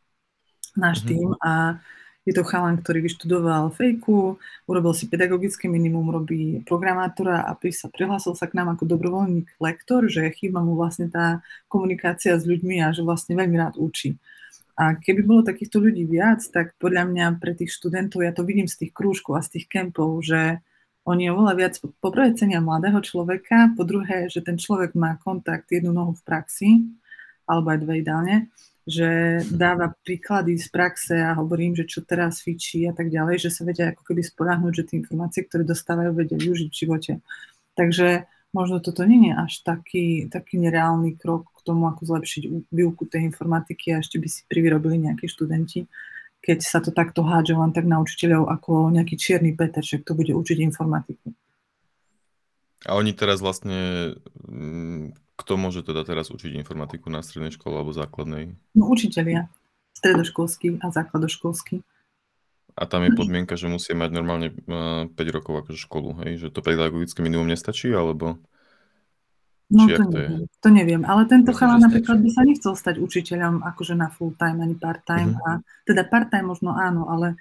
náš 0.78 1.02
mm-hmm. 1.02 1.10
tým 1.10 1.28
a 1.42 1.82
je 2.22 2.30
to 2.30 2.46
chalan, 2.46 2.78
ktorý 2.78 3.02
vyštudoval 3.02 3.74
fejku, 3.74 4.38
urobil 4.70 4.94
si 4.94 5.10
pedagogické 5.10 5.66
minimum, 5.66 6.14
robí 6.14 6.62
programátora 6.62 7.42
a 7.42 7.58
sa 7.74 7.90
prihlásil 7.90 8.38
sa 8.38 8.46
k 8.46 8.54
nám 8.54 8.78
ako 8.78 8.86
dobrovoľník 8.86 9.58
lektor, 9.58 10.06
že 10.06 10.30
chýba 10.30 10.62
mu 10.62 10.78
vlastne 10.78 11.10
tá 11.10 11.42
komunikácia 11.66 12.38
s 12.38 12.46
ľuďmi 12.46 12.78
a 12.78 12.94
že 12.94 13.02
vlastne 13.02 13.34
veľmi 13.34 13.56
rád 13.58 13.74
učí. 13.74 14.14
A 14.78 14.96
keby 14.96 15.20
bolo 15.26 15.42
takýchto 15.42 15.82
ľudí 15.82 16.06
viac, 16.06 16.40
tak 16.48 16.78
podľa 16.78 17.10
mňa 17.10 17.26
pre 17.42 17.52
tých 17.58 17.74
študentov, 17.74 18.22
ja 18.22 18.32
to 18.32 18.46
vidím 18.46 18.70
z 18.70 18.86
tých 18.86 18.92
krúžkov 18.94 19.36
a 19.36 19.44
z 19.44 19.58
tých 19.58 19.66
kempov, 19.68 20.22
že 20.22 20.62
oni 21.02 21.26
oveľa 21.28 21.54
viac 21.58 21.74
poprvé 21.98 22.32
cenia 22.38 22.62
mladého 22.62 23.02
človeka, 23.02 23.74
po 23.74 23.82
druhé, 23.82 24.30
že 24.30 24.38
ten 24.38 24.54
človek 24.54 24.94
má 24.94 25.18
kontakt 25.18 25.66
jednu 25.74 25.90
nohu 25.90 26.14
v 26.14 26.22
praxi, 26.22 26.70
alebo 27.50 27.74
aj 27.74 27.78
dve 27.82 27.94
ideálne, 28.00 28.36
že 28.82 29.40
dáva 29.46 29.94
príklady 30.02 30.58
z 30.58 30.66
praxe 30.66 31.14
a 31.14 31.38
hovorím, 31.38 31.78
že 31.78 31.86
čo 31.86 32.02
teraz 32.02 32.42
fičí 32.42 32.82
a 32.90 32.92
tak 32.94 33.14
ďalej, 33.14 33.46
že 33.46 33.50
sa 33.54 33.62
vedia 33.62 33.94
ako 33.94 34.02
keby 34.02 34.22
spoľahnúť, 34.26 34.72
že 34.74 34.86
tie 34.90 34.96
informácie, 34.98 35.46
ktoré 35.46 35.62
dostávajú, 35.62 36.10
vedia 36.18 36.34
využiť 36.34 36.68
v 36.70 36.80
živote. 36.82 37.12
Takže 37.78 38.26
možno 38.50 38.82
toto 38.82 39.06
nie 39.06 39.30
je 39.30 39.34
až 39.38 39.52
taký, 39.62 40.26
taký 40.26 40.58
nereálny 40.58 41.14
krok 41.14 41.46
k 41.54 41.60
tomu, 41.62 41.86
ako 41.86 42.10
zlepšiť 42.10 42.42
výuku 42.74 43.06
tej 43.06 43.30
informatiky 43.30 43.94
a 43.94 44.02
ešte 44.02 44.18
by 44.18 44.28
si 44.28 44.42
privyrobili 44.50 44.98
nejakí 44.98 45.30
študenti, 45.30 45.86
keď 46.42 46.58
sa 46.58 46.82
to 46.82 46.90
takto 46.90 47.22
hádže 47.22 47.54
len 47.54 47.70
tak 47.70 47.86
na 47.86 48.02
učiteľov 48.02 48.50
ako 48.50 48.90
nejaký 48.90 49.14
čierny 49.14 49.54
Peter, 49.54 49.80
že 49.80 50.02
kto 50.02 50.18
bude 50.18 50.34
učiť 50.34 50.58
informatiku. 50.58 51.30
A 52.82 52.98
oni 52.98 53.14
teraz 53.14 53.38
vlastne 53.38 54.18
mm, 54.42 55.21
kto 55.36 55.56
môže 55.56 55.80
teda 55.82 56.04
teraz 56.04 56.28
učiť 56.28 56.52
informatiku 56.54 57.08
na 57.08 57.24
strednej 57.24 57.52
škole 57.54 57.80
alebo 57.80 57.96
základnej? 57.96 58.56
No 58.76 58.88
učiteľia, 58.92 59.48
stredoškolský 59.96 60.80
a 60.82 60.92
základoškolský. 60.92 61.80
A 62.72 62.88
tam 62.88 63.04
je 63.04 63.12
podmienka, 63.12 63.52
že 63.52 63.68
musí 63.68 63.92
mať 63.92 64.10
normálne 64.16 64.48
5 64.48 65.12
eh, 65.12 65.32
rokov 65.32 65.60
akože 65.64 65.78
školu, 65.84 66.24
hej? 66.24 66.40
Že 66.40 66.48
to 66.56 66.60
pedagogické 66.64 67.20
minimum 67.20 67.52
nestačí, 67.52 67.92
alebo... 67.92 68.40
No 69.72 69.88
to 69.88 70.04
neviem, 70.04 70.44
to? 70.44 70.60
to 70.60 70.68
neviem, 70.68 71.02
ale 71.08 71.24
tento 71.24 71.56
chalán 71.56 71.80
napríklad 71.80 72.20
by 72.20 72.28
sa 72.28 72.44
nechcel 72.44 72.76
stať 72.76 73.00
učiteľom 73.00 73.64
akože 73.64 73.96
na 73.96 74.12
full 74.12 74.36
time 74.36 74.60
ani 74.60 74.76
part 74.76 75.00
time. 75.08 75.32
Uh-huh. 75.32 75.64
A, 75.64 75.64
teda 75.88 76.04
part 76.04 76.28
time 76.28 76.52
možno 76.52 76.76
áno, 76.76 77.08
ale 77.08 77.40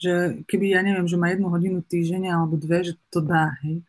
že 0.00 0.44
keby 0.48 0.72
ja 0.72 0.80
neviem, 0.80 1.04
že 1.04 1.20
má 1.20 1.28
jednu 1.32 1.52
hodinu 1.52 1.84
týždňa 1.84 2.32
alebo 2.32 2.56
dve, 2.56 2.92
že 2.92 2.92
to 3.12 3.20
dá, 3.20 3.60
hej. 3.64 3.84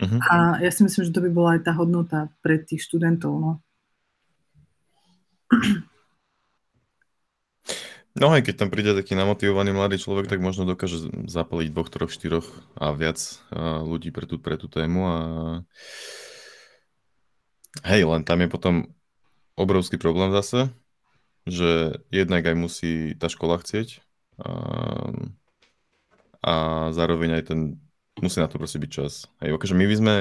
Uh-huh. 0.00 0.20
A 0.32 0.34
ja 0.64 0.70
si 0.72 0.80
myslím, 0.80 1.04
že 1.04 1.12
to 1.12 1.20
by 1.20 1.30
bola 1.30 1.50
aj 1.56 1.68
tá 1.68 1.72
hodnota 1.76 2.32
pre 2.40 2.56
tých 2.56 2.80
študentov. 2.88 3.32
No. 3.36 3.52
No 8.18 8.34
aj 8.34 8.42
keď 8.42 8.54
tam 8.58 8.70
príde 8.74 8.90
taký 8.90 9.14
namotivovaný 9.14 9.70
mladý 9.70 10.02
človek, 10.02 10.26
tak 10.26 10.42
možno 10.42 10.66
dokáže 10.66 11.30
zapaliť 11.30 11.68
dvoch, 11.70 11.90
troch, 11.94 12.10
štyroch 12.10 12.48
a 12.74 12.90
viac 12.90 13.18
ľudí 13.86 14.10
pre 14.10 14.26
tú, 14.26 14.42
pre 14.42 14.58
tú 14.58 14.66
tému 14.66 15.00
a 15.06 15.16
hej, 17.86 18.02
len 18.02 18.26
tam 18.26 18.42
je 18.42 18.48
potom 18.50 18.74
obrovský 19.54 19.94
problém 19.94 20.34
zase, 20.34 20.74
že 21.46 22.02
jednak 22.10 22.42
aj 22.50 22.56
musí 22.58 22.92
tá 23.14 23.30
škola 23.30 23.62
chcieť 23.62 24.02
a, 24.42 24.50
a 26.42 26.54
zároveň 26.90 27.40
aj 27.40 27.44
ten 27.46 27.60
musí 28.18 28.42
na 28.42 28.50
to 28.50 28.58
proste 28.58 28.82
byť 28.82 28.90
čas. 28.90 29.30
Hej, 29.38 29.54
akože 29.54 29.74
my 29.78 29.84
by 29.86 29.96
sme 29.96 30.14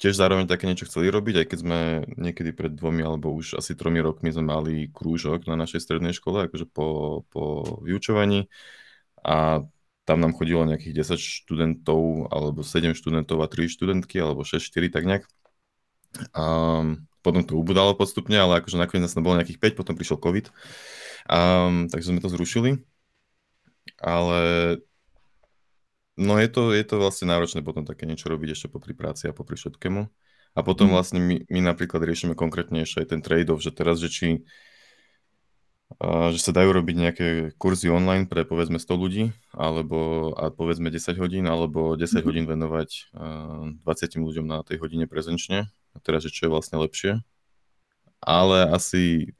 tiež 0.00 0.16
zároveň 0.16 0.48
také 0.48 0.64
niečo 0.64 0.88
chceli 0.88 1.12
robiť, 1.12 1.44
aj 1.44 1.46
keď 1.52 1.58
sme 1.60 1.78
niekedy 2.16 2.56
pred 2.56 2.72
dvomi 2.72 3.04
alebo 3.04 3.36
už 3.36 3.60
asi 3.60 3.76
tromi 3.76 4.00
rokmi 4.00 4.32
sme 4.32 4.48
mali 4.48 4.88
krúžok 4.88 5.44
na 5.44 5.60
našej 5.60 5.84
strednej 5.84 6.16
škole, 6.16 6.48
akože 6.48 6.64
po, 6.72 7.20
po 7.28 7.76
vyučovaní 7.84 8.48
a 9.20 9.60
tam 10.08 10.18
nám 10.24 10.32
chodilo 10.32 10.64
nejakých 10.64 11.04
10 11.04 11.20
študentov 11.20 12.32
alebo 12.32 12.64
7 12.64 12.96
študentov 12.96 13.44
a 13.44 13.46
3 13.46 13.68
študentky 13.68 14.16
alebo 14.16 14.40
6, 14.40 14.56
4 14.56 14.88
tak 14.88 15.04
nejak. 15.04 15.24
A 16.32 16.44
potom 17.20 17.44
to 17.44 17.54
ubudalo 17.54 17.92
postupne, 17.92 18.34
ale 18.40 18.64
akože 18.64 18.80
nakoniec 18.80 19.04
nás 19.04 19.14
bolo 19.14 19.36
nejakých 19.36 19.76
5, 19.76 19.78
potom 19.78 19.94
prišiel 19.94 20.18
COVID. 20.18 20.48
Um, 21.28 21.86
takže 21.92 22.10
sme 22.10 22.24
to 22.24 22.32
zrušili. 22.32 22.80
Ale 24.00 24.40
No 26.18 26.36
je 26.38 26.48
to, 26.50 26.74
je 26.74 26.84
to 26.84 26.98
vlastne 26.98 27.30
náročné 27.30 27.62
potom 27.62 27.86
také 27.86 28.04
niečo 28.04 28.28
robiť 28.28 28.56
ešte 28.56 28.66
popri 28.72 28.92
práci 28.92 29.30
a 29.30 29.36
popri 29.36 29.54
všetkému. 29.54 30.02
A 30.58 30.60
potom 30.66 30.90
mm. 30.90 30.92
vlastne 30.92 31.20
my, 31.22 31.46
my 31.46 31.60
napríklad 31.62 32.02
riešime 32.02 32.34
konkrétne 32.34 32.82
ešte 32.82 33.06
aj 33.06 33.08
ten 33.14 33.20
trade-off, 33.22 33.62
že 33.62 33.70
teraz, 33.70 34.02
že 34.02 34.10
či 34.10 34.28
že 36.30 36.38
sa 36.38 36.54
dajú 36.54 36.70
robiť 36.70 36.96
nejaké 36.96 37.26
kurzy 37.58 37.90
online 37.90 38.30
pre 38.30 38.46
povedzme 38.46 38.78
100 38.78 38.94
ľudí, 38.94 39.34
alebo 39.50 40.30
a 40.38 40.54
povedzme 40.54 40.86
10 40.86 41.18
hodín, 41.18 41.50
alebo 41.50 41.98
10 41.98 42.22
mm. 42.22 42.22
hodín 42.22 42.46
venovať 42.46 43.10
20 43.10 43.82
ľuďom 44.22 44.46
na 44.46 44.62
tej 44.62 44.78
hodine 44.78 45.10
prezenčne. 45.10 45.66
A 45.90 45.98
teraz, 45.98 46.22
že 46.22 46.30
čo 46.30 46.46
je 46.46 46.54
vlastne 46.54 46.78
lepšie. 46.78 47.18
Ale 48.22 48.70
asi, 48.70 49.34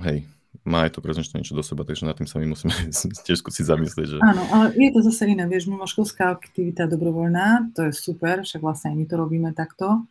hej, 0.00 0.24
má 0.62 0.86
aj 0.86 0.94
to 0.94 1.00
prezenčné 1.00 1.40
niečo 1.40 1.56
do 1.56 1.64
seba, 1.64 1.82
takže 1.82 2.06
nad 2.06 2.14
tým 2.14 2.28
sa 2.28 2.38
my 2.38 2.52
musíme 2.52 2.72
tiež 3.26 3.42
skúsiť 3.42 3.64
zamyslieť. 3.66 4.06
Že... 4.06 4.16
Áno, 4.22 4.42
ale 4.52 4.76
je 4.76 4.90
to 4.92 5.00
zase 5.02 5.26
iné, 5.26 5.48
vieš, 5.48 5.66
mimoškolská 5.72 6.30
aktivita 6.30 6.86
dobrovoľná, 6.86 7.74
to 7.74 7.88
je 7.88 7.92
super, 7.96 8.44
však 8.44 8.60
vlastne 8.62 8.94
aj 8.94 8.96
my 8.96 9.04
to 9.08 9.14
robíme 9.16 9.50
takto. 9.56 10.06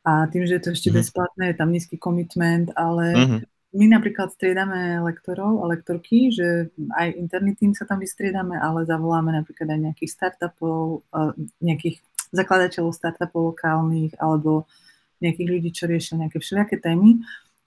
A 0.00 0.24
tým, 0.32 0.48
že 0.48 0.56
je 0.56 0.62
to 0.64 0.70
ešte 0.72 0.88
mm-hmm. 0.88 1.00
bezplatné, 1.04 1.44
je 1.52 1.56
tam 1.60 1.68
nízky 1.68 1.96
komitment, 2.00 2.72
ale 2.72 3.04
mm-hmm. 3.12 3.40
my 3.76 3.86
napríklad 3.92 4.32
striedame 4.32 4.96
lektorov 5.04 5.60
a 5.60 5.68
lektorky, 5.68 6.32
že 6.32 6.72
aj 6.96 7.20
interný 7.20 7.52
tým 7.52 7.76
sa 7.76 7.84
tam 7.84 8.00
vystriedame, 8.00 8.56
ale 8.56 8.88
zavoláme 8.88 9.36
napríklad 9.36 9.68
aj 9.68 9.80
nejakých 9.92 10.10
startupov, 10.16 11.04
nejakých 11.60 12.00
zakladateľov 12.32 12.96
startupov 12.96 13.52
lokálnych, 13.52 14.16
alebo 14.16 14.64
nejakých 15.20 15.48
ľudí, 15.52 15.70
čo 15.76 15.84
riešia 15.84 16.16
nejaké 16.16 16.40
všelijaké 16.40 16.80
témy. 16.80 17.20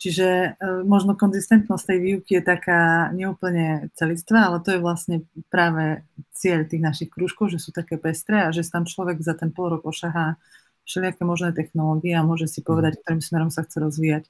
Čiže 0.03 0.27
e, 0.27 0.49
možno 0.83 1.15
konzistentnosť 1.15 1.95
tej 1.95 1.99
výuky 2.03 2.31
je 2.35 2.43
taká 2.43 3.07
neúplne 3.15 3.87
celistvá, 3.95 4.51
ale 4.51 4.59
to 4.59 4.75
je 4.75 4.83
vlastne 4.83 5.23
práve 5.47 6.03
cieľ 6.35 6.67
tých 6.67 6.83
našich 6.83 7.07
krúžkov, 7.07 7.55
že 7.55 7.63
sú 7.63 7.71
také 7.71 7.95
pestré 7.95 8.43
a 8.43 8.51
že 8.51 8.67
tam 8.67 8.83
človek 8.83 9.23
za 9.23 9.31
ten 9.31 9.55
pol 9.55 9.71
rok 9.71 9.87
ošahá 9.87 10.35
všelijaké 10.83 11.23
možné 11.23 11.55
technológie 11.55 12.11
a 12.19 12.27
môže 12.27 12.51
si 12.51 12.59
povedať, 12.59 12.99
ktorým 12.99 13.23
smerom 13.23 13.47
sa 13.47 13.63
chce 13.63 13.79
rozvíjať. 13.79 14.27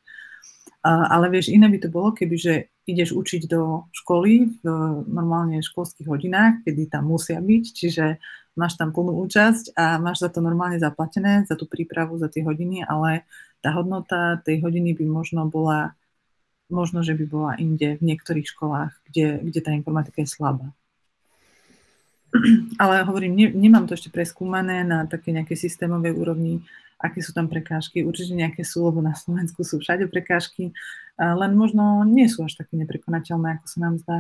Ale 0.86 1.34
vieš, 1.34 1.50
iné 1.50 1.66
by 1.66 1.82
to 1.82 1.90
bolo, 1.90 2.14
kebyže 2.14 2.70
ideš 2.86 3.18
učiť 3.18 3.50
do 3.50 3.90
školy 3.98 4.62
v 4.62 4.66
normálne 5.10 5.58
školských 5.64 6.06
hodinách, 6.06 6.62
kedy 6.70 6.92
tam 6.94 7.10
musia 7.10 7.42
byť, 7.42 7.64
čiže 7.66 8.22
máš 8.54 8.78
tam 8.78 8.94
plnú 8.94 9.18
účasť 9.26 9.74
a 9.74 9.98
máš 9.98 10.22
za 10.22 10.30
to 10.30 10.38
normálne 10.44 10.78
zaplatené, 10.78 11.50
za 11.50 11.58
tú 11.58 11.66
prípravu, 11.66 12.22
za 12.22 12.30
tie 12.30 12.46
hodiny, 12.46 12.86
ale 12.86 13.26
tá 13.64 13.72
hodnota 13.72 14.44
tej 14.44 14.60
hodiny 14.60 14.92
by 14.92 15.08
možno 15.08 15.48
bola, 15.48 15.96
možno, 16.68 17.00
že 17.00 17.16
by 17.16 17.26
bola 17.26 17.52
inde 17.56 17.96
v 17.96 18.04
niektorých 18.04 18.44
školách, 18.52 18.92
kde, 19.08 19.40
kde 19.40 19.60
tá 19.64 19.72
informatika 19.72 20.20
je 20.20 20.28
slabá. 20.28 20.76
Ale 22.84 23.08
hovorím, 23.08 23.40
ne, 23.40 23.48
nemám 23.56 23.88
to 23.88 23.96
ešte 23.96 24.12
preskúmané 24.12 24.84
na 24.84 25.08
také 25.08 25.32
nejaké 25.32 25.56
systémovej 25.56 26.12
úrovni, 26.12 26.60
aké 27.00 27.24
sú 27.24 27.32
tam 27.32 27.48
prekážky. 27.48 28.04
Určite 28.04 28.36
nejaké 28.36 28.68
sú, 28.68 28.84
lebo 28.84 29.00
na 29.00 29.16
Slovensku 29.16 29.64
sú 29.64 29.80
všade 29.80 30.12
prekážky, 30.12 30.76
len 31.16 31.52
možno 31.56 32.04
nie 32.04 32.28
sú 32.28 32.44
až 32.44 32.60
také 32.60 32.76
neprekonateľné, 32.80 33.60
ako 33.60 33.68
sa 33.70 33.80
nám 33.80 33.96
zdá. 34.04 34.18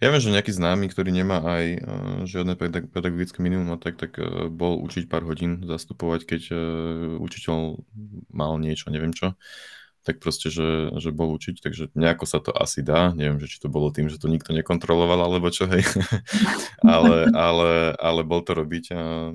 Ja 0.00 0.12
viem, 0.12 0.22
že 0.22 0.32
nejaký 0.32 0.52
známy, 0.52 0.92
ktorý 0.92 1.10
nemá 1.12 1.42
aj 1.42 1.64
uh, 1.78 2.18
žiadne 2.28 2.54
pedagogické 2.90 3.40
minimum, 3.40 3.76
tak, 3.80 3.96
tak 4.00 4.16
uh, 4.20 4.48
bol 4.52 4.80
učiť 4.82 5.08
pár 5.08 5.24
hodín 5.24 5.64
zastupovať, 5.64 6.20
keď 6.28 6.42
uh, 6.52 6.58
učiteľ 7.20 7.80
mal 8.32 8.56
niečo, 8.60 8.92
neviem 8.92 9.12
čo, 9.12 9.34
tak 10.06 10.22
proste, 10.22 10.54
že, 10.54 10.94
že 11.02 11.10
bol 11.10 11.34
učiť, 11.34 11.58
takže 11.58 11.90
nejako 11.98 12.24
sa 12.30 12.38
to 12.38 12.54
asi 12.54 12.86
dá, 12.86 13.10
neviem, 13.10 13.42
že 13.42 13.50
či 13.50 13.58
to 13.58 13.66
bolo 13.66 13.90
tým, 13.90 14.06
že 14.06 14.22
to 14.22 14.30
nikto 14.30 14.54
nekontroloval, 14.54 15.18
alebo 15.18 15.50
čo, 15.50 15.66
hej, 15.66 15.82
ale, 16.86 17.26
ale, 17.34 17.98
ale 17.98 18.20
bol 18.22 18.46
to 18.46 18.54
robiť, 18.54 18.94
a, 18.94 19.34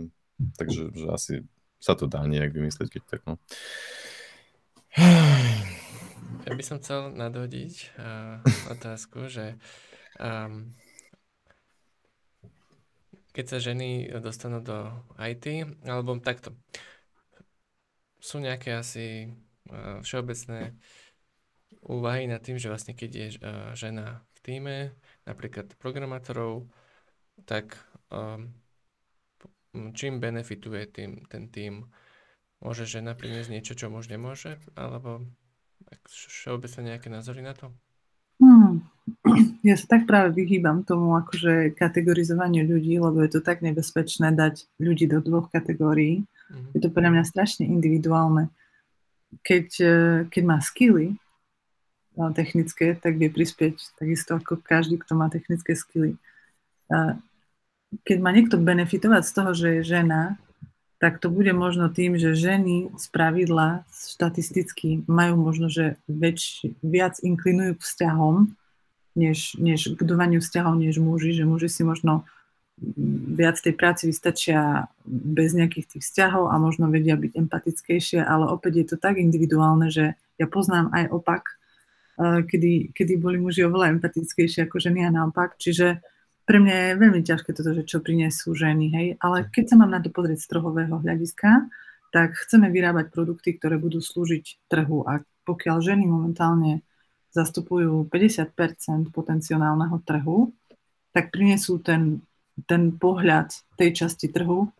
takže 0.56 0.96
že 0.96 1.08
asi 1.12 1.34
sa 1.84 1.98
to 2.00 2.08
dá 2.08 2.24
nejak 2.24 2.56
vymyslieť, 2.56 2.88
keď 2.88 3.04
tak, 3.04 3.22
no. 3.28 3.36
Ja 6.48 6.54
by 6.56 6.64
som 6.64 6.80
chcel 6.80 7.16
nadhodiť 7.16 7.96
uh, 8.00 8.44
otázku, 8.72 9.28
že 9.28 9.60
Um, 10.22 10.78
keď 13.32 13.46
sa 13.48 13.58
ženy 13.58 14.12
dostanú 14.22 14.62
do 14.62 14.92
IT, 15.18 15.66
alebo 15.88 16.14
takto, 16.22 16.54
sú 18.22 18.38
nejaké 18.38 18.78
asi 18.78 19.34
uh, 19.72 20.04
všeobecné 20.06 20.78
úvahy 21.90 22.30
nad 22.30 22.44
tým, 22.44 22.62
že 22.62 22.70
vlastne 22.70 22.94
keď 22.94 23.12
je 23.12 23.28
uh, 23.42 23.74
žena 23.74 24.22
v 24.38 24.40
týme, 24.46 24.78
napríklad 25.26 25.74
programátorov, 25.82 26.70
tak 27.50 27.82
um, 28.14 28.54
čím 29.96 30.20
benefituje 30.20 30.86
tým, 30.92 31.12
ten 31.26 31.50
tým? 31.50 31.88
Môže 32.62 32.86
žena 32.86 33.18
priniesť 33.18 33.50
niečo, 33.50 33.74
čo 33.74 33.90
muž 33.90 34.06
nemôže? 34.06 34.62
Alebo 34.78 35.26
všeobecne 36.06 36.94
nejaké 36.94 37.10
názory 37.10 37.42
na 37.42 37.58
to? 37.58 37.74
Ja 39.62 39.78
sa 39.78 39.86
tak 39.86 40.10
práve 40.10 40.34
vyhýbam 40.34 40.82
tomu 40.82 41.14
akože 41.14 41.78
kategorizovaniu 41.78 42.66
ľudí, 42.66 42.98
lebo 42.98 43.22
je 43.22 43.30
to 43.38 43.42
tak 43.46 43.62
nebezpečné 43.62 44.34
dať 44.34 44.66
ľudí 44.82 45.06
do 45.06 45.22
dvoch 45.22 45.54
kategórií. 45.54 46.26
Mm-hmm. 46.26 46.74
Je 46.74 46.80
to 46.82 46.90
pre 46.90 47.06
mňa 47.06 47.24
strašne 47.30 47.70
individuálne. 47.70 48.50
Keď, 49.46 49.68
e, 49.78 49.96
keď 50.34 50.44
má 50.44 50.58
skilly 50.66 51.14
no, 52.18 52.34
technické, 52.34 52.98
tak 52.98 53.22
vie 53.22 53.30
prispieť 53.30 54.02
takisto 54.02 54.34
ako 54.42 54.58
každý, 54.60 54.98
kto 54.98 55.14
má 55.14 55.30
technické 55.30 55.78
skilly. 55.78 56.18
Keď 58.04 58.18
má 58.20 58.34
niekto 58.36 58.60
benefitovať 58.60 59.24
z 59.24 59.32
toho, 59.32 59.52
že 59.56 59.68
je 59.80 59.82
žena, 59.88 60.42
tak 61.02 61.18
to 61.18 61.34
bude 61.34 61.50
možno 61.58 61.90
tým, 61.90 62.14
že 62.14 62.38
ženy 62.38 62.94
z 62.94 63.06
pravidla 63.10 63.90
štatisticky 63.90 65.02
majú 65.10 65.34
možno, 65.34 65.66
že 65.66 65.98
väč, 66.06 66.62
viac 66.86 67.18
inklinujú 67.26 67.80
k 67.80 67.86
vzťahom, 67.86 68.54
než, 69.16 69.60
než 69.60 69.96
budovaniu 69.96 70.40
vzťahov, 70.40 70.80
než 70.80 70.98
muži, 71.00 71.36
že 71.36 71.44
muži 71.44 71.68
si 71.68 71.84
možno 71.84 72.24
viac 73.38 73.62
tej 73.62 73.78
práci 73.78 74.10
vystačia 74.10 74.90
bez 75.06 75.54
nejakých 75.54 75.98
tých 75.98 76.04
vzťahov 76.04 76.50
a 76.50 76.56
možno 76.58 76.90
vedia 76.90 77.14
byť 77.14 77.38
empatickejšie, 77.38 78.20
ale 78.26 78.50
opäť 78.50 78.74
je 78.82 78.86
to 78.94 78.98
tak 78.98 79.22
individuálne, 79.22 79.94
že 79.94 80.18
ja 80.42 80.48
poznám 80.50 80.90
aj 80.90 81.14
opak, 81.14 81.44
eh, 82.18 82.42
kedy, 82.42 82.96
kedy 82.98 83.14
boli 83.22 83.38
muži 83.38 83.70
oveľa 83.70 84.02
empatickejšie 84.02 84.66
ako 84.66 84.82
ženy 84.82 85.06
a 85.06 85.14
naopak, 85.14 85.62
čiže 85.62 86.02
pre 86.50 86.58
mňa 86.58 86.74
je 86.74 87.00
veľmi 87.00 87.22
ťažké 87.22 87.54
toto, 87.54 87.72
že 87.78 87.86
čo 87.86 88.02
prinesú 88.02 88.58
ženy, 88.58 88.86
hej, 88.92 89.08
ale 89.22 89.46
keď 89.54 89.72
sa 89.72 89.76
mám 89.78 89.94
na 89.94 90.02
to 90.02 90.10
pozrieť 90.10 90.42
z 90.42 90.50
trhového 90.50 90.98
hľadiska, 91.00 91.70
tak 92.12 92.36
chceme 92.36 92.68
vyrábať 92.68 93.14
produkty, 93.14 93.56
ktoré 93.56 93.80
budú 93.80 94.04
slúžiť 94.04 94.68
trhu. 94.68 95.08
A 95.08 95.24
pokiaľ 95.48 95.80
ženy 95.80 96.04
momentálne 96.10 96.84
zastupujú 97.32 98.08
50% 98.12 99.12
potenciálneho 99.12 99.98
trhu, 100.04 100.52
tak 101.12 101.32
prinesú 101.32 101.80
ten, 101.80 102.24
ten 102.68 102.96
pohľad 102.96 103.52
tej 103.76 104.04
časti 104.04 104.32
trhu, 104.32 104.72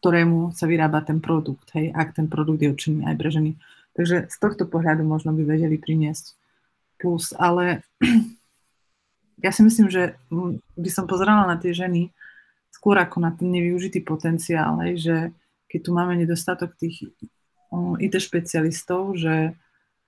ktorému 0.00 0.52
sa 0.52 0.68
vyrába 0.68 1.00
ten 1.00 1.20
produkt, 1.20 1.72
hej, 1.72 1.88
ak 1.92 2.12
ten 2.12 2.28
produkt 2.28 2.60
je 2.60 2.68
určený 2.68 3.08
aj 3.08 3.16
pre 3.16 3.28
ženy. 3.32 3.50
Takže 3.96 4.28
z 4.28 4.36
tohto 4.36 4.68
pohľadu 4.68 5.00
možno 5.00 5.32
by 5.32 5.48
vedeli 5.48 5.80
priniesť 5.80 6.36
plus, 7.00 7.32
ale 7.36 7.84
ja 9.44 9.50
si 9.52 9.64
myslím, 9.64 9.88
že 9.88 10.20
by 10.76 10.90
som 10.92 11.08
pozerala 11.08 11.48
na 11.48 11.56
tie 11.56 11.72
ženy 11.72 12.12
skôr 12.68 13.00
ako 13.00 13.22
na 13.22 13.32
ten 13.32 13.48
nevyužitý 13.48 14.04
potenciál, 14.04 14.76
hej, 14.84 14.94
že 15.00 15.16
keď 15.72 15.80
tu 15.80 15.90
máme 15.96 16.14
nedostatok 16.20 16.76
tých 16.76 17.08
IT 17.98 18.14
špecialistov, 18.20 19.18
že 19.18 19.56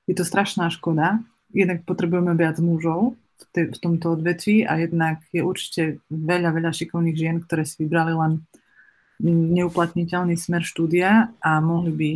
je 0.06 0.14
to 0.14 0.22
strašná 0.22 0.70
škoda. 0.70 1.24
Jednak 1.56 1.88
potrebujeme 1.88 2.36
viac 2.36 2.60
mužov 2.60 3.16
v, 3.16 3.44
te, 3.56 3.62
v 3.72 3.78
tomto 3.80 4.20
odvetví 4.20 4.68
a 4.68 4.76
jednak 4.76 5.24
je 5.32 5.40
určite 5.40 6.04
veľa, 6.12 6.52
veľa 6.52 6.70
šikovných 6.76 7.16
žien, 7.16 7.36
ktoré 7.40 7.64
si 7.64 7.88
vybrali 7.88 8.12
len 8.12 8.44
neuplatniteľný 9.24 10.36
smer 10.36 10.60
štúdia 10.60 11.32
a 11.40 11.50
mohli 11.64 11.92
by 11.96 12.10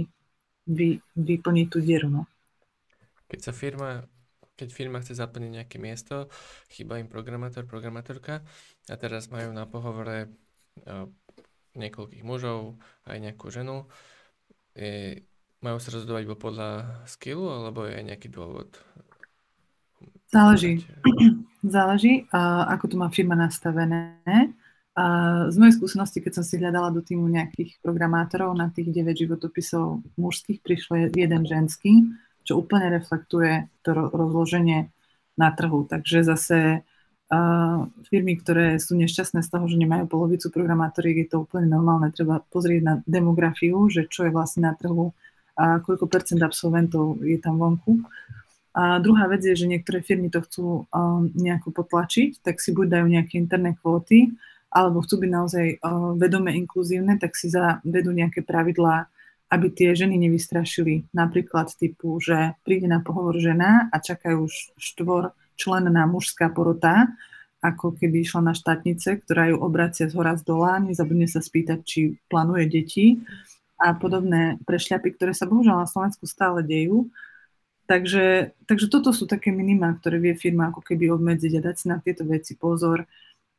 vy, 0.68 0.88
vyplniť 1.16 1.66
tú 1.72 1.81
dieru. 1.81 2.12
No. 2.12 2.22
Keď 3.33 3.40
sa 3.40 3.53
firma 3.57 4.05
keď 4.61 4.76
firma 4.76 5.00
chce 5.00 5.16
zaplniť 5.16 5.53
nejaké 5.57 5.81
miesto, 5.81 6.29
chýba 6.68 7.00
im 7.00 7.09
programátor, 7.09 7.64
programátorka 7.64 8.44
a 8.92 8.94
teraz 9.00 9.33
majú 9.33 9.57
na 9.57 9.64
pohovore 9.64 10.29
uh, 10.85 11.09
niekoľkých 11.81 12.20
mužov, 12.20 12.76
aj 13.09 13.24
nejakú 13.24 13.48
ženu. 13.48 13.88
Je, 14.76 15.24
majú 15.64 15.81
sa 15.81 15.96
rozhodovať 15.96 16.29
podľa 16.37 16.68
skillu, 17.09 17.48
alebo 17.48 17.88
je 17.88 18.05
nejaký 18.05 18.29
dôvod? 18.29 18.76
Záleží. 20.31 20.87
Záleží, 21.66 22.25
ako 22.33 22.85
to 22.88 22.97
má 22.97 23.12
firma 23.12 23.37
nastavené. 23.37 24.16
Z 25.51 25.55
mojej 25.61 25.77
skúsenosti, 25.77 26.23
keď 26.23 26.40
som 26.40 26.45
si 26.47 26.57
hľadala 26.57 26.95
do 26.95 27.05
týmu 27.05 27.29
nejakých 27.29 27.79
programátorov, 27.85 28.57
na 28.57 28.73
tých 28.73 28.90
9 28.90 29.12
životopisov 29.27 30.03
mužských 30.16 30.62
prišlo 30.62 31.12
jeden 31.12 31.43
ženský, 31.45 32.11
čo 32.47 32.59
úplne 32.62 32.88
reflektuje 32.90 33.69
to 33.85 33.93
rozloženie 33.93 34.88
na 35.37 35.49
trhu. 35.53 35.87
Takže 35.87 36.25
zase 36.27 36.83
uh, 36.83 37.79
firmy, 38.09 38.40
ktoré 38.40 38.81
sú 38.83 38.99
nešťastné 38.99 39.40
z 39.45 39.49
toho, 39.49 39.64
že 39.71 39.79
nemajú 39.79 40.11
polovicu 40.11 40.51
programátoriek, 40.51 41.25
je 41.25 41.29
to 41.33 41.47
úplne 41.47 41.71
normálne. 41.71 42.11
Treba 42.12 42.43
pozrieť 42.43 42.81
na 42.83 42.95
demografiu, 43.07 43.87
že 43.88 44.11
čo 44.11 44.27
je 44.27 44.35
vlastne 44.35 44.66
na 44.69 44.75
trhu 44.75 45.14
a 45.61 45.79
koľko 45.85 46.09
percent 46.09 46.40
absolventov 46.40 47.21
je 47.21 47.37
tam 47.37 47.61
vonku. 47.61 48.01
A 48.81 48.97
druhá 48.97 49.29
vec 49.29 49.45
je, 49.45 49.53
že 49.53 49.69
niektoré 49.69 50.01
firmy 50.01 50.33
to 50.33 50.40
chcú 50.40 50.88
um, 50.88 51.29
nejako 51.37 51.69
potlačiť, 51.77 52.40
tak 52.40 52.64
si 52.64 52.73
buď 52.73 52.97
dajú 52.97 53.07
nejaké 53.12 53.37
interné 53.37 53.77
kvóty, 53.77 54.33
alebo 54.73 55.05
chcú 55.05 55.21
byť 55.21 55.31
naozaj 55.31 55.66
uh, 55.85 56.16
vedome 56.16 56.57
inkluzívne, 56.57 57.21
tak 57.21 57.37
si 57.37 57.53
zavedú 57.53 58.16
nejaké 58.16 58.40
pravidlá 58.40 59.12
aby 59.51 59.66
tie 59.75 59.90
ženy 59.99 60.14
nevystrašili. 60.14 61.11
Napríklad 61.11 61.75
typu, 61.75 62.23
že 62.23 62.55
príde 62.62 62.87
na 62.87 63.03
pohovor 63.03 63.35
žena 63.35 63.90
a 63.90 63.99
čakajú 63.99 64.47
štvor 64.79 65.35
členná 65.59 66.07
mužská 66.07 66.49
porota, 66.55 67.11
ako 67.61 67.93
keby 67.99 68.25
išla 68.25 68.40
na 68.40 68.55
štátnice, 68.57 69.21
ktorá 69.21 69.53
ju 69.53 69.61
obracia 69.61 70.09
z 70.09 70.16
hora 70.16 70.33
z 70.38 70.49
dola, 70.49 70.81
nezabudne 70.81 71.29
sa 71.29 71.45
spýtať, 71.45 71.79
či 71.85 72.01
plánuje 72.33 72.64
deti 72.73 73.07
a 73.77 73.93
podobné 73.93 74.57
prešľapy, 74.64 75.19
ktoré 75.19 75.37
sa 75.37 75.45
bohužiaľ 75.45 75.85
na 75.85 75.88
Slovensku 75.90 76.25
stále 76.25 76.64
dejú. 76.64 77.12
Takže, 77.90 78.55
takže 78.70 78.87
toto 78.87 79.11
sú 79.11 79.26
také 79.26 79.50
minima, 79.50 79.90
ktoré 79.98 80.22
vie 80.22 80.38
firma 80.38 80.70
ako 80.70 80.79
keby 80.79 81.11
obmedziť 81.11 81.59
a 81.59 81.64
dať 81.66 81.74
si 81.74 81.87
na 81.90 81.98
tieto 81.98 82.22
veci 82.22 82.55
pozor 82.55 83.03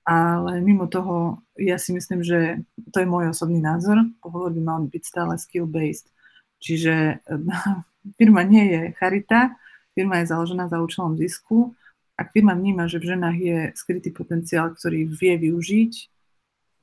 ale 0.02 0.62
mimo 0.66 0.90
toho, 0.90 1.46
ja 1.58 1.78
si 1.78 1.94
myslím, 1.94 2.26
že 2.26 2.66
to 2.90 3.06
je 3.06 3.08
môj 3.10 3.30
osobný 3.30 3.62
názor, 3.62 4.02
pohovor 4.18 4.50
by 4.50 4.62
mal 4.62 4.80
byť 4.90 5.04
stále 5.06 5.38
skill-based. 5.38 6.10
Čiže 6.58 7.22
firma 8.20 8.42
nie 8.42 8.66
je 8.66 8.82
charita, 8.98 9.54
firma 9.94 10.22
je 10.22 10.34
založená 10.34 10.74
za 10.74 10.82
účelom 10.82 11.18
zisku. 11.22 11.78
Ak 12.18 12.34
firma 12.34 12.58
vníma, 12.58 12.90
že 12.90 12.98
v 12.98 13.14
ženách 13.14 13.38
je 13.38 13.58
skrytý 13.78 14.10
potenciál, 14.10 14.74
ktorý 14.74 15.06
vie 15.06 15.38
využiť, 15.38 15.94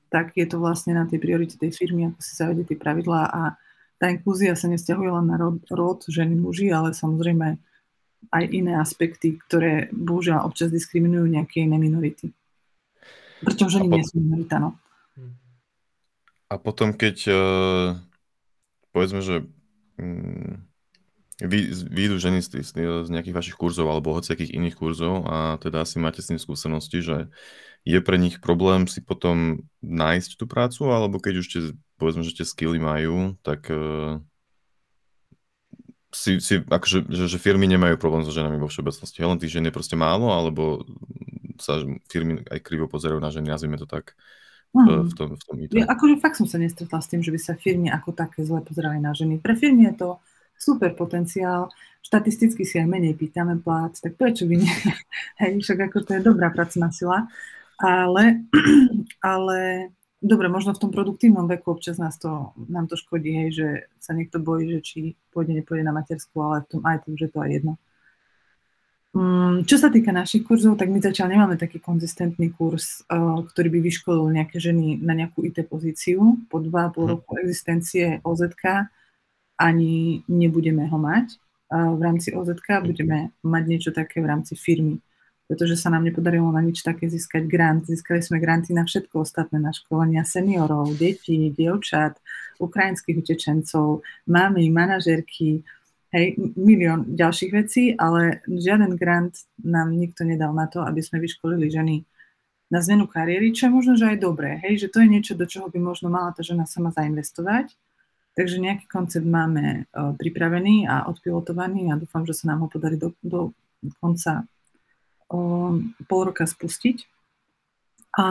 tak 0.08 0.32
je 0.38 0.46
to 0.46 0.56
vlastne 0.62 0.94
na 0.96 1.04
tej 1.04 1.20
priorite 1.20 1.60
tej 1.60 1.74
firmy, 1.74 2.08
ako 2.08 2.20
si 2.22 2.32
zavedie 2.38 2.64
tie 2.64 2.78
pravidlá 2.78 3.22
a 3.28 3.42
tá 3.98 4.14
inklúzia 4.14 4.54
sa 4.54 4.70
nesťahuje 4.70 5.10
len 5.10 5.26
na 5.26 5.36
rod, 5.36 5.58
rod 5.68 6.06
ženy, 6.06 6.38
muži, 6.38 6.70
ale 6.70 6.94
samozrejme 6.94 7.58
aj 8.30 8.44
iné 8.50 8.78
aspekty, 8.78 9.38
ktoré 9.38 9.90
bohužiaľ 9.94 10.46
občas 10.46 10.70
diskriminujú 10.70 11.26
nejaké 11.26 11.66
iné 11.66 11.78
minority. 11.78 12.34
Pretože 13.42 13.78
oni 13.78 13.98
nie 13.98 14.06
sú 14.06 14.18
minorita, 14.18 14.58
no. 14.58 14.74
A 16.48 16.56
potom, 16.56 16.96
keď 16.96 17.16
uh, 17.28 17.88
povedzme, 18.90 19.20
že 19.20 19.44
um, 20.00 20.64
vy, 21.38 21.70
vyjdú 21.70 22.16
ženy 22.18 22.42
z, 22.42 22.64
z, 22.64 22.70
z 23.06 23.08
nejakých 23.12 23.36
vašich 23.36 23.56
kurzov 23.58 23.86
alebo 23.86 24.16
hociakých 24.16 24.56
iných 24.56 24.74
kurzov 24.74 25.28
a 25.28 25.60
teda 25.62 25.84
asi 25.84 26.02
máte 26.02 26.24
s 26.24 26.32
tým 26.32 26.40
skúsenosti, 26.40 26.98
že 27.04 27.30
je 27.86 28.00
pre 28.02 28.18
nich 28.18 28.42
problém 28.42 28.90
si 28.90 28.98
potom 28.98 29.62
nájsť 29.84 30.30
tú 30.34 30.44
prácu, 30.50 30.90
alebo 30.90 31.22
keď 31.22 31.34
už 31.38 31.46
tie, 31.46 31.62
povedzme, 31.98 32.22
že 32.22 32.40
tie 32.40 32.46
skilly 32.46 32.78
majú, 32.78 33.34
tak 33.42 33.68
uh, 33.68 34.22
si, 36.14 36.40
si 36.40 36.62
akože, 36.62 37.10
že, 37.10 37.24
že 37.28 37.38
firmy 37.42 37.68
nemajú 37.68 38.00
problém 38.00 38.24
so 38.24 38.32
ženami 38.32 38.56
vo 38.56 38.70
všeobecnosti. 38.70 39.20
Len 39.20 39.36
tých 39.36 39.58
žien 39.58 39.66
je 39.66 39.74
proste 39.74 39.98
málo, 39.98 40.32
alebo 40.32 40.86
sa 41.58 41.82
firmy 42.06 42.46
aj 42.48 42.62
krivo 42.62 42.86
pozerajú 42.86 43.18
na 43.18 43.34
ženy, 43.34 43.50
nazvime 43.50 43.76
to 43.76 43.84
tak, 43.84 44.14
v, 44.72 45.08
v 45.08 45.12
tom, 45.16 45.28
v 45.34 45.42
tom 45.42 45.54
Ja, 45.72 45.88
akože 45.88 46.20
fakt 46.20 46.36
som 46.36 46.46
sa 46.46 46.60
nestretla 46.60 47.00
s 47.00 47.08
tým, 47.08 47.24
že 47.24 47.32
by 47.32 47.40
sa 47.40 47.56
firmy 47.56 47.88
ako 47.88 48.12
také 48.12 48.44
zle 48.44 48.60
pozerali 48.60 49.00
na 49.00 49.16
ženy. 49.16 49.40
Pre 49.40 49.56
firmy 49.56 49.88
je 49.92 49.94
to 49.96 50.08
super 50.58 50.92
potenciál, 50.92 51.72
štatisticky 52.04 52.68
si 52.68 52.76
aj 52.76 52.88
menej 52.88 53.16
pýtame 53.16 53.56
plát, 53.64 53.96
tak 53.96 54.20
prečo 54.20 54.44
by 54.44 54.54
nie? 54.60 54.74
Hej, 55.40 55.64
však 55.64 55.88
ako 55.88 55.98
to 56.04 56.10
je 56.18 56.20
dobrá 56.20 56.52
pracovná 56.52 56.92
sila. 56.92 57.26
Ale, 57.80 58.44
ale 59.24 59.88
dobre, 60.22 60.50
možno 60.50 60.74
v 60.74 60.82
tom 60.82 60.90
produktívnom 60.90 61.46
veku 61.46 61.74
občas 61.74 61.98
nás 61.98 62.18
to, 62.18 62.52
nám 62.68 62.90
to 62.90 62.98
škodí, 62.98 63.30
hej, 63.34 63.50
že 63.54 63.68
sa 64.02 64.14
niekto 64.14 64.42
bojí, 64.42 64.78
že 64.78 64.80
či 64.82 64.98
pôjde, 65.30 65.54
nepôjde 65.54 65.84
na 65.86 65.94
matersku, 65.94 66.34
ale 66.42 66.66
v 66.66 66.78
tom 66.78 66.80
aj 66.82 67.06
to 67.06 67.14
už 67.14 67.20
je 67.26 67.30
to 67.30 67.38
aj 67.38 67.50
jedno. 67.50 67.74
Mm, 69.16 69.64
čo 69.64 69.80
sa 69.80 69.88
týka 69.88 70.12
našich 70.12 70.44
kurzov, 70.44 70.76
tak 70.76 70.92
my 70.92 71.00
zatiaľ 71.00 71.32
nemáme 71.32 71.56
taký 71.56 71.80
konzistentný 71.80 72.52
kurz, 72.52 73.02
uh, 73.08 73.40
ktorý 73.40 73.72
by 73.74 73.80
vyškolil 73.80 74.28
nejaké 74.30 74.60
ženy 74.60 75.00
na 75.00 75.16
nejakú 75.16 75.48
IT 75.48 75.64
pozíciu. 75.64 76.44
Po 76.52 76.60
2,5 76.60 76.68
hmm. 76.68 77.08
roku 77.08 77.30
existencie 77.40 78.20
OZK 78.20 78.86
ani 79.56 80.22
nebudeme 80.28 80.84
ho 80.86 80.98
mať. 81.00 81.40
Uh, 81.72 81.96
v 81.96 82.00
rámci 82.04 82.36
OZK 82.36 82.84
budeme 82.84 83.32
mať 83.40 83.62
niečo 83.64 83.90
také 83.96 84.20
v 84.20 84.28
rámci 84.28 84.54
firmy, 84.60 85.00
pretože 85.48 85.80
sa 85.80 85.88
nám 85.88 86.04
nepodarilo 86.04 86.52
na 86.52 86.60
nič 86.60 86.84
také 86.84 87.08
získať 87.08 87.48
grant. 87.48 87.88
Získali 87.88 88.20
sme 88.20 88.36
granty 88.36 88.76
na 88.76 88.84
všetko 88.84 89.24
ostatné, 89.24 89.56
na 89.56 89.72
školenia 89.72 90.22
seniorov, 90.28 90.92
detí, 91.00 91.48
dievčat, 91.48 92.20
ukrajinských 92.60 93.16
utečencov, 93.16 94.04
mamy, 94.28 94.68
manažerky, 94.68 95.64
hej, 96.12 96.36
milión 96.54 97.16
ďalších 97.16 97.52
vecí, 97.56 97.96
ale 97.96 98.44
žiaden 98.44 99.00
grant 99.00 99.48
nám 99.64 99.96
nikto 99.96 100.28
nedal 100.28 100.52
na 100.52 100.68
to, 100.68 100.84
aby 100.84 101.00
sme 101.00 101.24
vyškolili 101.24 101.72
ženy 101.72 102.04
na 102.68 102.84
zmenu 102.84 103.08
kariéry, 103.08 103.48
čo 103.56 103.72
je 103.72 103.72
možno, 103.72 103.96
že 103.96 104.12
aj 104.12 104.18
dobré, 104.20 104.60
hej, 104.60 104.84
že 104.84 104.92
to 104.92 105.00
je 105.00 105.08
niečo, 105.08 105.32
do 105.32 105.48
čoho 105.48 105.72
by 105.72 105.80
možno 105.80 106.12
mala 106.12 106.36
tá 106.36 106.44
žena 106.44 106.68
sama 106.68 106.92
zainvestovať. 106.92 107.72
Takže 108.36 108.60
nejaký 108.60 108.86
koncept 108.86 109.26
máme 109.26 109.88
uh, 109.90 110.14
pripravený 110.14 110.86
a 110.86 111.08
odpilotovaný 111.10 111.90
a 111.90 111.98
dúfam, 111.98 112.22
že 112.22 112.38
sa 112.38 112.54
nám 112.54 112.62
ho 112.62 112.68
podarí 112.70 112.94
do, 112.94 113.10
do 113.24 113.50
konca 113.98 114.46
uh, 115.32 115.72
pol 116.08 116.20
roka 116.28 116.44
spustiť. 116.44 117.04
A 118.18 118.26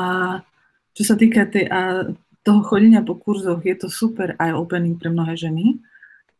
čo 0.97 1.03
sa 1.05 1.15
týka 1.15 1.45
tej, 1.45 1.69
a 1.69 2.11
toho 2.41 2.61
chodenia 2.63 3.03
po 3.03 3.19
kurzoch, 3.19 3.61
je 3.61 3.75
to 3.75 3.87
super 3.91 4.33
eye-opening 4.39 4.95
pre 4.95 5.11
mnohé 5.11 5.35
ženy, 5.35 5.77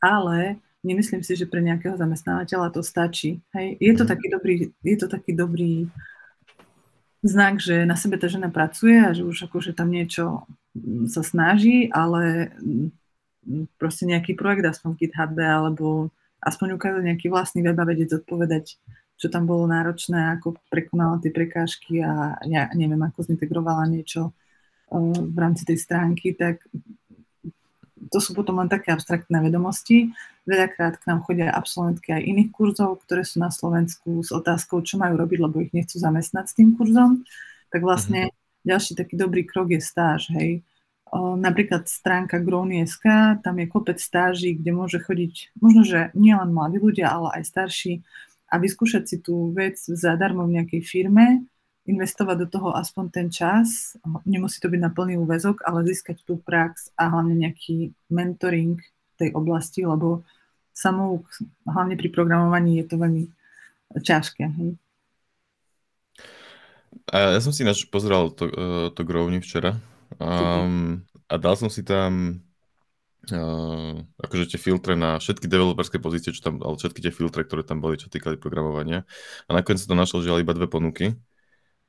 ale 0.01 0.57
nemyslím 0.87 1.21
si, 1.21 1.35
že 1.35 1.49
pre 1.49 1.59
nejakého 1.59 1.99
zamestnávateľa 1.99 2.71
to 2.71 2.81
stačí. 2.81 3.43
Hej. 3.51 3.77
Je, 3.83 3.91
to 3.93 4.03
mhm. 4.07 4.09
taký 4.15 4.27
dobrý, 4.31 4.53
je 4.81 4.97
to 4.97 5.07
taký 5.11 5.31
dobrý 5.35 5.73
znak, 7.25 7.59
že 7.59 7.83
na 7.83 7.99
sebe 7.99 8.15
tá 8.15 8.31
žena 8.31 8.47
pracuje 8.47 8.95
a 8.97 9.11
že 9.11 9.27
už 9.27 9.51
akože 9.51 9.75
tam 9.75 9.91
niečo 9.91 10.47
sa 11.09 11.25
snaží, 11.25 11.89
ale 11.89 12.53
proste 13.81 14.05
nejaký 14.05 14.37
projekt 14.37 14.63
aspoň 14.69 14.91
GitHub 14.95 15.33
alebo 15.39 16.13
aspoň 16.39 16.77
ukázať 16.77 17.03
nejaký 17.03 17.27
vlastný 17.33 17.65
web 17.65 17.75
a 17.75 17.85
vedieť 17.87 18.21
odpovedať, 18.23 18.77
čo 19.17 19.27
tam 19.33 19.49
bolo 19.49 19.65
náročné, 19.65 20.37
ako 20.37 20.61
prekonala 20.69 21.17
tie 21.17 21.33
prekážky 21.33 22.05
a 22.05 22.37
ja 22.45 22.69
neviem, 22.77 23.01
ako 23.01 23.25
zintegrovala 23.25 23.89
niečo 23.89 24.29
eh, 24.29 25.17
v 25.17 25.37
rámci 25.37 25.65
tej 25.65 25.77
stránky, 25.81 26.37
tak 26.37 26.61
to 28.07 28.19
sú 28.23 28.31
potom 28.31 28.61
len 28.63 28.71
také 28.71 28.93
abstraktné 28.95 29.43
vedomosti. 29.43 30.15
Veľakrát 30.47 31.01
k 31.01 31.07
nám 31.11 31.27
chodia 31.27 31.51
absolventky 31.51 32.15
aj 32.15 32.23
iných 32.23 32.49
kurzov, 32.55 33.03
ktoré 33.03 33.27
sú 33.27 33.43
na 33.43 33.51
Slovensku 33.51 34.23
s 34.23 34.31
otázkou, 34.31 34.79
čo 34.85 34.95
majú 34.95 35.19
robiť, 35.19 35.39
lebo 35.43 35.59
ich 35.59 35.75
nechcú 35.75 35.99
zamestnať 35.99 36.45
s 36.47 36.55
tým 36.55 36.79
kurzom. 36.79 37.27
Tak 37.67 37.83
vlastne 37.83 38.31
mm-hmm. 38.31 38.63
ďalší 38.63 38.91
taký 38.95 39.13
dobrý 39.19 39.43
krok 39.43 39.75
je 39.75 39.81
stáž, 39.83 40.31
hej. 40.39 40.63
O, 41.07 41.39
napríklad 41.39 41.87
stránka 41.87 42.39
Growny.sk, 42.39 43.39
tam 43.39 43.55
je 43.59 43.67
kopec 43.71 43.95
stáží, 43.95 44.59
kde 44.59 44.71
môže 44.75 44.99
chodiť, 44.99 45.55
možno, 45.55 45.87
že 45.87 46.11
nie 46.11 46.35
len 46.35 46.51
mladí 46.51 46.83
ľudia, 46.83 47.07
ale 47.07 47.39
aj 47.39 47.43
starší 47.47 48.03
a 48.47 48.55
vyskúšať 48.55 49.03
si 49.07 49.17
tú 49.19 49.51
vec 49.51 49.75
zadarmo 49.77 50.47
v 50.47 50.59
nejakej 50.59 50.81
firme, 50.83 51.43
investovať 51.87 52.35
do 52.43 52.47
toho 52.51 52.69
aspoň 52.75 53.05
ten 53.11 53.27
čas, 53.31 53.95
nemusí 54.27 54.59
to 54.59 54.67
byť 54.67 54.81
na 54.83 54.91
plný 54.91 55.15
úvezok, 55.23 55.63
ale 55.63 55.87
získať 55.87 56.23
tú 56.27 56.35
prax 56.35 56.91
a 56.99 57.07
hlavne 57.07 57.47
nejaký 57.47 57.95
mentoring 58.11 58.75
tej 59.15 59.31
oblasti, 59.31 59.87
lebo 59.87 60.27
samou, 60.75 61.23
hlavne 61.63 61.95
pri 61.95 62.11
programovaní 62.11 62.83
je 62.83 62.85
to 62.91 62.95
veľmi 62.99 63.23
ťažké. 63.97 64.43
Hej? 64.45 64.69
A 67.07 67.39
ja 67.39 67.39
som 67.39 67.55
si 67.55 67.63
ináč 67.63 67.87
pozeral 67.87 68.35
to, 68.35 68.51
uh, 68.51 68.87
to 68.91 69.07
Growny 69.07 69.39
včera 69.39 69.79
um, 70.19 70.99
a 71.31 71.33
dal 71.39 71.55
som 71.55 71.71
si 71.71 71.87
tam 71.87 72.43
akože 74.23 74.55
tie 74.55 74.59
filtre 74.59 74.95
na 74.95 75.19
všetky 75.19 75.51
developerské 75.51 75.99
pozície, 75.99 76.31
čo 76.31 76.39
tam, 76.39 76.63
ale 76.63 76.79
všetky 76.79 77.03
tie 77.03 77.11
filtre, 77.11 77.43
ktoré 77.43 77.67
tam 77.67 77.83
boli, 77.83 77.99
čo 77.99 78.07
týkali 78.07 78.39
programovania. 78.39 79.03
A 79.47 79.51
nakoniec 79.51 79.83
som 79.83 79.91
to 79.91 79.99
našiel, 79.99 80.23
že 80.23 80.39
iba 80.39 80.55
dve 80.55 80.71
ponuky. 80.71 81.17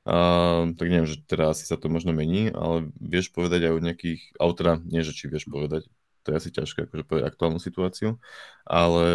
Uh, 0.09 0.73
tak 0.79 0.89
neviem, 0.89 1.05
že 1.05 1.21
teda 1.27 1.53
asi 1.53 1.69
sa 1.69 1.77
to 1.77 1.91
možno 1.91 2.15
mení, 2.15 2.49
ale 2.49 2.89
vieš 2.97 3.29
povedať 3.29 3.69
aj 3.69 3.73
o 3.77 3.83
nejakých, 3.83 4.21
alebo 4.41 4.53
teda 4.57 4.73
nie, 4.87 5.05
že 5.05 5.13
či 5.13 5.29
vieš 5.29 5.45
povedať, 5.45 5.85
to 6.23 6.27
je 6.33 6.39
asi 6.39 6.49
ťažké 6.49 6.89
akože 6.89 7.03
povedať 7.05 7.23
aktuálnu 7.29 7.59
situáciu, 7.61 8.17
ale 8.65 9.05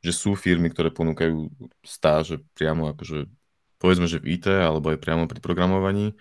že 0.00 0.12
sú 0.14 0.38
firmy, 0.38 0.70
ktoré 0.70 0.94
ponúkajú 0.94 1.50
stáže 1.82 2.46
priamo 2.54 2.94
akože 2.94 3.26
povedzme, 3.80 4.06
že 4.06 4.20
v 4.20 4.36
IT 4.38 4.46
alebo 4.46 4.92
aj 4.92 5.00
priamo 5.00 5.24
pri 5.24 5.40
programovaní, 5.40 6.14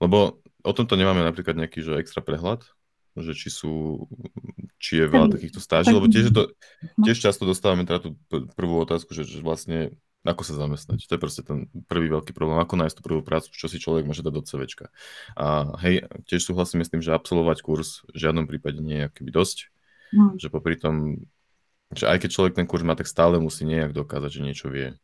lebo 0.00 0.40
o 0.64 0.72
tomto 0.72 0.96
nemáme 0.96 1.20
napríklad 1.20 1.54
nejaký 1.54 1.84
že 1.84 2.00
extra 2.00 2.24
prehľad, 2.24 2.64
že 3.14 3.32
či 3.34 3.48
sú, 3.50 4.04
či 4.82 5.02
je 5.02 5.06
veľa 5.06 5.30
takýchto 5.30 5.62
stáží, 5.62 5.94
lebo 5.94 6.10
tiež, 6.10 6.34
to, 6.34 6.50
no. 6.98 7.04
tiež 7.06 7.18
často 7.22 7.46
dostávame 7.46 7.86
teda 7.86 8.02
tú 8.02 8.18
prvú 8.58 8.82
otázku, 8.82 9.14
že, 9.14 9.22
že 9.22 9.38
vlastne 9.38 9.94
ako 10.24 10.40
sa 10.40 10.56
zamestnať. 10.56 11.04
To 11.04 11.14
je 11.14 11.20
proste 11.20 11.42
ten 11.44 11.68
prvý 11.84 12.08
veľký 12.08 12.32
problém. 12.32 12.56
Ako 12.56 12.80
nájsť 12.80 12.96
tú 12.96 13.02
prvú 13.04 13.20
prácu, 13.20 13.52
čo 13.52 13.68
si 13.68 13.76
človek 13.76 14.08
môže 14.08 14.24
dať 14.24 14.32
do 14.32 14.40
CVčka. 14.40 14.88
A 15.36 15.76
hej, 15.84 16.08
tiež 16.24 16.48
súhlasím 16.48 16.80
s 16.80 16.88
tým, 16.88 17.04
že 17.04 17.12
absolvovať 17.12 17.60
kurz 17.60 18.08
v 18.08 18.24
žiadnom 18.24 18.48
prípade 18.48 18.80
nie 18.80 19.04
je 19.04 19.08
akoby 19.12 19.30
dosť. 19.30 19.58
Mm. 20.16 20.40
Že 20.40 20.48
popri 20.48 20.80
tom, 20.80 21.28
že 21.92 22.08
aj 22.08 22.24
keď 22.24 22.30
človek 22.32 22.52
ten 22.56 22.64
kurz 22.64 22.82
má, 22.88 22.96
tak 22.96 23.04
stále 23.04 23.36
musí 23.36 23.68
nejak 23.68 23.92
dokázať, 23.92 24.30
že 24.32 24.40
niečo 24.40 24.66
vie. 24.72 24.96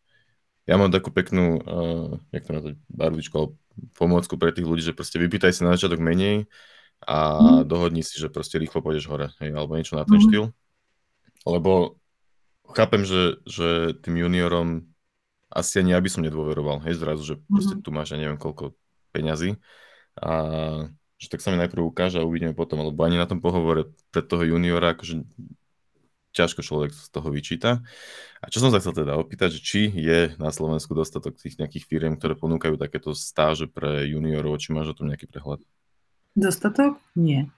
Ja 0.65 0.81
mám 0.81 0.89
takú 0.89 1.13
peknú, 1.13 1.61
uh, 1.61 2.17
jak 2.33 2.49
to 2.49 2.57
nazvať, 2.57 2.75
barličku 2.89 3.35
alebo 3.37 3.53
pomôcku 4.01 4.41
pre 4.41 4.57
tých 4.57 4.65
ľudí, 4.65 4.81
že 4.81 4.97
proste 4.97 5.21
vypýtaj 5.21 5.53
si 5.53 5.61
na 5.69 5.77
začiatok 5.77 6.01
menej 6.01 6.49
a 7.05 7.40
mm. 7.40 7.68
dohodni 7.68 8.05
si, 8.05 8.20
že 8.20 8.28
proste 8.28 8.61
rýchlo 8.61 8.84
pôjdeš 8.84 9.09
hore, 9.09 9.32
hej, 9.40 9.51
alebo 9.57 9.76
niečo 9.76 9.96
na 9.96 10.05
ten 10.05 10.20
mm. 10.20 10.24
štýl. 10.28 10.44
Lebo 11.48 11.96
chápem, 12.76 13.03
že, 13.09 13.40
že 13.48 13.96
tým 14.05 14.20
juniorom 14.20 14.90
asi 15.51 15.82
ani 15.82 15.96
ja 15.96 16.01
by 16.01 16.09
som 16.12 16.22
nedôveroval, 16.22 16.84
hej, 16.86 16.94
zrazu, 17.01 17.22
že 17.26 17.34
proste 17.51 17.74
mm-hmm. 17.74 17.84
tu 17.84 17.90
máš, 17.90 18.14
ja 18.14 18.18
neviem 18.22 18.38
koľko 18.38 18.78
peňazí 19.11 19.59
a 20.14 20.30
že 21.20 21.28
tak 21.28 21.42
sa 21.42 21.53
mi 21.53 21.61
najprv 21.61 21.82
ukáže 21.84 22.22
a 22.22 22.24
uvidíme 22.24 22.57
potom, 22.57 22.80
lebo 22.80 23.03
ani 23.03 23.18
na 23.18 23.28
tom 23.28 23.42
pohovore 23.42 23.92
pred 24.14 24.24
toho 24.24 24.46
juniora, 24.46 24.96
akože 24.96 25.26
ťažko 26.30 26.62
človek 26.62 26.94
z 26.94 27.09
toho 27.11 27.28
vyčíta. 27.28 27.70
A 28.38 28.46
čo 28.48 28.62
som 28.62 28.70
sa 28.70 28.78
chcel 28.78 28.94
teda 28.94 29.18
opýtať, 29.18 29.59
že 29.59 29.61
či 29.61 29.80
je 29.90 30.32
na 30.38 30.55
Slovensku 30.55 30.94
dostatok 30.94 31.36
tých 31.36 31.59
nejakých 31.59 31.84
firiem, 31.90 32.14
ktoré 32.14 32.38
ponúkajú 32.38 32.78
takéto 32.78 33.12
stáže 33.12 33.66
pre 33.66 34.07
juniorov, 34.07 34.62
či 34.62 34.70
máš 34.70 34.94
o 34.94 34.96
tom 34.96 35.11
nejaký 35.11 35.26
prehľad? 35.26 35.61
Dostatok? 36.37 36.99
Nie. 37.18 37.51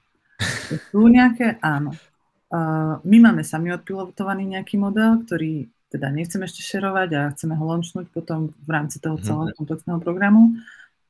Sú 0.91 1.07
nejaké? 1.07 1.61
Áno. 1.61 1.93
Uh, 2.53 3.01
my 3.05 3.33
máme 3.33 3.43
sami 3.45 3.73
odpilotovaný 3.73 4.45
nejaký 4.45 4.77
model, 4.77 5.25
ktorý 5.25 5.69
teda 5.93 6.09
nechceme 6.09 6.49
ešte 6.49 6.65
šerovať 6.65 7.11
a 7.17 7.23
chceme 7.37 7.53
ho 7.53 7.65
launchnúť 7.69 8.09
potom 8.13 8.57
v 8.57 8.71
rámci 8.73 8.97
toho 9.01 9.21
mhm. 9.21 9.25
celého 9.25 9.51
komplexného 9.57 10.01
programu. 10.01 10.57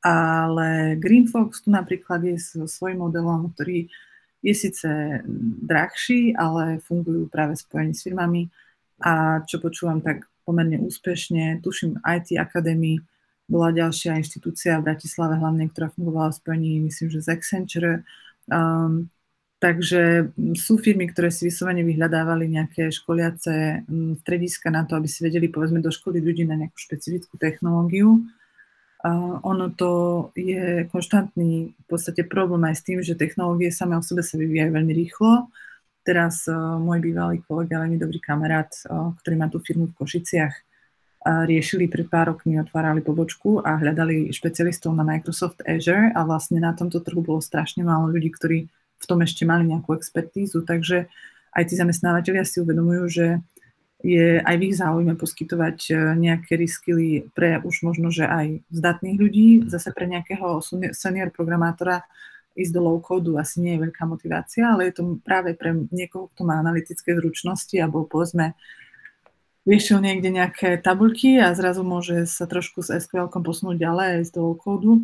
Ale 0.03 0.99
Greenfox 0.99 1.63
tu 1.63 1.71
napríklad 1.71 2.19
je 2.27 2.35
so 2.35 2.67
svojím 2.67 3.07
modelom, 3.07 3.55
ktorý 3.55 3.87
je 4.43 4.51
síce 4.51 5.23
drahší, 5.63 6.35
ale 6.35 6.83
fungujú 6.83 7.31
práve 7.31 7.55
spojení 7.55 7.95
s 7.95 8.03
firmami 8.03 8.51
a 8.99 9.39
čo 9.47 9.63
počúvam 9.63 10.03
tak 10.03 10.27
pomerne 10.43 10.83
úspešne. 10.83 11.63
Tuším 11.63 12.03
IT 12.03 12.35
Academy 12.35 12.99
bola 13.49 13.75
ďalšia 13.75 14.19
inštitúcia 14.19 14.79
v 14.79 14.87
Bratislave 14.91 15.37
hlavne, 15.37 15.67
ktorá 15.69 15.91
fungovala 15.91 16.31
v 16.31 16.39
spojení, 16.39 16.71
myslím, 16.87 17.07
že 17.11 17.19
z 17.23 17.27
Accenture. 17.33 17.93
Um, 18.47 19.13
Takže 19.63 20.35
sú 20.59 20.75
firmy, 20.75 21.07
ktoré 21.07 21.31
si 21.31 21.47
vyslovene 21.47 21.87
vyhľadávali 21.87 22.51
nejaké 22.51 22.91
školiace 22.91 23.87
strediska 24.19 24.67
na 24.67 24.83
to, 24.83 24.99
aby 24.99 25.07
si 25.07 25.23
vedeli 25.23 25.47
povedzme 25.47 25.79
doškoliť 25.79 26.19
ľudí 26.19 26.43
na 26.43 26.59
nejakú 26.59 26.75
špecifickú 26.75 27.39
technológiu. 27.39 28.27
A 29.07 29.39
ono 29.39 29.71
to 29.71 29.91
je 30.35 30.83
konštantný 30.91 31.79
v 31.79 31.85
podstate 31.87 32.27
problém 32.27 32.59
aj 32.67 32.75
s 32.75 32.83
tým, 32.83 32.99
že 32.99 33.15
technológie 33.15 33.71
same 33.71 33.95
o 33.95 34.03
sebe 34.03 34.19
sa 34.19 34.35
vyvíjajú 34.35 34.71
veľmi 34.75 34.93
rýchlo. 34.99 35.47
Teraz 36.03 36.43
uh, 36.51 36.75
môj 36.83 36.99
bývalý 36.99 37.39
kolega, 37.47 37.79
veľmi 37.87 37.95
dobrý 37.95 38.19
kamarát, 38.19 38.67
uh, 38.91 39.15
ktorý 39.23 39.35
má 39.39 39.47
tú 39.47 39.63
firmu 39.63 39.87
v 39.87 39.95
Košiciach, 39.95 40.51
uh, 40.51 40.72
riešili 41.23 41.87
pred 41.87 42.11
pár 42.11 42.35
rokmi, 42.35 42.59
otvárali 42.59 42.99
pobočku 42.99 43.63
a 43.63 43.79
hľadali 43.79 44.29
špecialistov 44.35 44.91
na 44.91 45.07
Microsoft 45.07 45.63
Azure 45.63 46.11
a 46.11 46.27
vlastne 46.27 46.59
na 46.59 46.75
tomto 46.75 46.99
trhu 46.99 47.23
bolo 47.23 47.39
strašne 47.39 47.87
málo 47.87 48.11
ľudí, 48.11 48.29
ktorí 48.35 48.67
v 48.69 49.05
tom 49.07 49.19
ešte 49.23 49.47
mali 49.47 49.67
nejakú 49.67 49.95
expertízu, 49.95 50.63
takže 50.63 51.07
aj 51.55 51.63
tí 51.69 51.73
zamestnávateľia 51.79 52.43
si 52.43 52.59
uvedomujú, 52.59 53.03
že 53.07 53.25
je 54.03 54.43
aj 54.43 54.55
v 54.59 54.63
ich 54.67 54.75
záujme 54.75 55.15
poskytovať 55.15 55.77
e, 55.87 55.93
nejaké 56.19 56.59
reskily 56.59 57.31
pre 57.31 57.63
už 57.63 57.87
možno, 57.87 58.11
že 58.11 58.27
aj 58.27 58.67
zdatných 58.67 59.15
ľudí, 59.15 59.47
zase 59.71 59.95
pre 59.95 60.11
nejakého 60.11 60.59
senior 60.91 61.31
programátora 61.31 62.03
ísť 62.53 62.71
do 62.75 62.81
low 62.83 62.99
codu 62.99 63.39
asi 63.39 63.63
nie 63.63 63.79
je 63.79 63.83
veľká 63.87 64.03
motivácia, 64.03 64.75
ale 64.75 64.91
je 64.91 64.99
to 64.99 65.03
práve 65.23 65.55
pre 65.55 65.73
niekoho, 65.89 66.27
kto 66.35 66.43
má 66.43 66.59
analytické 66.59 67.15
zručnosti 67.15 67.73
alebo 67.79 68.03
povedzme 68.03 68.59
riešil 69.63 70.03
niekde 70.03 70.29
nejaké 70.29 70.79
tabulky 70.79 71.39
a 71.39 71.55
zrazu 71.55 71.87
môže 71.87 72.27
sa 72.27 72.47
trošku 72.47 72.83
s 72.83 72.91
SQL 72.91 73.31
posunúť 73.31 73.79
ďalej 73.79 74.07
aj 74.19 74.23
z 74.27 74.31
low 74.39 74.55
codu 74.59 74.99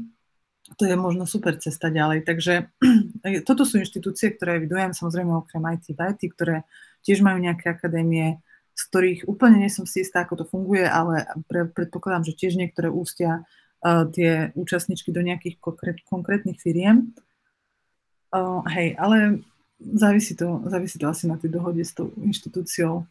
to 0.77 0.85
je 0.85 0.95
možno 0.95 1.25
super 1.25 1.57
cesta 1.57 1.89
ďalej. 1.89 2.27
Takže 2.27 2.69
toto 3.47 3.63
sú 3.65 3.81
inštitúcie, 3.81 4.35
ktoré 4.35 4.61
vidujem, 4.61 4.93
samozrejme 4.93 5.31
okrem 5.33 5.63
IT, 5.73 5.95
IT, 5.95 6.21
ktoré 6.35 6.67
tiež 7.01 7.23
majú 7.25 7.41
nejaké 7.41 7.73
akadémie, 7.73 8.43
z 8.75 8.81
ktorých 8.91 9.19
úplne 9.25 9.65
nie 9.65 9.71
som 9.71 9.87
si 9.89 10.03
istá, 10.05 10.27
ako 10.27 10.43
to 10.43 10.45
funguje, 10.45 10.85
ale 10.85 11.25
pre, 11.47 11.65
predpokladám, 11.71 12.27
že 12.27 12.37
tiež 12.37 12.59
niektoré 12.59 12.91
ústia 12.91 13.47
uh, 13.81 14.05
tie 14.11 14.53
účastničky 14.53 15.09
do 15.09 15.23
nejakých 15.23 15.57
konkrét, 15.57 15.97
konkrétnych 16.05 16.59
firiem. 16.59 17.15
Uh, 18.29 18.61
hej, 18.69 18.93
ale 18.99 19.41
závisí 19.81 20.37
to, 20.37 20.61
závisí 20.69 21.01
to 21.01 21.09
asi 21.09 21.25
na 21.25 21.39
tej 21.39 21.49
dohode 21.49 21.81
s 21.81 21.95
tou 21.97 22.13
inštitúciou. 22.19 23.09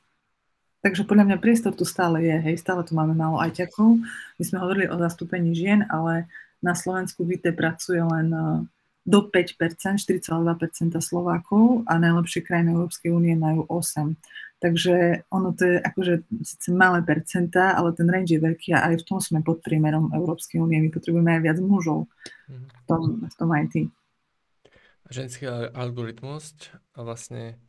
Takže 0.78 1.02
podľa 1.10 1.34
mňa 1.34 1.42
priestor 1.42 1.74
tu 1.74 1.82
stále 1.82 2.22
je, 2.22 2.36
hej, 2.38 2.56
stále 2.62 2.86
tu 2.86 2.94
máme 2.94 3.10
málo 3.10 3.42
ajťakov. 3.42 3.98
My 4.38 4.42
sme 4.46 4.62
hovorili 4.62 4.86
o 4.86 4.94
zastúpení 4.94 5.50
žien, 5.50 5.82
ale 5.90 6.30
na 6.62 6.78
Slovensku 6.78 7.26
VT 7.26 7.50
pracuje 7.54 7.98
len 7.98 8.30
e, 8.30 8.42
do 9.02 9.26
5%, 9.26 9.58
4,2% 9.98 10.94
Slovákov 11.02 11.82
a 11.82 11.98
najlepšie 11.98 12.46
krajiny 12.46 12.78
Európskej 12.78 13.10
únie 13.10 13.34
majú 13.34 13.66
8%. 13.66 14.14
Takže 14.58 15.22
ono 15.30 15.54
to 15.54 15.70
je 15.70 15.76
akože 15.78 16.14
síce 16.42 16.74
malé 16.74 16.98
percentá, 17.06 17.78
ale 17.78 17.94
ten 17.94 18.10
range 18.10 18.34
je 18.34 18.42
veľký 18.42 18.74
a 18.74 18.90
aj 18.90 19.02
v 19.02 19.06
tom 19.06 19.18
sme 19.22 19.38
pod 19.38 19.62
priemerom 19.62 20.10
Európskej 20.10 20.58
únie. 20.58 20.82
My 20.82 20.90
potrebujeme 20.90 21.38
aj 21.38 21.42
viac 21.46 21.58
mužov 21.62 22.10
v 22.50 22.82
tom, 22.90 23.22
v 23.22 23.34
tom 23.38 23.48
IT. 23.54 23.74
Ženský 25.14 25.46
algoritmus 25.78 26.74
a 26.98 27.06
vlastne 27.06 27.62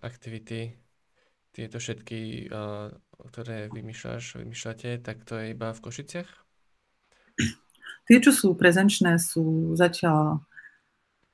aktivity 0.00 0.83
tieto 1.54 1.78
všetky, 1.78 2.50
ktoré 3.30 3.70
vymýšľaš, 3.70 4.42
vymýšľate, 4.42 4.98
tak 5.06 5.22
to 5.22 5.38
je 5.38 5.54
iba 5.54 5.70
v 5.70 5.82
Košiciach? 5.86 6.30
Tie, 8.04 8.18
čo 8.20 8.34
sú 8.34 8.52
prezenčné, 8.52 9.16
sú 9.16 9.72
zatiaľ 9.78 10.44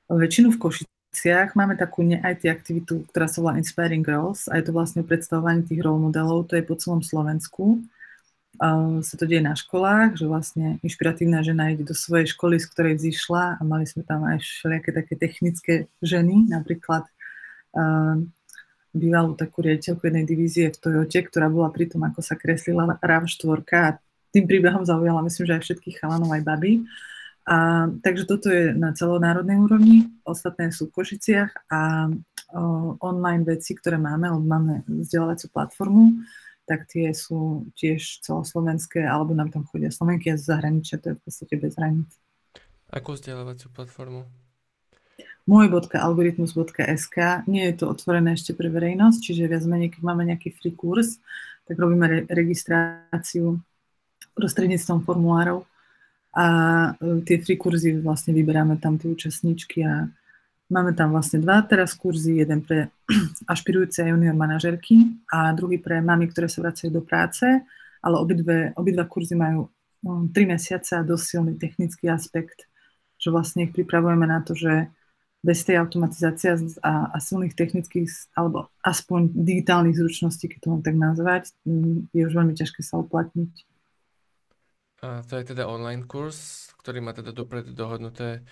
väčšinu 0.07 0.55
v 0.55 0.61
Košiciach. 0.61 1.57
Máme 1.57 1.75
takú 1.75 2.05
ne-IT 2.05 2.47
aktivitu, 2.47 3.03
ktorá 3.11 3.27
sa 3.27 3.43
volá 3.43 3.59
Inspiring 3.59 4.05
Girls 4.05 4.47
a 4.47 4.55
je 4.55 4.69
to 4.69 4.75
vlastne 4.75 5.03
predstavovanie 5.03 5.67
tých 5.67 5.83
role 5.83 5.99
modelov, 5.99 6.47
to 6.47 6.55
je 6.55 6.63
po 6.63 6.79
celom 6.79 7.03
Slovensku. 7.03 7.83
Uh, 8.59 8.99
sa 9.01 9.15
to 9.15 9.25
deje 9.25 9.41
na 9.41 9.55
školách, 9.55 10.19
že 10.19 10.27
vlastne 10.27 10.77
inšpiratívna 10.83 11.41
žena 11.41 11.71
ide 11.71 11.87
do 11.87 11.95
svojej 11.95 12.29
školy, 12.29 12.59
z 12.59 12.67
ktorej 12.67 12.93
vzýšla 12.99 13.57
a 13.57 13.61
mali 13.63 13.87
sme 13.87 14.03
tam 14.03 14.27
aj 14.27 14.43
všelijaké 14.43 14.91
také 14.91 15.13
technické 15.15 15.73
ženy, 16.03 16.51
napríklad 16.51 17.07
uh, 17.73 18.21
bývalú 18.91 19.39
takú 19.39 19.63
riaditeľku 19.63 20.03
jednej 20.03 20.25
divízie 20.27 20.67
v 20.71 20.77
Toyote, 20.77 21.23
ktorá 21.23 21.47
bola 21.47 21.71
pri 21.71 21.87
tom, 21.87 22.03
ako 22.03 22.19
sa 22.19 22.35
kreslila 22.35 22.99
RAV4 22.99 23.59
a 23.79 23.99
tým 24.31 24.45
príbehom 24.47 24.87
zaujala, 24.87 25.23
myslím, 25.27 25.47
že 25.47 25.55
aj 25.59 25.63
všetkých 25.63 25.99
chalanov, 25.99 26.31
aj 26.31 26.43
baby. 26.43 26.83
A, 27.47 27.87
takže 27.99 28.23
toto 28.29 28.47
je 28.53 28.71
na 28.71 28.93
celonárodnej 28.95 29.57
úrovni, 29.59 30.07
ostatné 30.23 30.69
sú 30.71 30.87
v 30.87 30.95
Košiciach 31.01 31.51
a 31.73 32.07
o, 32.07 32.95
online 33.01 33.43
veci, 33.43 33.73
ktoré 33.75 33.97
máme, 33.97 34.29
lebo 34.29 34.45
máme 34.45 34.73
vzdelávaciu 34.87 35.49
platformu, 35.49 36.21
tak 36.69 36.87
tie 36.87 37.11
sú 37.11 37.67
tiež 37.75 38.23
celoslovenské, 38.23 39.03
alebo 39.03 39.35
nám 39.35 39.51
tam 39.51 39.65
chodia 39.67 39.91
Slovenky 39.91 40.31
a 40.31 40.39
zahraničia, 40.39 41.01
to 41.01 41.11
je 41.11 41.15
v 41.17 41.21
podstate 41.25 41.53
bez 41.57 41.73
hraníc. 41.75 42.11
Akú 42.87 43.17
vzdelávaciu 43.17 43.73
platformu? 43.73 44.27
môj.algoritmus.sk. 45.49 47.17
Nie 47.49 47.63
je 47.71 47.75
to 47.77 47.85
otvorené 47.89 48.37
ešte 48.37 48.53
pre 48.53 48.69
verejnosť, 48.69 49.19
čiže 49.21 49.49
viac 49.49 49.63
menej, 49.65 49.93
keď 49.93 50.01
máme 50.05 50.23
nejaký 50.29 50.53
free 50.53 50.75
kurz, 50.75 51.17
tak 51.65 51.77
robíme 51.77 52.05
re- 52.05 52.25
registráciu 52.29 53.61
prostredníctvom 54.37 55.03
formulárov 55.03 55.65
a 56.31 56.45
e, 56.95 57.21
tie 57.27 57.43
free 57.43 57.59
kurzy 57.59 57.99
vlastne 57.99 58.31
vyberáme 58.31 58.79
tam 58.79 58.95
tie 58.95 59.11
účastníčky 59.11 59.83
a 59.83 60.07
máme 60.71 60.95
tam 60.95 61.11
vlastne 61.11 61.43
dva 61.43 61.59
teraz 61.67 61.91
kurzy, 61.91 62.39
jeden 62.39 62.63
pre 62.63 62.87
ašpirujúce 63.53 64.07
junior 64.07 64.35
manažerky 64.35 65.19
a 65.27 65.51
druhý 65.51 65.77
pre 65.77 65.99
mami, 65.99 66.31
ktoré 66.31 66.47
sa 66.47 66.63
vracajú 66.63 66.89
do 66.91 67.03
práce, 67.03 67.43
ale 68.01 68.15
obidve, 68.15 68.71
obidva 68.79 69.03
kurzy 69.03 69.35
majú 69.35 69.67
3 70.01 70.07
no, 70.07 70.25
mesiace 70.33 70.97
a 70.97 71.05
dosť 71.05 71.25
silný 71.27 71.53
technický 71.59 72.09
aspekt, 72.09 72.65
že 73.21 73.29
vlastne 73.29 73.69
ich 73.69 73.75
pripravujeme 73.75 74.25
na 74.25 74.41
to, 74.41 74.57
že 74.57 74.89
bez 75.41 75.65
tej 75.65 75.81
automatizácie 75.81 76.53
a, 76.85 77.09
a 77.09 77.17
silných 77.17 77.57
technických 77.57 78.37
alebo 78.37 78.69
aspoň 78.85 79.33
digitálnych 79.33 79.97
zručností, 79.97 80.45
keď 80.45 80.59
to 80.61 80.69
mám 80.69 80.83
tak 80.85 80.95
nazvať, 80.95 81.43
je 82.13 82.21
už 82.21 82.33
veľmi 82.37 82.53
ťažké 82.53 82.85
sa 82.85 83.01
uplatniť. 83.01 83.53
A 85.01 85.25
to 85.25 85.41
je 85.41 85.49
teda 85.49 85.65
online 85.65 86.05
kurz, 86.05 86.69
ktorý 86.85 87.01
má 87.01 87.17
teda 87.17 87.33
dopredu 87.33 87.73
dohodnuté 87.73 88.45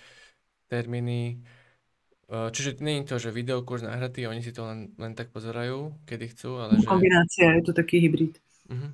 termíny. 0.66 1.46
Čiže 2.26 2.82
nie 2.82 3.02
je 3.02 3.10
to, 3.10 3.16
že 3.22 3.34
videokurs 3.34 3.86
nahratý, 3.86 4.26
oni 4.26 4.42
si 4.42 4.50
to 4.50 4.66
len, 4.66 4.94
len 4.98 5.14
tak 5.14 5.30
pozerajú, 5.30 5.94
kedy 6.10 6.26
chcú, 6.34 6.58
ale 6.62 6.78
že... 6.78 6.86
Kombinácia, 6.86 7.54
je 7.58 7.62
to 7.66 7.74
taký 7.74 8.02
hybrid. 8.02 8.34
Uh-huh. 8.70 8.90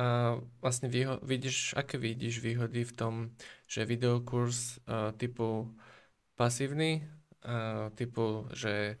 A 0.00 0.36
vlastne 0.64 0.88
výho- 0.88 1.20
vidíš, 1.20 1.76
aké 1.76 2.00
vidíš 2.00 2.40
výhody 2.40 2.84
v 2.84 2.92
tom, 2.96 3.14
že 3.68 3.84
videokurs 3.84 4.80
uh, 4.88 5.12
typu 5.16 5.68
pasívny, 6.40 7.04
uh, 7.44 7.92
typu, 7.92 8.48
že 8.56 8.96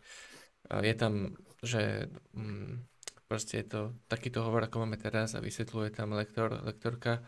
uh, 0.68 0.84
je 0.84 0.92
tam, 0.92 1.40
že 1.64 2.12
um, 2.36 2.84
proste 3.24 3.64
je 3.64 3.66
to 3.72 3.80
takýto 4.12 4.44
hovor, 4.44 4.68
ako 4.68 4.84
máme 4.84 5.00
teraz 5.00 5.32
a 5.32 5.40
vysvetľuje 5.40 5.96
tam 5.96 6.12
lektor, 6.12 6.52
lektorka. 6.60 7.24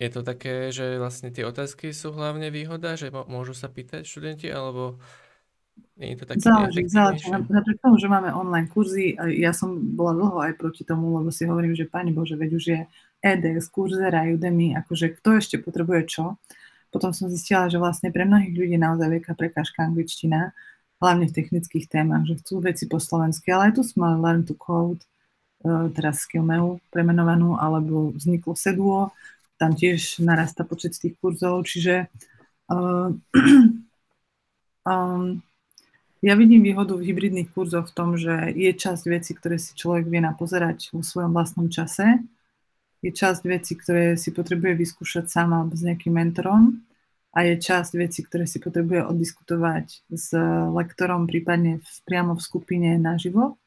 Je 0.00 0.08
to 0.08 0.24
také, 0.24 0.72
že 0.72 0.96
vlastne 0.96 1.28
tie 1.28 1.44
otázky 1.44 1.92
sú 1.92 2.16
hlavne 2.16 2.48
výhoda, 2.48 2.96
že 2.96 3.12
môžu 3.12 3.52
sa 3.52 3.68
pýtať 3.70 4.08
študenti, 4.08 4.48
alebo 4.50 4.98
nie 5.94 6.14
je 6.14 6.18
to 6.22 6.26
také 6.26 6.42
Záleží, 6.42 6.82
záleží. 6.90 7.30
Napriek 7.30 7.78
tomu, 7.78 7.98
že 7.98 8.10
máme 8.10 8.34
online 8.34 8.66
kurzy, 8.66 9.14
ja 9.38 9.54
som 9.54 9.78
bola 9.94 10.14
dlho 10.14 10.38
aj 10.42 10.52
proti 10.58 10.82
tomu, 10.82 11.14
lebo 11.14 11.30
si 11.30 11.46
hovorím, 11.46 11.78
že 11.78 11.86
pani 11.86 12.10
Bože, 12.10 12.34
veď 12.34 12.50
už 12.50 12.64
je 12.66 12.80
edX, 13.22 13.70
Coursera, 13.70 14.26
Udemy, 14.26 14.74
akože 14.82 15.18
kto 15.18 15.38
ešte 15.38 15.56
potrebuje 15.62 16.00
čo 16.10 16.24
potom 16.94 17.10
som 17.10 17.26
zistila, 17.26 17.66
že 17.66 17.82
vlastne 17.82 18.14
pre 18.14 18.22
mnohých 18.22 18.54
ľudí 18.54 18.78
naozaj 18.78 19.10
veľká 19.18 19.34
prekážka 19.34 19.82
angličtina, 19.82 20.54
hlavne 21.02 21.26
v 21.26 21.34
technických 21.34 21.90
témach, 21.90 22.22
že 22.22 22.38
chcú 22.38 22.62
veci 22.62 22.86
po 22.86 23.02
slovensky, 23.02 23.50
ale 23.50 23.68
aj 23.68 23.72
tu 23.74 23.82
sme 23.82 24.14
Learn 24.14 24.46
to 24.46 24.54
Code, 24.54 25.02
e, 25.66 25.90
teraz 25.90 26.22
Skillmeu 26.22 26.78
premenovanú, 26.94 27.58
alebo 27.58 28.14
vzniklo 28.14 28.54
Seduo, 28.54 29.10
tam 29.58 29.74
tiež 29.74 30.22
narasta 30.22 30.62
počet 30.62 30.94
tých 30.94 31.14
kurzov, 31.22 31.62
čiže 31.66 32.10
uh, 32.70 33.14
um, 34.90 35.38
ja 36.24 36.34
vidím 36.34 36.66
výhodu 36.66 36.98
v 36.98 37.06
hybridných 37.06 37.54
kurzoch 37.54 37.90
v 37.90 37.94
tom, 37.94 38.18
že 38.18 38.50
je 38.50 38.70
časť 38.74 39.02
vecí, 39.06 39.30
ktoré 39.36 39.62
si 39.62 39.78
človek 39.78 40.10
vie 40.10 40.18
napozerať 40.18 40.90
vo 40.90 41.06
svojom 41.06 41.30
vlastnom 41.30 41.70
čase, 41.70 42.18
je 43.04 43.10
časť 43.12 43.42
vecí, 43.44 43.76
ktoré 43.76 44.16
si 44.16 44.32
potrebuje 44.32 44.80
vyskúšať 44.80 45.28
alebo 45.36 45.76
s 45.76 45.84
nejakým 45.84 46.16
mentorom 46.16 46.80
a 47.36 47.44
je 47.44 47.60
časť 47.60 47.92
vecí, 48.00 48.24
ktoré 48.24 48.48
si 48.48 48.62
potrebuje 48.64 49.04
oddiskutovať 49.04 50.08
s 50.08 50.32
lektorom, 50.72 51.28
prípadne 51.28 51.84
v, 51.84 51.88
priamo 52.08 52.32
v 52.32 52.44
skupine 52.46 52.96
naživo, 52.96 53.60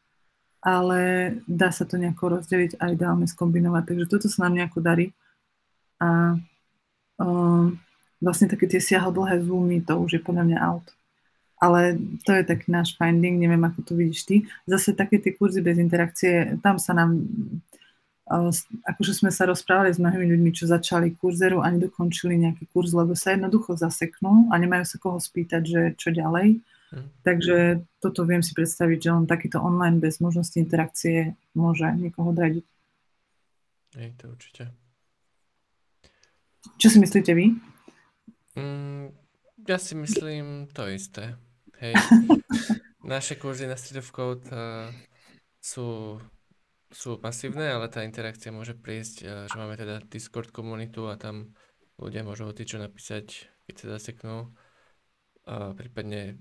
ale 0.63 1.31
dá 1.45 1.69
sa 1.69 1.85
to 1.85 2.01
nejako 2.01 2.41
rozdeliť 2.41 2.81
a 2.81 2.95
ideálne 2.95 3.29
skombinovať. 3.29 3.83
Takže 3.93 4.05
toto 4.09 4.25
sa 4.31 4.47
nám 4.47 4.57
nejako 4.57 4.79
darí. 4.81 5.13
A 6.01 6.39
um, 7.21 7.77
vlastne 8.17 8.49
také 8.49 8.65
tie 8.65 8.81
siahodlhé 8.81 9.43
zoomy, 9.45 9.85
to 9.85 9.93
už 10.01 10.17
je 10.17 10.21
podľa 10.23 10.43
mňa 10.49 10.59
out. 10.63 10.87
Ale 11.57 11.97
to 12.25 12.33
je 12.37 12.43
taký 12.45 12.69
náš 12.69 12.93
finding, 12.97 13.37
neviem, 13.41 13.61
ako 13.65 13.81
to 13.85 13.93
vidíš 13.97 14.25
ty. 14.25 14.35
Zase 14.69 14.93
také 14.93 15.17
tie 15.21 15.33
kurzy 15.33 15.61
bez 15.61 15.77
interakcie, 15.77 16.57
tam 16.61 16.77
sa 16.81 16.93
nám 16.93 17.25
akože 18.27 19.23
sme 19.23 19.31
sa 19.31 19.47
rozprávali 19.47 19.95
s 19.95 19.99
mnohými 20.03 20.27
ľuďmi, 20.35 20.51
čo 20.51 20.67
začali 20.67 21.15
kurzeru 21.15 21.63
a 21.63 21.71
nedokončili 21.71 22.35
nejaký 22.35 22.67
kurz, 22.75 22.91
lebo 22.91 23.15
sa 23.15 23.31
jednoducho 23.31 23.79
zaseknú 23.79 24.51
a 24.51 24.59
nemajú 24.59 24.83
sa 24.83 24.97
koho 24.99 25.19
spýtať, 25.19 25.61
že 25.63 25.81
čo 25.95 26.11
ďalej. 26.11 26.59
Mm. 26.91 27.07
Takže 27.23 27.57
toto 27.99 28.23
viem 28.23 28.43
si 28.43 28.51
predstaviť, 28.51 28.99
že 28.99 29.15
on 29.15 29.27
takýto 29.27 29.59
online 29.59 29.99
bez 29.99 30.19
možnosti 30.19 30.55
interakcie 30.55 31.35
môže 31.55 31.87
niekoho 31.95 32.31
dradiť. 32.35 32.65
Je 33.95 34.11
to 34.19 34.25
určite. 34.27 34.63
Čo 36.77 36.87
si 36.91 36.97
myslíte 36.99 37.31
vy? 37.31 37.55
Mm, 38.59 39.15
ja 39.67 39.77
si 39.79 39.95
myslím 39.95 40.67
to 40.75 40.87
isté. 40.91 41.39
Hej. 41.79 41.95
Naše 43.07 43.39
kurzy 43.39 43.71
na 43.71 43.79
Street 43.79 44.03
of 44.03 44.11
Code 44.11 44.43
uh, 44.51 44.91
sú 45.63 46.19
sú 46.91 47.19
pasívne, 47.19 47.67
ale 47.67 47.91
tá 47.91 48.03
interakcia 48.03 48.53
môže 48.53 48.77
prísť, 48.77 49.15
eh, 49.23 49.27
že 49.47 49.55
máme 49.59 49.75
teda 49.75 50.03
Discord 50.07 50.51
komunitu 50.55 51.11
a 51.11 51.19
tam 51.19 51.53
ľudia 51.99 52.23
môžu 52.23 52.47
čo 52.53 52.77
napísať, 52.79 53.49
keď 53.67 53.75
sa 53.75 53.85
zaseknú. 53.97 54.53
A 55.47 55.71
prípadne 55.73 56.37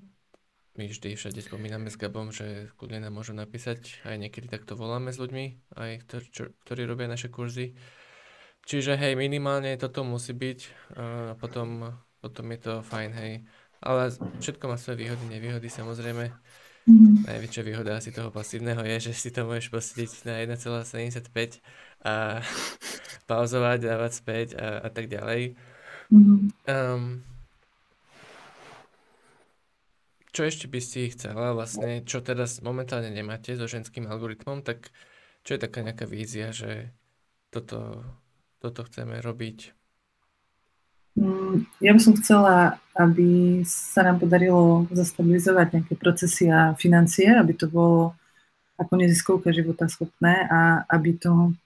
my 0.77 0.85
vždy 0.93 1.17
všade 1.17 1.41
spomíname 1.41 1.89
s 1.89 1.97
Gabom, 1.97 2.29
že 2.35 2.69
kľudne 2.77 3.09
nám 3.09 3.17
môžu 3.17 3.33
napísať, 3.33 4.05
aj 4.05 4.21
niekedy 4.21 4.51
takto 4.51 4.77
voláme 4.77 5.09
s 5.09 5.17
ľuďmi, 5.17 5.73
aj 5.73 5.91
ktor, 6.05 6.23
čo, 6.29 6.43
ktorí 6.67 6.85
robia 6.85 7.09
naše 7.09 7.33
kurzy. 7.33 7.73
Čiže 8.67 8.99
hej, 8.99 9.15
minimálne 9.17 9.79
toto 9.79 10.03
musí 10.03 10.35
byť 10.35 10.61
a 10.99 11.33
potom, 11.39 11.97
potom 12.19 12.47
je 12.51 12.59
to 12.61 12.73
fajn, 12.83 13.11
hej. 13.15 13.33
Ale 13.79 14.11
všetko 14.43 14.65
má 14.67 14.77
svoje 14.77 15.07
výhody, 15.07 15.25
nevýhody 15.31 15.71
samozrejme. 15.71 16.35
Mm. 16.87 17.27
Najväčšia 17.27 17.63
výhoda 17.67 17.99
asi 17.99 18.15
toho 18.15 18.31
pasívneho 18.31 18.79
je, 18.87 19.11
že 19.11 19.13
si 19.19 19.35
to 19.35 19.43
môžeš 19.43 19.75
posediť 19.75 20.11
na 20.23 20.35
1,75 20.47 21.59
a 22.07 22.39
pauzovať, 23.31 23.79
dávať 23.83 24.13
späť 24.15 24.49
a, 24.55 24.87
a 24.87 24.89
tak 24.95 25.11
ďalej. 25.11 25.59
Um, 26.11 27.27
čo 30.31 30.47
ešte 30.47 30.71
by 30.71 30.81
si 30.85 31.11
chcela 31.11 31.57
vlastne, 31.57 32.07
čo 32.07 32.23
teraz 32.23 32.63
momentálne 32.63 33.11
nemáte 33.11 33.59
so 33.59 33.67
ženským 33.67 34.07
algoritmom, 34.07 34.63
tak 34.63 34.95
čo 35.43 35.57
je 35.57 35.61
taká 35.63 35.83
nejaká 35.83 36.07
vízia, 36.07 36.55
že 36.55 36.95
toto, 37.51 38.05
toto 38.63 38.87
chceme 38.87 39.19
robiť? 39.19 39.76
Mm, 41.17 41.65
ja 41.81 41.97
by 41.97 42.01
som 42.01 42.15
chcela, 42.21 42.77
aby 42.93 43.65
sa 43.65 44.05
nám 44.05 44.21
podarilo 44.21 44.85
zastabilizovať 44.93 45.67
nejaké 45.73 45.95
procesy 45.97 46.53
a 46.53 46.77
financie, 46.77 47.33
aby 47.33 47.57
to 47.57 47.73
bolo 47.73 48.13
ako 48.77 48.93
neziskovka 49.01 49.49
života 49.57 49.89
schopné 49.89 50.45
a 50.53 50.85
aby 50.93 51.17
to, 51.17 51.57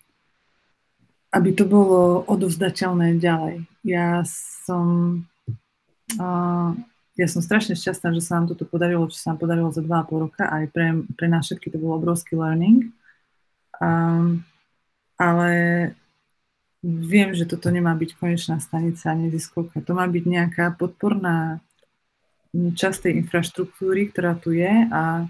aby 1.35 1.51
to 1.51 1.67
bolo 1.67 2.23
odovzdateľné 2.31 3.19
ďalej. 3.19 3.67
Ja 3.83 4.23
som, 4.63 5.19
ja 7.19 7.27
som 7.27 7.43
strašne 7.43 7.75
šťastná, 7.75 8.15
že 8.15 8.23
sa 8.23 8.39
nám 8.39 8.55
toto 8.55 8.63
podarilo, 8.71 9.11
čo 9.11 9.19
sa 9.19 9.35
nám 9.35 9.43
podarilo 9.43 9.75
za 9.75 9.83
2,5 9.83 10.25
roka. 10.31 10.47
Aj 10.47 10.63
pre, 10.71 11.03
pre 11.19 11.27
nás 11.27 11.51
všetky 11.51 11.75
to 11.75 11.83
bol 11.83 11.99
obrovský 11.99 12.39
learning. 12.39 12.95
Um, 13.83 14.47
ale 15.19 15.51
viem, 16.81 17.37
že 17.37 17.45
toto 17.45 17.69
nemá 17.69 17.93
byť 17.93 18.17
konečná 18.17 18.57
stanica 18.61 19.13
neziskovka. 19.13 19.85
To 19.85 19.93
má 19.93 20.09
byť 20.09 20.25
nejaká 20.25 20.67
podporná 20.81 21.61
časť 22.53 23.07
tej 23.07 23.13
infraštruktúry, 23.25 24.11
ktorá 24.11 24.35
tu 24.35 24.57
je, 24.57 24.89
a, 24.91 25.29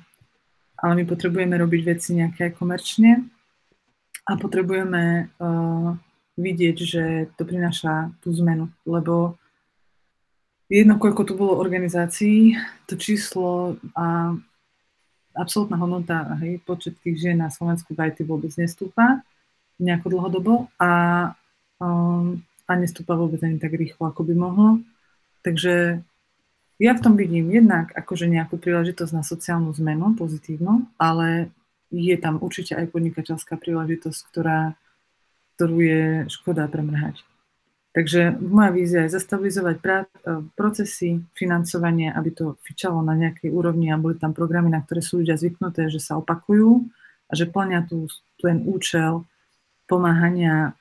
ale 0.80 0.92
my 0.96 1.05
potrebujeme 1.05 1.53
robiť 1.59 1.82
veci 1.84 2.16
nejaké 2.16 2.57
komerčne 2.57 3.28
a 4.24 4.32
potrebujeme 4.40 5.28
uh, 5.36 5.92
vidieť, 6.40 6.76
že 6.80 7.05
to 7.36 7.42
prináša 7.44 8.14
tú 8.24 8.32
zmenu, 8.40 8.72
lebo 8.88 9.36
jedno, 10.72 10.96
koľko 10.96 11.22
tu 11.28 11.36
bolo 11.36 11.61
organizácií, 11.61 12.57
to 12.88 12.96
číslo 12.96 13.76
a 13.92 14.32
absolútna 15.36 15.76
hodnota, 15.76 16.40
hej, 16.40 16.62
počet 16.64 16.96
tých 17.05 17.20
žien 17.20 17.36
na 17.36 17.53
Slovensku 17.53 17.92
v 17.92 18.09
IT 18.09 18.24
vôbec 18.24 18.55
nestúpa 18.57 19.20
nejako 19.80 20.07
dlhodobo 20.12 20.55
a 20.76 20.90
a 21.81 22.72
nestúpa 22.76 23.18
vôbec 23.18 23.43
ani 23.43 23.59
tak 23.59 23.74
rýchlo, 23.74 24.12
ako 24.12 24.22
by 24.28 24.35
mohlo. 24.37 24.68
Takže 25.41 26.05
ja 26.81 26.93
v 26.97 27.03
tom 27.03 27.14
vidím 27.16 27.53
jednak 27.53 27.93
akože 27.93 28.31
nejakú 28.31 28.57
príležitosť 28.57 29.12
na 29.12 29.24
sociálnu 29.24 29.74
zmenu, 29.76 30.16
pozitívnu, 30.16 30.89
ale 30.97 31.53
je 31.91 32.16
tam 32.16 32.39
určite 32.39 32.78
aj 32.78 32.95
podnikateľská 32.95 33.59
príležitosť, 33.59 34.20
ktorá, 34.31 34.78
ktorú 35.59 35.76
je 35.83 36.03
škoda 36.31 36.70
premrhať. 36.70 37.20
Takže 37.91 38.39
moja 38.39 38.70
vízia 38.70 39.01
je 39.05 39.18
zastabilizovať 39.18 39.76
prá- 39.83 40.07
e, 40.07 40.47
procesy, 40.55 41.26
financovanie, 41.35 42.14
aby 42.14 42.31
to 42.31 42.55
fičalo 42.62 43.03
na 43.03 43.18
nejakej 43.18 43.51
úrovni 43.51 43.91
a 43.91 43.99
boli 43.99 44.14
tam 44.14 44.31
programy, 44.31 44.70
na 44.70 44.78
ktoré 44.78 45.03
sú 45.03 45.18
ľudia 45.18 45.35
zvyknuté, 45.35 45.91
že 45.91 45.99
sa 45.99 46.14
opakujú 46.14 46.87
a 47.26 47.33
že 47.35 47.51
plňa 47.51 47.91
tu 47.91 48.07
ten 48.39 48.62
účel 48.62 49.26
pomáhania 49.91 50.78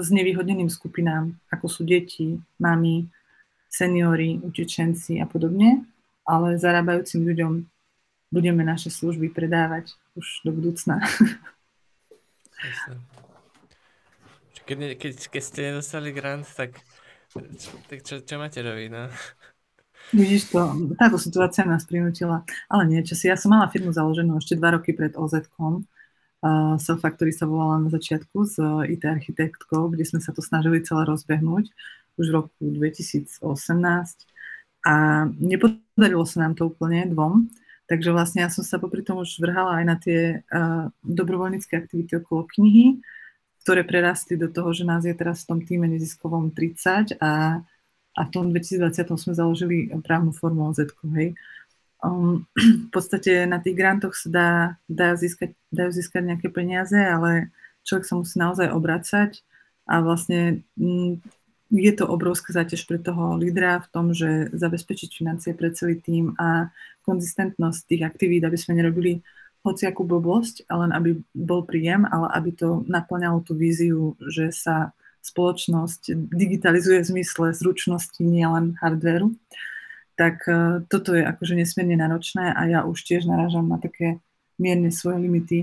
s 0.00 0.10
nevýhodneným 0.14 0.70
skupinám, 0.70 1.34
ako 1.50 1.66
sú 1.66 1.82
deti, 1.84 2.38
mami, 2.58 3.08
seniory, 3.68 4.40
utečenci 4.40 5.20
a 5.20 5.26
podobne, 5.28 5.84
ale 6.24 6.60
zarábajúcim 6.60 7.24
ľuďom 7.24 7.52
budeme 8.32 8.62
naše 8.64 8.92
služby 8.92 9.32
predávať 9.32 9.92
už 10.16 10.26
do 10.44 10.50
budúcna. 10.52 11.00
Keď, 14.68 15.00
keď, 15.00 15.12
keď 15.32 15.42
ste 15.42 15.60
nedostali 15.72 16.12
grant, 16.12 16.44
tak, 16.52 16.76
tak 17.88 18.04
čo, 18.04 18.20
čo 18.20 18.34
máte 18.36 18.60
robiť? 18.60 18.88
No? 18.92 19.08
Vidíš 20.12 20.52
to, 20.52 20.60
táto 20.96 21.16
situácia 21.16 21.64
nás 21.64 21.88
prinútila. 21.88 22.44
Ale 22.68 22.84
nie, 22.88 23.00
čo 23.04 23.16
si, 23.16 23.28
ja 23.28 23.36
som 23.36 23.52
mala 23.52 23.72
firmu 23.72 23.92
založenú 23.92 24.36
ešte 24.36 24.60
dva 24.60 24.76
roky 24.76 24.92
pred 24.92 25.16
OZ-kom, 25.16 25.88
uh, 26.42 26.76
Sofa, 26.78 27.08
ktorý 27.10 27.32
sa 27.34 27.46
volala 27.46 27.82
na 27.82 27.90
začiatku 27.90 28.36
s 28.46 28.56
IT 28.62 29.02
architektkou, 29.04 29.90
kde 29.92 30.04
sme 30.04 30.20
sa 30.22 30.30
to 30.30 30.42
snažili 30.42 30.84
celé 30.84 31.06
rozbehnúť 31.06 31.70
už 32.18 32.26
v 32.30 32.34
roku 32.34 32.62
2018 32.62 33.46
a 34.86 34.94
nepodarilo 35.38 36.26
sa 36.26 36.46
nám 36.46 36.58
to 36.58 36.70
úplne 36.70 37.10
dvom, 37.14 37.46
takže 37.86 38.10
vlastne 38.10 38.46
ja 38.46 38.50
som 38.50 38.66
sa 38.66 38.82
popri 38.82 39.06
tom 39.06 39.22
už 39.22 39.38
vrhala 39.38 39.82
aj 39.82 39.84
na 39.86 39.96
tie 39.98 40.20
uh, 40.42 40.90
dobrovoľnícke 41.06 41.74
aktivity 41.78 42.18
okolo 42.18 42.46
knihy, 42.58 42.98
ktoré 43.62 43.86
prerastli 43.86 44.38
do 44.38 44.50
toho, 44.50 44.70
že 44.74 44.86
nás 44.86 45.02
je 45.04 45.14
teraz 45.14 45.44
v 45.44 45.48
tom 45.54 45.60
týme 45.62 45.86
neziskovom 45.90 46.54
30 46.54 47.18
a, 47.20 47.60
a 48.14 48.20
v 48.26 48.30
tom 48.30 48.50
2020 48.50 49.14
sme 49.18 49.34
založili 49.34 49.92
právnu 50.02 50.32
formu 50.34 50.70
OZ, 50.70 50.88
hej. 51.14 51.34
Um, 51.98 52.46
v 52.54 52.90
podstate 52.94 53.46
na 53.46 53.58
tých 53.58 53.74
grantoch 53.74 54.14
sa 54.14 54.28
dá, 54.30 54.50
dá 54.86 55.08
získať, 55.18 55.58
dajú 55.74 55.90
získať 55.90 56.22
nejaké 56.22 56.48
peniaze, 56.50 56.94
ale 56.94 57.50
človek 57.82 58.06
sa 58.06 58.14
musí 58.14 58.36
naozaj 58.38 58.70
obracať 58.70 59.42
a 59.90 60.04
vlastne 60.04 60.62
m, 60.78 60.86
mm, 60.86 61.12
je 61.68 61.92
to 61.92 62.08
obrovská 62.08 62.56
záťaž 62.56 62.88
pre 62.88 62.96
toho 62.96 63.36
lídra 63.36 63.84
v 63.84 63.88
tom, 63.92 64.06
že 64.16 64.48
zabezpečiť 64.56 65.10
financie 65.20 65.52
pre 65.52 65.68
celý 65.68 66.00
tým 66.00 66.32
a 66.40 66.72
konzistentnosť 67.04 67.80
tých 67.84 68.02
aktivít, 68.08 68.48
aby 68.48 68.56
sme 68.56 68.80
nerobili 68.80 69.20
hociakú 69.68 70.00
blbosť, 70.08 70.64
len 70.64 70.96
aby 70.96 71.20
bol 71.36 71.68
príjem, 71.68 72.08
ale 72.08 72.32
aby 72.32 72.56
to 72.56 72.88
naplňalo 72.88 73.44
tú 73.44 73.52
víziu, 73.52 74.16
že 74.32 74.48
sa 74.48 74.96
spoločnosť 75.20 76.14
digitalizuje 76.32 77.04
v 77.04 77.10
zmysle 77.10 77.52
zručnosti, 77.52 78.22
nielen 78.22 78.80
hardvéru 78.80 79.36
tak 80.18 80.42
uh, 80.50 80.82
toto 80.90 81.14
je 81.14 81.22
akože 81.22 81.54
nesmierne 81.54 81.94
náročné 81.94 82.50
a 82.50 82.66
ja 82.66 82.82
už 82.82 83.06
tiež 83.06 83.30
narážam 83.30 83.70
na 83.70 83.78
také 83.78 84.18
mierne 84.58 84.90
svoje 84.90 85.22
limity, 85.22 85.58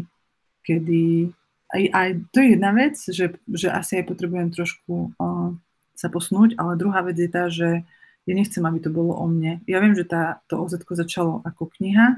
kedy 0.64 1.36
aj, 1.76 1.84
aj 1.92 2.10
to 2.32 2.38
je 2.40 2.48
jedna 2.56 2.72
vec, 2.72 2.96
že, 2.96 3.26
že 3.52 3.68
asi 3.68 4.00
aj 4.00 4.06
potrebujem 4.08 4.50
trošku 4.56 5.12
uh, 5.20 5.52
sa 5.92 6.08
posnúť, 6.08 6.56
ale 6.56 6.80
druhá 6.80 7.04
vec 7.04 7.20
je 7.20 7.28
tá, 7.28 7.52
že 7.52 7.84
ja 8.26 8.34
nechcem, 8.34 8.64
aby 8.64 8.80
to 8.80 8.90
bolo 8.90 9.14
o 9.20 9.26
mne. 9.28 9.60
Ja 9.68 9.84
viem, 9.84 9.94
že 9.94 10.08
tá, 10.08 10.42
to 10.48 10.58
oz 10.58 10.74
začalo 10.74 11.44
ako 11.44 11.70
kniha, 11.76 12.18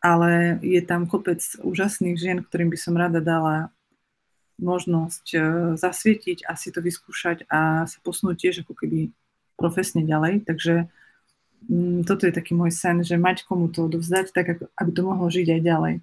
ale 0.00 0.62
je 0.62 0.80
tam 0.86 1.10
kopec 1.10 1.42
úžasných 1.60 2.16
žien, 2.16 2.38
ktorým 2.46 2.70
by 2.70 2.78
som 2.78 2.94
rada 2.94 3.18
dala 3.18 3.74
možnosť 4.62 5.26
uh, 5.34 5.42
zasvietiť 5.74 6.46
a 6.46 6.54
si 6.54 6.70
to 6.70 6.78
vyskúšať 6.78 7.50
a 7.50 7.90
sa 7.90 7.98
posnúť 8.06 8.36
tiež 8.38 8.54
ako 8.62 8.72
keby 8.78 9.10
profesne 9.58 10.06
ďalej. 10.06 10.46
Takže 10.46 10.88
toto 12.06 12.26
je 12.26 12.32
taký 12.34 12.54
môj 12.54 12.70
sen, 12.70 13.02
že 13.02 13.18
mať 13.18 13.42
komu 13.46 13.70
to 13.70 13.90
odovzdať, 13.90 14.30
tak 14.30 14.62
aby 14.62 14.90
to 14.94 15.02
mohlo 15.02 15.26
žiť 15.26 15.46
aj 15.58 15.60
ďalej. 15.62 15.94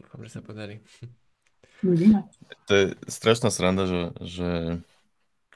Dúfam, 0.00 0.20
že 0.24 0.30
sa 0.32 0.40
podarí. 0.44 0.80
Uvidíme. 1.82 2.28
To 2.68 2.72
je 2.72 2.84
strašná 3.10 3.50
sranda, 3.50 3.84
že, 3.88 4.02
že 4.22 4.50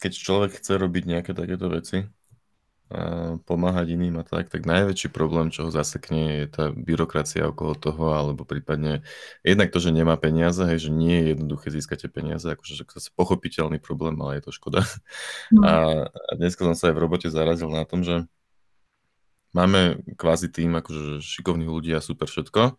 keď 0.00 0.12
človek 0.12 0.50
chce 0.59 0.72
robiť 0.76 1.04
nejaké 1.07 1.32
takéto 1.32 1.70
veci, 1.70 2.09
pomáhať 3.43 3.99
iným 3.99 4.22
a 4.22 4.24
tak, 4.24 4.47
tak 4.47 4.62
najväčší 4.62 5.11
problém, 5.11 5.51
čo 5.51 5.66
ho 5.66 5.70
zasekne, 5.74 6.43
je 6.43 6.47
tá 6.47 6.64
byrokracia 6.70 7.51
okolo 7.51 7.74
toho, 7.74 8.14
alebo 8.14 8.47
prípadne 8.47 9.03
jednak 9.43 9.74
to, 9.74 9.82
že 9.82 9.91
nemá 9.91 10.14
peniaze, 10.14 10.62
hej, 10.62 10.87
že 10.87 10.91
nie 10.95 11.18
je 11.18 11.24
jednoduché 11.34 11.74
získať 11.74 12.07
tie 12.07 12.11
peniaze, 12.14 12.47
akože 12.47 12.87
je 12.87 13.11
pochopiteľný 13.18 13.82
problém, 13.82 14.14
ale 14.22 14.39
je 14.39 14.47
to 14.47 14.53
škoda. 14.55 14.87
Mm. 15.51 15.62
A, 15.66 15.74
a 16.11 16.30
dneska 16.39 16.62
som 16.62 16.78
sa 16.78 16.91
aj 16.91 16.95
v 16.95 17.03
robote 17.03 17.26
zarazil 17.26 17.70
na 17.74 17.82
tom, 17.82 18.07
že 18.07 18.22
máme 19.51 20.07
kvázi 20.14 20.47
tým 20.47 20.78
akože 20.78 21.18
šikovných 21.26 21.70
ľudí 21.70 21.91
a 21.91 21.99
super 21.99 22.30
všetko, 22.30 22.78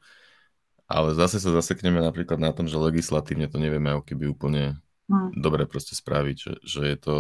ale 0.88 1.10
zase 1.20 1.44
sa 1.44 1.52
zasekneme 1.52 2.00
napríklad 2.00 2.40
na 2.40 2.56
tom, 2.56 2.64
že 2.64 2.80
legislatívne 2.80 3.52
to 3.52 3.60
nevieme 3.60 3.92
ako 3.92 4.04
keby 4.08 4.32
úplne 4.32 4.80
mm. 5.12 5.36
dobre 5.36 5.68
proste 5.68 6.00
spraviť, 6.00 6.36
že, 6.40 6.54
že 6.64 6.82
je 6.96 6.98
to 7.00 7.16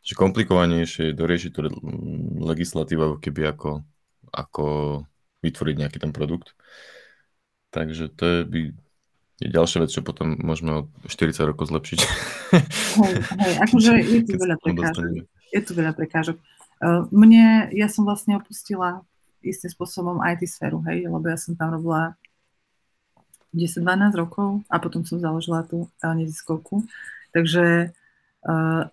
že 0.00 0.16
komplikovanejšie 0.16 1.12
doriešiť 1.12 1.50
tú 1.52 1.68
legislatívu 2.40 3.20
keby 3.20 3.52
ako, 3.52 3.84
ako 4.32 4.64
vytvoriť 5.44 5.74
nejaký 5.76 5.98
ten 6.00 6.12
produkt. 6.12 6.56
Takže 7.70 8.10
to 8.16 8.24
je, 8.24 8.38
by, 8.48 8.60
je 9.40 9.48
ďalšia 9.48 9.78
vec, 9.84 9.90
čo 9.92 10.02
potom 10.02 10.36
môžeme 10.40 10.70
o 10.72 10.80
40 11.06 11.50
rokov 11.52 11.70
zlepšiť. 11.70 11.98
Hej, 13.00 13.14
hej 13.22 13.54
akože 13.62 13.90
je 14.02 14.20
tu 14.26 14.34
veľa 14.36 14.56
prekážok. 14.58 15.04
Je 15.50 15.60
tu 15.62 15.72
veľa 15.76 15.92
prekážok. 15.94 16.36
Mne, 17.12 17.68
ja 17.76 17.86
som 17.92 18.08
vlastne 18.08 18.40
opustila 18.40 19.04
istým 19.44 19.72
spôsobom 19.72 20.20
IT 20.24 20.44
sféru, 20.48 20.80
hej, 20.88 21.08
lebo 21.08 21.24
ja 21.28 21.36
som 21.36 21.56
tam 21.56 21.76
robila 21.76 22.16
10-12 23.52 24.16
rokov 24.16 24.62
a 24.68 24.76
potom 24.80 25.04
som 25.04 25.20
založila 25.20 25.64
tú 25.64 25.88
neziskovku. 26.04 26.84
Takže 27.30 27.94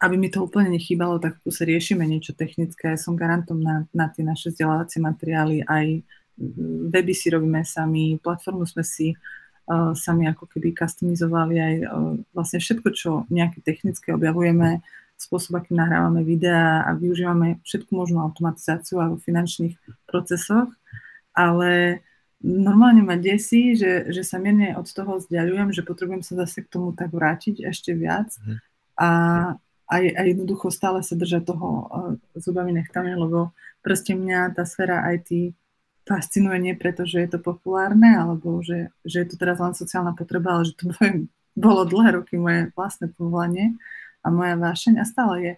aby 0.04 0.16
mi 0.20 0.28
to 0.28 0.44
úplne 0.44 0.76
nechýbalo, 0.76 1.24
tak 1.24 1.40
sa 1.48 1.64
riešime 1.64 2.04
niečo 2.04 2.36
technické. 2.36 3.00
Som 3.00 3.16
garantom 3.16 3.64
na, 3.64 3.88
na 3.96 4.12
tie 4.12 4.24
naše 4.28 4.52
vzdelávacie 4.52 5.00
materiály, 5.00 5.64
aj 5.64 6.04
mm, 6.36 6.92
weby 6.92 7.14
si 7.16 7.32
robíme 7.32 7.64
sami, 7.64 8.20
platformu 8.20 8.68
sme 8.68 8.84
si 8.84 9.16
uh, 9.16 9.96
sami 9.96 10.28
ako 10.28 10.52
keby 10.52 10.76
customizovali, 10.76 11.56
aj 11.64 11.76
uh, 11.88 12.16
vlastne 12.36 12.60
všetko, 12.60 12.88
čo 12.92 13.10
nejaké 13.32 13.64
technické 13.64 14.12
objavujeme, 14.12 14.84
spôsob, 15.18 15.64
akým 15.64 15.80
nahrávame 15.80 16.22
videá 16.22 16.86
a 16.86 16.94
využívame 16.94 17.58
všetku 17.66 17.90
možnú 17.90 18.22
automatizáciu 18.22 19.02
aj 19.02 19.10
vo 19.16 19.18
finančných 19.18 19.74
procesoch, 20.06 20.70
ale 21.34 22.04
normálne 22.38 23.02
ma 23.02 23.18
desí, 23.18 23.74
že, 23.74 24.14
že 24.14 24.22
sa 24.22 24.38
mierne 24.38 24.78
od 24.78 24.86
toho 24.86 25.18
vzdialujem, 25.18 25.74
že 25.74 25.82
potrebujem 25.82 26.22
sa 26.22 26.38
zase 26.46 26.62
k 26.62 26.70
tomu 26.70 26.94
tak 26.94 27.10
vrátiť 27.10 27.66
ešte 27.66 27.98
viac 27.98 28.30
mhm. 28.44 28.67
A, 28.98 29.10
a, 29.88 29.96
a 29.96 30.22
jednoducho 30.26 30.74
stále 30.74 31.06
sa 31.06 31.14
držať 31.14 31.44
toho 31.46 31.68
uh, 31.88 32.14
zubami 32.36 32.74
nechtami, 32.74 33.14
lebo 33.14 33.54
proste 33.86 34.18
mňa 34.18 34.58
tá 34.58 34.66
sféra 34.66 35.06
IT 35.14 35.54
fascinuje 36.08 36.58
nie 36.60 36.74
preto, 36.74 37.04
že 37.04 37.22
je 37.24 37.30
to 37.36 37.40
populárne, 37.44 38.16
alebo 38.16 38.64
že, 38.64 38.90
že 39.04 39.24
je 39.24 39.28
to 39.30 39.36
teraz 39.36 39.60
len 39.60 39.76
sociálna 39.76 40.16
potreba, 40.16 40.58
ale 40.58 40.72
že 40.72 40.76
to 40.80 40.90
bolo 41.68 41.86
dlhé 41.86 42.24
roky 42.24 42.40
moje 42.40 42.74
vlastné 42.74 43.14
povolanie 43.14 43.78
a 44.26 44.34
moja 44.34 44.58
vášeň 44.58 44.94
a 44.98 45.06
stále 45.06 45.36
je. 45.40 45.54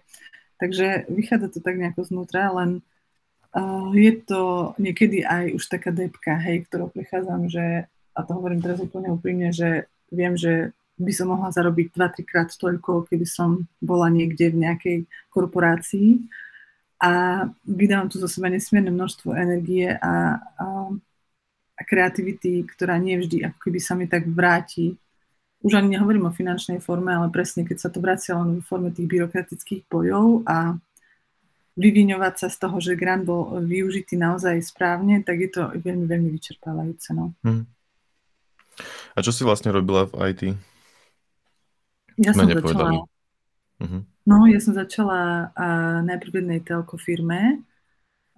Takže 0.60 1.08
vychádza 1.08 1.56
to 1.56 1.60
tak 1.64 1.80
nejako 1.80 2.04
znútra, 2.04 2.52
len 2.52 2.84
uh, 3.56 3.88
je 3.96 4.12
to 4.20 4.74
niekedy 4.76 5.24
aj 5.24 5.56
už 5.56 5.64
taká 5.64 5.88
depka, 5.88 6.36
hej, 6.36 6.68
ktorou 6.68 6.92
prechádzam, 6.92 7.48
že, 7.48 7.88
a 8.12 8.18
to 8.20 8.30
hovorím 8.36 8.60
teraz 8.60 8.76
úplne 8.84 9.08
úprimne, 9.08 9.54
že 9.56 9.88
viem, 10.12 10.36
že 10.36 10.76
by 11.00 11.12
som 11.16 11.32
mohla 11.32 11.48
zarobiť 11.48 11.96
2-3 11.96 12.28
krát 12.28 12.48
toľko, 12.52 13.08
keby 13.08 13.24
som 13.24 13.64
bola 13.80 14.12
niekde 14.12 14.52
v 14.52 14.60
nejakej 14.68 14.98
korporácii, 15.32 16.28
a 17.00 17.42
vydávam 17.64 18.12
tu 18.12 18.20
zo 18.20 18.28
seba 18.28 18.52
nesmierne 18.52 18.92
množstvo 18.92 19.32
energie 19.32 19.88
a, 19.88 20.36
a, 20.36 20.66
a 21.72 21.82
kreativity, 21.88 22.60
ktorá 22.68 23.00
nie 23.00 23.16
vždy 23.16 23.48
ako 23.48 23.56
keby 23.56 23.80
sa 23.80 23.96
mi 23.96 24.04
tak 24.04 24.28
vráti. 24.28 25.00
Už 25.64 25.80
ani 25.80 25.96
nehovorím 25.96 26.28
o 26.28 26.36
finančnej 26.36 26.84
forme, 26.84 27.16
ale 27.16 27.32
presne 27.32 27.64
keď 27.64 27.76
sa 27.80 27.88
to 27.88 28.04
vracia 28.04 28.36
len 28.36 28.60
vo 28.60 28.62
forme 28.64 28.92
tých 28.92 29.08
byrokratických 29.08 29.88
bojov 29.88 30.44
a 30.44 30.76
vyviňovať 31.80 32.34
sa 32.36 32.48
z 32.52 32.56
toho, 32.60 32.76
že 32.84 33.00
grant 33.00 33.24
bol 33.24 33.64
využitý 33.64 34.20
naozaj 34.20 34.60
správne, 34.60 35.24
tak 35.24 35.40
je 35.40 35.50
to 35.56 35.72
veľmi, 35.80 36.04
veľmi 36.04 36.28
vyčerpávajúce. 36.36 37.16
No. 37.16 37.32
Hmm. 37.40 37.64
A 39.16 39.24
čo 39.24 39.32
si 39.32 39.40
vlastne 39.40 39.72
robila 39.72 40.04
v 40.04 40.36
IT? 40.36 40.42
Ja 42.20 42.36
som 42.36 42.44
začala, 42.44 43.08
uh-huh. 43.80 44.02
No, 44.28 44.44
ja 44.44 44.60
som 44.60 44.76
začala 44.76 45.50
uh, 45.56 45.98
najprv 46.04 46.30
v 46.30 46.38
jednej 46.44 46.60
telko 46.60 47.00
firme 47.00 47.64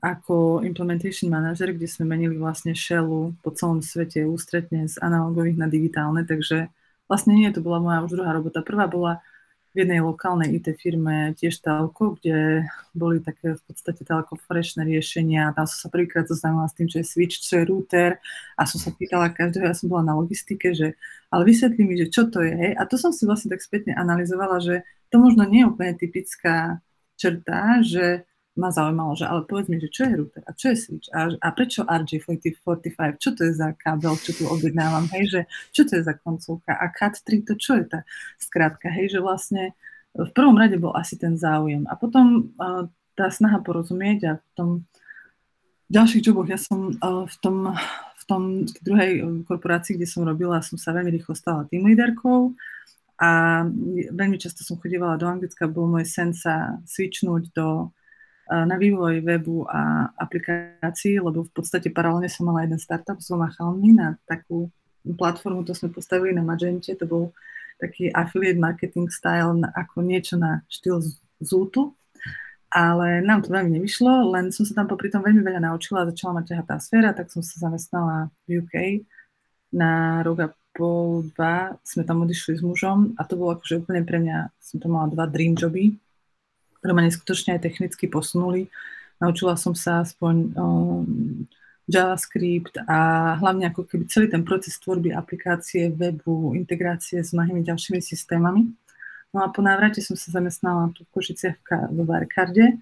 ako 0.02 0.66
implementation 0.66 1.30
manager, 1.30 1.70
kde 1.70 1.86
sme 1.86 2.10
menili 2.14 2.34
vlastne 2.34 2.74
shellu 2.74 3.38
po 3.42 3.54
celom 3.54 3.82
svete 3.82 4.26
ústretne 4.26 4.90
z 4.90 4.98
analogových 4.98 5.58
na 5.58 5.70
digitálne, 5.70 6.26
takže 6.26 6.70
vlastne 7.06 7.38
nie, 7.38 7.50
to 7.54 7.62
bola 7.62 7.78
moja 7.78 8.02
už 8.02 8.18
druhá 8.18 8.34
robota. 8.34 8.66
Prvá 8.66 8.90
bola 8.90 9.22
v 9.72 9.86
jednej 9.86 10.04
lokálnej 10.04 10.58
IT 10.58 10.74
firme 10.76 11.32
tiež 11.38 11.62
telko, 11.64 12.18
kde 12.18 12.66
boli 12.92 13.22
také 13.22 13.56
v 13.56 13.62
podstate 13.62 14.04
telko 14.04 14.36
freshné 14.36 14.84
riešenia. 14.84 15.54
Tam 15.54 15.64
som 15.70 15.86
sa 15.86 15.88
prvýkrát 15.88 16.28
zoznámila 16.28 16.68
s 16.68 16.76
tým, 16.76 16.90
čo 16.90 17.00
je 17.00 17.06
switch, 17.08 17.40
čo 17.40 17.62
je 17.62 17.68
router 17.70 18.10
a 18.58 18.66
som 18.68 18.82
sa 18.82 18.90
pýtala 18.92 19.32
každého, 19.32 19.70
ja 19.70 19.74
som 19.74 19.86
bola 19.86 20.02
na 20.02 20.14
logistike, 20.18 20.74
že 20.76 20.98
ale 21.32 21.48
vysvetlí 21.48 21.82
mi, 21.88 21.96
že 21.96 22.12
čo 22.12 22.28
to 22.28 22.44
je. 22.44 22.52
Hej? 22.52 22.72
A 22.76 22.84
to 22.84 23.00
som 23.00 23.08
si 23.08 23.24
vlastne 23.24 23.48
tak 23.48 23.64
spätne 23.64 23.96
analyzovala, 23.96 24.60
že 24.60 24.84
to 25.08 25.16
možno 25.16 25.48
nie 25.48 25.64
je 25.64 25.70
úplne 25.72 25.96
typická 25.96 26.84
črta, 27.16 27.80
že 27.80 28.28
ma 28.52 28.68
zaujímalo, 28.68 29.16
že 29.16 29.24
ale 29.24 29.48
povedz 29.48 29.72
mi, 29.72 29.80
že 29.80 29.88
čo 29.88 30.04
je 30.04 30.12
router 30.12 30.42
a 30.44 30.52
čo 30.52 30.66
je 30.72 30.76
switch? 30.76 31.08
A, 31.16 31.32
a 31.40 31.48
prečo 31.56 31.88
RJ45, 31.88 33.16
čo 33.16 33.32
to 33.32 33.48
je 33.48 33.52
za 33.56 33.72
kábel, 33.72 34.12
čo 34.20 34.36
tu 34.36 34.44
objednávam, 34.44 35.08
hej, 35.16 35.24
že 35.24 35.40
čo 35.72 35.88
to 35.88 35.96
je 35.96 36.02
za 36.04 36.12
koncovka? 36.20 36.76
A 36.76 36.92
CAT3, 36.92 37.48
to 37.48 37.56
čo 37.56 37.80
je 37.80 37.84
tá 37.88 38.04
skrátka, 38.36 38.92
hej, 38.92 39.16
že 39.16 39.24
vlastne 39.24 39.72
v 40.12 40.30
prvom 40.36 40.60
rade 40.60 40.76
bol 40.76 40.92
asi 40.92 41.16
ten 41.16 41.40
záujem. 41.40 41.88
A 41.88 41.96
potom 41.96 42.52
uh, 42.60 42.84
tá 43.16 43.32
snaha 43.32 43.64
porozumieť 43.64 44.18
a 44.28 44.32
v 44.36 44.50
tom 44.52 44.70
v 45.88 46.00
ďalších 46.00 46.24
joboch 46.24 46.48
ja 46.48 46.56
som 46.56 46.92
uh, 46.92 47.28
v 47.28 47.36
tom 47.40 47.56
v 48.22 48.24
tom 48.30 48.42
v 48.62 48.80
druhej 48.86 49.12
korporácii, 49.44 49.98
kde 49.98 50.06
som 50.06 50.22
robila, 50.22 50.62
som 50.62 50.78
sa 50.78 50.94
veľmi 50.94 51.10
rýchlo 51.18 51.34
stala 51.34 51.66
tým 51.66 51.82
líderkou 51.90 52.54
a 53.18 53.62
veľmi 54.14 54.38
často 54.38 54.62
som 54.62 54.78
chodívala 54.78 55.18
do 55.18 55.26
Anglicka, 55.26 55.66
bol 55.70 55.90
môj 55.90 56.06
sen 56.06 56.30
sa 56.30 56.78
switchnúť 56.86 57.50
do, 57.54 57.90
na 58.50 58.76
vývoj 58.78 59.22
webu 59.22 59.66
a 59.70 60.10
aplikácií, 60.18 61.22
lebo 61.22 61.46
v 61.46 61.52
podstate 61.54 61.90
paralelne 61.94 62.26
som 62.26 62.50
mala 62.50 62.66
jeden 62.66 62.82
startup 62.82 63.18
s 63.22 63.30
dvoma 63.30 63.50
na 63.94 64.18
takú 64.26 64.70
platformu, 65.02 65.66
to 65.66 65.74
sme 65.74 65.90
postavili 65.90 66.34
na 66.34 66.42
Magente, 66.42 66.94
to 66.94 67.06
bol 67.06 67.34
taký 67.78 68.10
affiliate 68.14 68.58
marketing 68.58 69.10
style 69.10 69.58
ako 69.74 70.02
niečo 70.06 70.38
na 70.38 70.62
štýl 70.70 71.02
Zútu, 71.42 71.98
ale 72.72 73.20
nám 73.20 73.44
to 73.44 73.52
veľmi 73.52 73.76
nevyšlo, 73.76 74.32
len 74.32 74.48
som 74.48 74.64
sa 74.64 74.72
tam 74.72 74.88
popri 74.88 75.12
tom 75.12 75.20
veľmi 75.20 75.44
veľa 75.44 75.60
naučila, 75.68 76.08
začala 76.08 76.40
ma 76.40 76.42
ťahať 76.42 76.66
tá 76.66 76.76
sféra, 76.80 77.12
tak 77.12 77.28
som 77.28 77.44
sa 77.44 77.68
zamestnala 77.68 78.32
v 78.48 78.64
UK 78.64 79.04
na 79.76 80.24
rok 80.24 80.38
a 80.40 80.48
pol, 80.72 81.28
dva 81.36 81.76
sme 81.84 82.02
tam 82.08 82.24
odišli 82.24 82.56
s 82.56 82.62
mužom 82.64 83.12
a 83.20 83.28
to 83.28 83.36
bolo 83.36 83.60
akože 83.60 83.84
úplne 83.84 84.02
pre 84.08 84.18
mňa, 84.24 84.56
som 84.56 84.80
to 84.80 84.88
mala 84.88 85.12
dva 85.12 85.28
dream 85.28 85.52
joby, 85.52 85.92
ktoré 86.80 86.92
ma 86.96 87.04
neskutočne 87.04 87.60
aj 87.60 87.64
technicky 87.68 88.08
posunuli. 88.08 88.72
Naučila 89.20 89.54
som 89.60 89.76
sa 89.76 90.00
aspoň 90.02 90.34
um, 90.56 91.04
JavaScript 91.86 92.80
a 92.88 93.32
hlavne 93.36 93.68
ako 93.68 93.84
keby 93.84 94.08
celý 94.08 94.26
ten 94.32 94.42
proces 94.42 94.80
tvorby 94.80 95.12
aplikácie, 95.12 95.92
webu, 95.92 96.56
integrácie 96.56 97.20
s 97.20 97.36
mnohými 97.36 97.60
ďalšími 97.62 98.00
systémami. 98.00 98.72
No 99.32 99.44
a 99.44 99.48
po 99.48 99.64
návrate 99.64 100.04
som 100.04 100.12
sa 100.12 100.28
zamestnala 100.28 100.92
tu 100.92 101.08
v 101.08 101.12
Košiciach 101.16 101.88
vo 101.92 102.04
Wirecarde, 102.04 102.76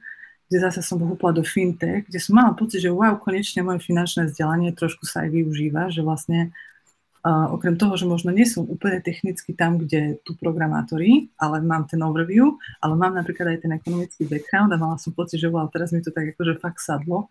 kde 0.50 0.58
zase 0.58 0.82
som 0.82 0.98
pohúpla 0.98 1.30
do 1.30 1.46
fintech, 1.46 2.10
kde 2.10 2.18
som 2.18 2.34
mala 2.34 2.58
pocit, 2.58 2.82
že 2.82 2.90
wow, 2.90 3.14
konečne 3.22 3.62
moje 3.62 3.86
finančné 3.86 4.26
vzdelanie 4.26 4.74
trošku 4.74 5.06
sa 5.06 5.22
aj 5.22 5.30
využíva, 5.30 5.94
že 5.94 6.02
vlastne 6.02 6.50
Uh, 7.20 7.52
okrem 7.52 7.76
toho, 7.76 8.00
že 8.00 8.08
možno 8.08 8.32
nie 8.32 8.48
som 8.48 8.64
úplne 8.64 8.96
technicky 9.04 9.52
tam, 9.52 9.76
kde 9.76 10.16
tu 10.24 10.32
programátori, 10.40 11.28
ale 11.36 11.60
mám 11.60 11.84
ten 11.84 12.00
overview, 12.00 12.56
ale 12.80 12.96
mám 12.96 13.12
napríklad 13.12 13.52
aj 13.52 13.58
ten 13.60 13.76
ekonomický 13.76 14.24
background 14.24 14.72
a 14.72 14.80
mala 14.80 14.96
som 14.96 15.12
pocit, 15.12 15.36
že 15.36 15.52
wow, 15.52 15.68
teraz 15.68 15.92
mi 15.92 16.00
to 16.00 16.16
tak 16.16 16.32
akože 16.32 16.56
fakt 16.64 16.80
sadlo. 16.80 17.28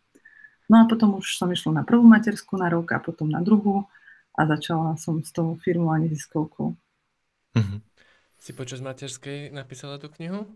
No 0.69 0.75
a 0.77 0.85
potom 0.85 1.17
už 1.17 1.41
som 1.41 1.49
išla 1.49 1.81
na 1.81 1.83
prvú 1.89 2.05
matersku 2.05 2.53
na 2.53 2.69
rok 2.69 2.85
a 2.93 3.01
potom 3.01 3.33
na 3.33 3.41
druhú 3.41 3.89
a 4.37 4.45
začala 4.45 4.93
som 5.01 5.25
s 5.25 5.33
tou 5.33 5.57
firmou 5.57 5.89
a 5.89 5.97
neziskovkou. 5.97 6.77
Mm-hmm. 7.57 7.88
Si 8.39 8.55
počas 8.55 8.79
materskej 8.79 9.51
napísala 9.51 9.99
tú 9.99 10.07
knihu? 10.15 10.47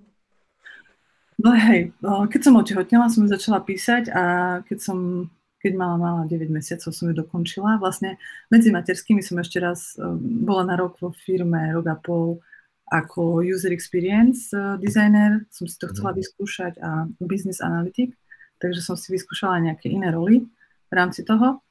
No 1.38 1.52
hej, 1.52 1.92
keď 2.04 2.42
som 2.42 2.56
otehotnela, 2.56 3.12
som 3.12 3.28
začala 3.28 3.60
písať 3.60 4.08
a 4.14 4.24
keď 4.64 4.80
som 4.80 5.28
keď 5.64 5.80
mala, 5.80 5.96
mala 5.96 6.22
9 6.28 6.52
mesiacov, 6.52 6.92
som 6.92 7.08
ju 7.08 7.16
dokončila. 7.16 7.80
Vlastne 7.80 8.20
medzi 8.52 8.68
materskými 8.68 9.24
som 9.24 9.40
ešte 9.40 9.64
raz 9.64 9.96
um, 9.96 10.20
bola 10.44 10.68
na 10.68 10.76
rok 10.76 11.00
vo 11.00 11.16
firme, 11.16 11.72
rok 11.72 11.88
a 11.88 11.96
pol, 11.96 12.44
ako 12.92 13.40
user 13.40 13.72
experience 13.72 14.52
uh, 14.52 14.76
designer, 14.76 15.48
som 15.56 15.64
si 15.64 15.80
to 15.80 15.88
chcela 15.96 16.12
mhm. 16.12 16.20
vyskúšať 16.20 16.74
a 16.84 17.08
business 17.24 17.64
analytic, 17.64 18.12
takže 18.60 18.84
som 18.84 19.00
si 19.00 19.16
vyskúšala 19.16 19.64
nejaké 19.64 19.88
iné 19.88 20.12
roly 20.12 20.44
v 20.92 20.94
rámci 20.94 21.24
toho. 21.24 21.64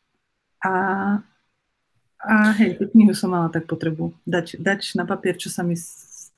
A, 0.65 0.73
a 2.23 2.55
hej, 2.55 2.79
tú 2.79 2.87
knihu 2.95 3.15
som 3.19 3.35
mala 3.35 3.51
tak 3.51 3.67
potrebu 3.67 4.15
dať, 4.23 4.63
dať 4.63 4.95
na 4.95 5.05
papier, 5.05 5.35
čo 5.35 5.51
sa 5.51 5.67
mi 5.67 5.75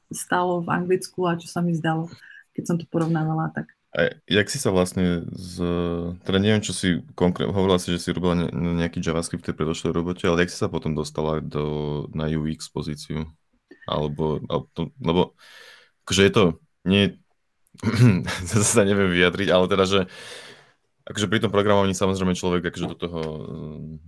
stalo 0.08 0.64
v 0.64 0.68
Anglicku 0.72 1.28
a 1.28 1.36
čo 1.36 1.44
sa 1.44 1.60
mi 1.60 1.76
zdalo, 1.76 2.08
keď 2.56 2.64
som 2.64 2.76
to 2.80 2.88
porovnávala 2.88 3.52
tak. 3.52 3.68
A 3.94 4.10
jak 4.26 4.50
si 4.50 4.58
sa 4.58 4.74
vlastne 4.74 5.22
z... 5.30 5.54
Teda 6.26 6.42
neviem, 6.42 6.58
čo 6.58 6.74
si 6.74 6.98
konkrétne... 7.14 7.54
Hovorila 7.54 7.78
si, 7.78 7.94
že 7.94 8.02
si 8.02 8.10
robila 8.10 8.34
ne, 8.34 8.50
nejaký 8.50 8.98
JavaScript 8.98 9.46
v 9.46 9.54
predošlej 9.54 9.94
robote, 9.94 10.26
ale 10.26 10.42
jak 10.42 10.50
si 10.50 10.58
sa 10.58 10.66
potom 10.66 10.98
dostala 10.98 11.38
do, 11.38 12.10
na 12.10 12.26
UX 12.26 12.66
pozíciu? 12.74 13.30
Alebo... 13.86 14.42
alebo 14.50 14.66
to, 14.74 14.90
lebo 14.98 15.38
akože 16.02 16.22
je 16.26 16.32
to... 16.34 16.44
Nie, 16.82 17.14
zase 18.50 18.66
sa 18.66 18.82
neviem 18.82 19.14
vyjadriť, 19.14 19.48
ale 19.54 19.70
teda, 19.70 19.84
že 19.86 20.00
akože 21.04 21.26
pri 21.28 21.40
tom 21.44 21.52
programovaní 21.52 21.92
samozrejme 21.92 22.32
človek 22.32 22.64
akože 22.72 22.86
do 22.92 22.96
toho 22.96 23.20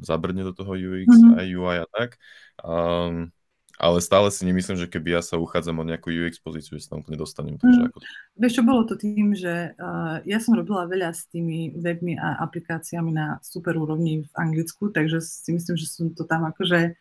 zabrne 0.00 0.42
do 0.44 0.56
toho 0.56 0.72
UX 0.72 1.12
mm-hmm. 1.12 1.36
a 1.36 1.40
UI 1.44 1.76
a 1.84 1.86
tak. 1.92 2.16
Um, 2.64 3.32
ale 3.76 4.00
stále 4.00 4.32
si 4.32 4.48
nemyslím, 4.48 4.80
že 4.80 4.88
keby 4.88 5.20
ja 5.20 5.22
sa 5.22 5.36
uchádzam 5.36 5.76
o 5.76 5.84
nejakú 5.84 6.08
UX 6.08 6.40
pozíciu, 6.40 6.80
že 6.80 6.88
sa 6.88 6.96
tam 6.96 7.04
úplne 7.04 7.20
dostanem. 7.20 7.60
Takže 7.60 7.80
mm. 7.84 7.86
ako... 7.92 7.96
Vieš 8.40 8.52
čo, 8.56 8.62
bolo 8.64 8.82
to 8.88 8.96
tým, 8.96 9.36
že 9.36 9.76
uh, 9.76 10.24
ja 10.24 10.40
som 10.40 10.56
robila 10.56 10.88
veľa 10.88 11.12
s 11.12 11.28
tými 11.28 11.76
webmi 11.76 12.16
a 12.16 12.40
aplikáciami 12.40 13.12
na 13.12 13.36
super 13.44 13.76
úrovni 13.76 14.24
v 14.24 14.30
Anglicku, 14.32 14.88
takže 14.88 15.20
si 15.20 15.52
myslím, 15.52 15.76
že 15.76 15.92
som 15.92 16.08
to 16.16 16.24
tam 16.24 16.48
akože 16.48 16.96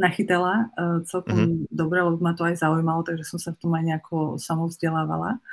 nachytala 0.00 0.72
uh, 0.74 1.04
celkom 1.04 1.36
mm-hmm. 1.36 1.68
dobre, 1.68 2.00
lebo 2.00 2.16
ma 2.24 2.32
to 2.32 2.48
aj 2.48 2.56
zaujímalo, 2.56 3.04
takže 3.04 3.28
som 3.28 3.36
sa 3.36 3.52
v 3.52 3.60
tom 3.60 3.76
aj 3.76 3.84
nejako 3.84 4.40
samovzdelávala. 4.40 5.44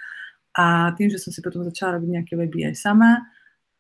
A 0.56 0.96
tým, 0.96 1.12
že 1.12 1.20
som 1.20 1.36
si 1.36 1.44
potom 1.44 1.68
začala 1.68 2.00
robiť 2.00 2.10
nejaké 2.16 2.34
weby 2.39 2.72
aj 2.72 2.76
sama, 2.80 3.28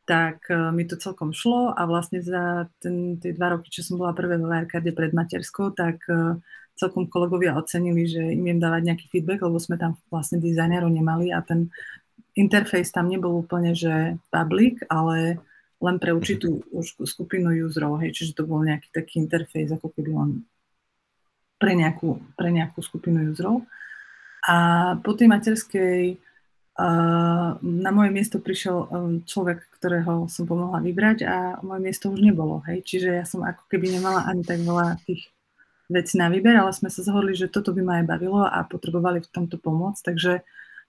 tak 0.05 0.43
uh, 0.49 0.73
mi 0.73 0.83
to 0.83 0.97
celkom 0.97 1.31
šlo 1.31 1.71
a 1.71 1.81
vlastne 1.85 2.19
za 2.25 2.67
ten, 2.81 3.21
tie 3.21 3.31
dva 3.37 3.57
roky, 3.57 3.69
čo 3.69 3.85
som 3.85 4.01
bola 4.01 4.17
prvé 4.17 4.35
v 4.41 4.49
Wirecarde 4.49 4.91
pred 4.91 5.13
materskou, 5.13 5.71
tak 5.71 6.01
uh, 6.09 6.37
celkom 6.75 7.05
kolegovia 7.07 7.53
ocenili, 7.53 8.09
že 8.09 8.21
im 8.21 8.41
viem 8.41 8.59
dávať 8.59 8.81
nejaký 8.89 9.05
feedback, 9.13 9.45
lebo 9.45 9.61
sme 9.61 9.77
tam 9.77 9.99
vlastne 10.09 10.41
dizajnerov 10.41 10.89
nemali 10.89 11.29
a 11.29 11.45
ten 11.45 11.69
interface 12.33 12.89
tam 12.89 13.11
nebol 13.11 13.43
úplne, 13.43 13.75
že 13.75 14.17
public, 14.31 14.81
ale 14.87 15.37
len 15.81 15.95
pre 15.97 16.13
určitú 16.13 16.61
skupinu 17.05 17.53
userov, 17.65 18.01
hej, 18.01 18.13
čiže 18.13 18.37
to 18.37 18.45
bol 18.45 18.61
nejaký 18.61 18.93
taký 18.93 19.17
interface, 19.17 19.73
ako 19.73 19.89
keby 19.93 20.13
len 20.13 20.31
pre 21.57 21.73
nejakú, 21.73 22.21
pre 22.37 22.49
nejakú 22.53 22.81
skupinu 22.81 23.29
userov. 23.29 23.65
A 24.45 24.57
po 25.01 25.13
tej 25.13 25.29
materskej 25.29 26.17
na 27.61 27.91
moje 27.93 28.09
miesto 28.09 28.39
prišiel 28.39 28.77
um, 28.87 29.21
človek, 29.27 29.69
ktorého 29.77 30.25
som 30.31 30.47
pomohla 30.47 30.81
vybrať 30.81 31.17
a 31.27 31.37
moje 31.61 31.81
miesto 31.83 32.09
už 32.09 32.23
nebolo. 32.23 32.63
Hej. 32.65 32.87
Čiže 32.87 33.09
ja 33.21 33.25
som 33.27 33.45
ako 33.45 33.67
keby 33.69 33.99
nemala 33.99 34.25
ani 34.25 34.41
tak 34.41 34.63
veľa 34.63 34.97
tých 35.05 35.29
vecí 35.91 36.15
na 36.15 36.31
výber, 36.31 36.55
ale 36.55 36.71
sme 36.71 36.87
sa 36.87 37.03
zhodli, 37.03 37.35
že 37.35 37.51
toto 37.51 37.75
by 37.75 37.81
ma 37.83 37.93
aj 37.99 38.05
bavilo 38.07 38.41
a 38.47 38.63
potrebovali 38.63 39.19
v 39.19 39.29
tomto 39.29 39.59
pomôcť. 39.59 40.01
Takže 40.01 40.31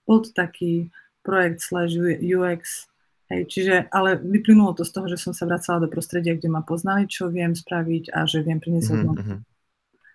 bol 0.07 0.23
to 0.23 0.31
taký 0.31 0.95
projekt 1.27 1.63
slash 1.63 1.95
UX, 2.19 2.91
hej, 3.31 3.47
čiže, 3.47 3.75
ale 3.95 4.19
vyplynulo 4.19 4.75
to 4.75 4.83
z 4.83 4.93
toho, 4.95 5.07
že 5.07 5.19
som 5.19 5.33
sa 5.35 5.47
vracala 5.47 5.87
do 5.87 5.89
prostredia, 5.91 6.35
kde 6.35 6.51
ma 6.51 6.63
poznali, 6.63 7.07
čo 7.07 7.31
viem 7.31 7.55
spraviť 7.55 8.11
a 8.11 8.27
že 8.27 8.43
viem 8.43 8.59
priniesť 8.59 8.91
mm-hmm. 8.91 9.41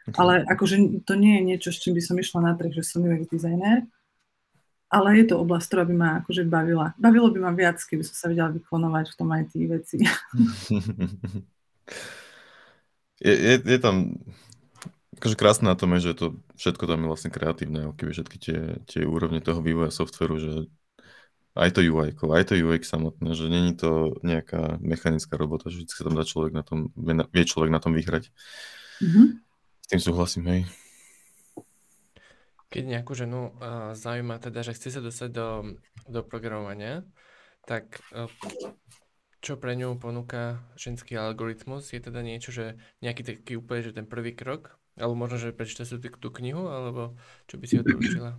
Okay. 0.07 0.23
Ale 0.23 0.47
akože 0.47 1.03
to 1.03 1.19
nie 1.19 1.35
je 1.35 1.43
niečo, 1.43 1.69
s 1.75 1.83
čím 1.83 1.99
by 1.99 2.03
som 2.03 2.15
išla 2.15 2.39
na 2.39 2.53
trh, 2.55 2.71
že 2.71 2.79
som 2.79 3.03
UX 3.03 3.27
designer, 3.27 3.83
ale 4.87 5.19
je 5.19 5.25
to 5.27 5.35
oblasť, 5.43 5.65
ktorá 5.67 5.83
by 5.83 5.95
ma 5.95 6.09
akože 6.23 6.43
bavila. 6.47 6.95
Bavilo 6.95 7.27
by 7.31 7.39
ma 7.43 7.51
viac, 7.51 7.79
keby 7.83 8.07
som 8.07 8.15
sa 8.15 8.25
vedela 8.31 8.51
vyklonovať 8.55 9.05
v 9.11 9.15
tom 9.19 9.29
tí 9.51 9.67
veci. 9.67 9.97
je, 13.27 13.33
je, 13.35 13.55
je 13.59 13.79
tam 13.83 14.15
akože 15.17 15.35
krásne 15.35 15.67
na 15.67 15.75
tom 15.75 15.91
je, 15.97 16.13
že 16.13 16.13
to 16.13 16.25
všetko 16.55 16.85
tam 16.85 17.03
je 17.03 17.09
vlastne 17.09 17.33
kreatívne, 17.33 17.91
keby 17.97 18.11
všetky 18.13 18.37
tie, 18.37 18.59
tie 18.85 19.01
úrovne 19.03 19.41
toho 19.41 19.59
vývoja 19.65 19.89
softveru, 19.89 20.37
že 20.37 20.51
aj 21.57 21.73
to 21.73 21.81
UI, 21.81 22.13
aj 22.13 22.43
to 22.45 22.53
UX 22.53 22.85
samotné, 22.85 23.33
že 23.33 23.49
není 23.49 23.73
to 23.73 24.13
nejaká 24.21 24.77
mechanická 24.77 25.41
robota, 25.41 25.73
že 25.73 25.81
vždy 25.81 25.89
sa 25.89 26.05
tam 26.05 26.15
dá 26.15 26.21
človek 26.21 26.53
na 26.53 26.61
tom, 26.61 26.93
vie 27.33 27.43
človek 27.49 27.73
na 27.73 27.81
tom 27.81 27.97
vyhrať. 27.97 28.29
Mm-hmm. 29.01 29.25
S 29.81 29.87
tým 29.89 30.01
súhlasím, 30.05 30.43
hej. 30.53 30.61
Keď 32.67 32.83
nejakú 32.83 33.15
ženu 33.15 33.55
uh, 33.55 33.95
zaujíma 33.95 34.43
teda, 34.43 34.63
že 34.63 34.75
chce 34.75 34.99
sa 34.99 35.01
dostať 35.01 35.29
do, 35.31 35.79
do 36.07 36.19
programovania, 36.23 37.07
tak 37.63 38.03
uh, 38.11 38.27
čo 39.39 39.55
pre 39.55 39.77
ňu 39.79 39.95
ponúka 40.01 40.59
ženský 40.75 41.15
algoritmus, 41.15 41.93
je 41.93 42.01
teda 42.03 42.19
niečo, 42.19 42.51
že 42.51 42.75
nejaký 42.99 43.21
taký 43.23 43.53
úplne, 43.55 43.81
že 43.85 43.95
ten 43.95 44.03
prvý 44.03 44.35
krok, 44.35 44.75
alebo 44.97 45.15
možno, 45.15 45.37
že 45.39 45.55
prečíta 45.55 45.85
si 45.85 45.95
tú, 45.95 46.09
tú 46.19 46.29
knihu, 46.41 46.67
alebo 46.67 47.15
čo 47.45 47.55
by 47.61 47.65
si 47.69 47.79
odporúčila? 47.79 48.35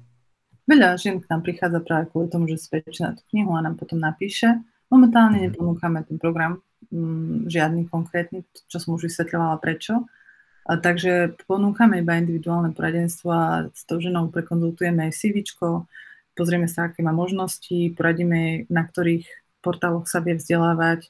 Veľa 0.69 1.01
žien 1.01 1.17
k 1.23 1.31
nám 1.33 1.41
prichádza 1.41 1.81
práve 1.81 2.13
kvôli 2.13 2.29
tomu, 2.29 2.45
že 2.45 2.61
si 2.61 2.69
prečíta 2.69 3.17
tú 3.17 3.25
knihu 3.33 3.57
a 3.57 3.65
nám 3.65 3.81
potom 3.81 3.97
napíše. 3.97 4.53
Momentálne 4.93 5.41
mhm. 5.41 5.45
neponúkame 5.49 6.05
ten 6.05 6.21
program, 6.21 6.61
mm, 6.93 7.49
žiadny 7.49 7.89
konkrétny, 7.89 8.45
čo 8.69 8.77
som 8.77 8.99
už 8.99 9.09
vysvetľovala 9.09 9.57
prečo, 9.63 10.05
a 10.69 10.77
takže 10.77 11.33
ponúkame 11.49 12.05
iba 12.05 12.21
individuálne 12.21 12.77
poradenstvo 12.77 13.29
a 13.33 13.73
s 13.73 13.89
tou 13.89 14.05
ženou 14.05 14.29
prekonzultujeme 14.29 15.09
CV, 15.09 15.41
pozrieme 16.37 16.69
sa, 16.69 16.93
aké 16.93 17.01
má 17.01 17.11
možnosti, 17.11 17.97
poradíme, 17.97 18.69
na 18.69 18.85
ktorých 18.85 19.25
portáloch 19.65 20.05
sa 20.05 20.21
vie 20.21 20.37
vzdelávať. 20.37 21.09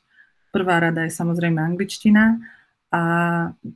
Prvá 0.55 0.79
rada 0.79 1.05
je 1.05 1.13
samozrejme 1.13 1.59
angličtina 1.59 2.39
a 2.89 3.03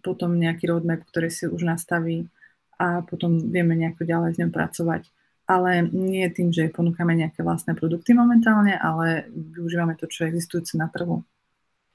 potom 0.01 0.39
nejaký 0.39 0.70
roadmap, 0.70 1.03
ktorý 1.05 1.28
si 1.28 1.45
už 1.51 1.66
nastaví 1.66 2.30
a 2.78 3.03
potom 3.03 3.53
vieme 3.53 3.74
nejako 3.74 4.07
ďalej 4.07 4.30
s 4.33 4.41
ňou 4.41 4.51
pracovať. 4.55 5.03
Ale 5.51 5.85
nie 5.91 6.24
tým, 6.30 6.55
že 6.55 6.70
ponúkame 6.70 7.18
nejaké 7.18 7.43
vlastné 7.43 7.74
produkty 7.74 8.14
momentálne, 8.14 8.78
ale 8.78 9.26
využívame 9.35 9.99
to, 9.99 10.07
čo 10.07 10.24
je 10.24 10.30
existujúce 10.33 10.78
na 10.78 10.87
trhu. 10.89 11.26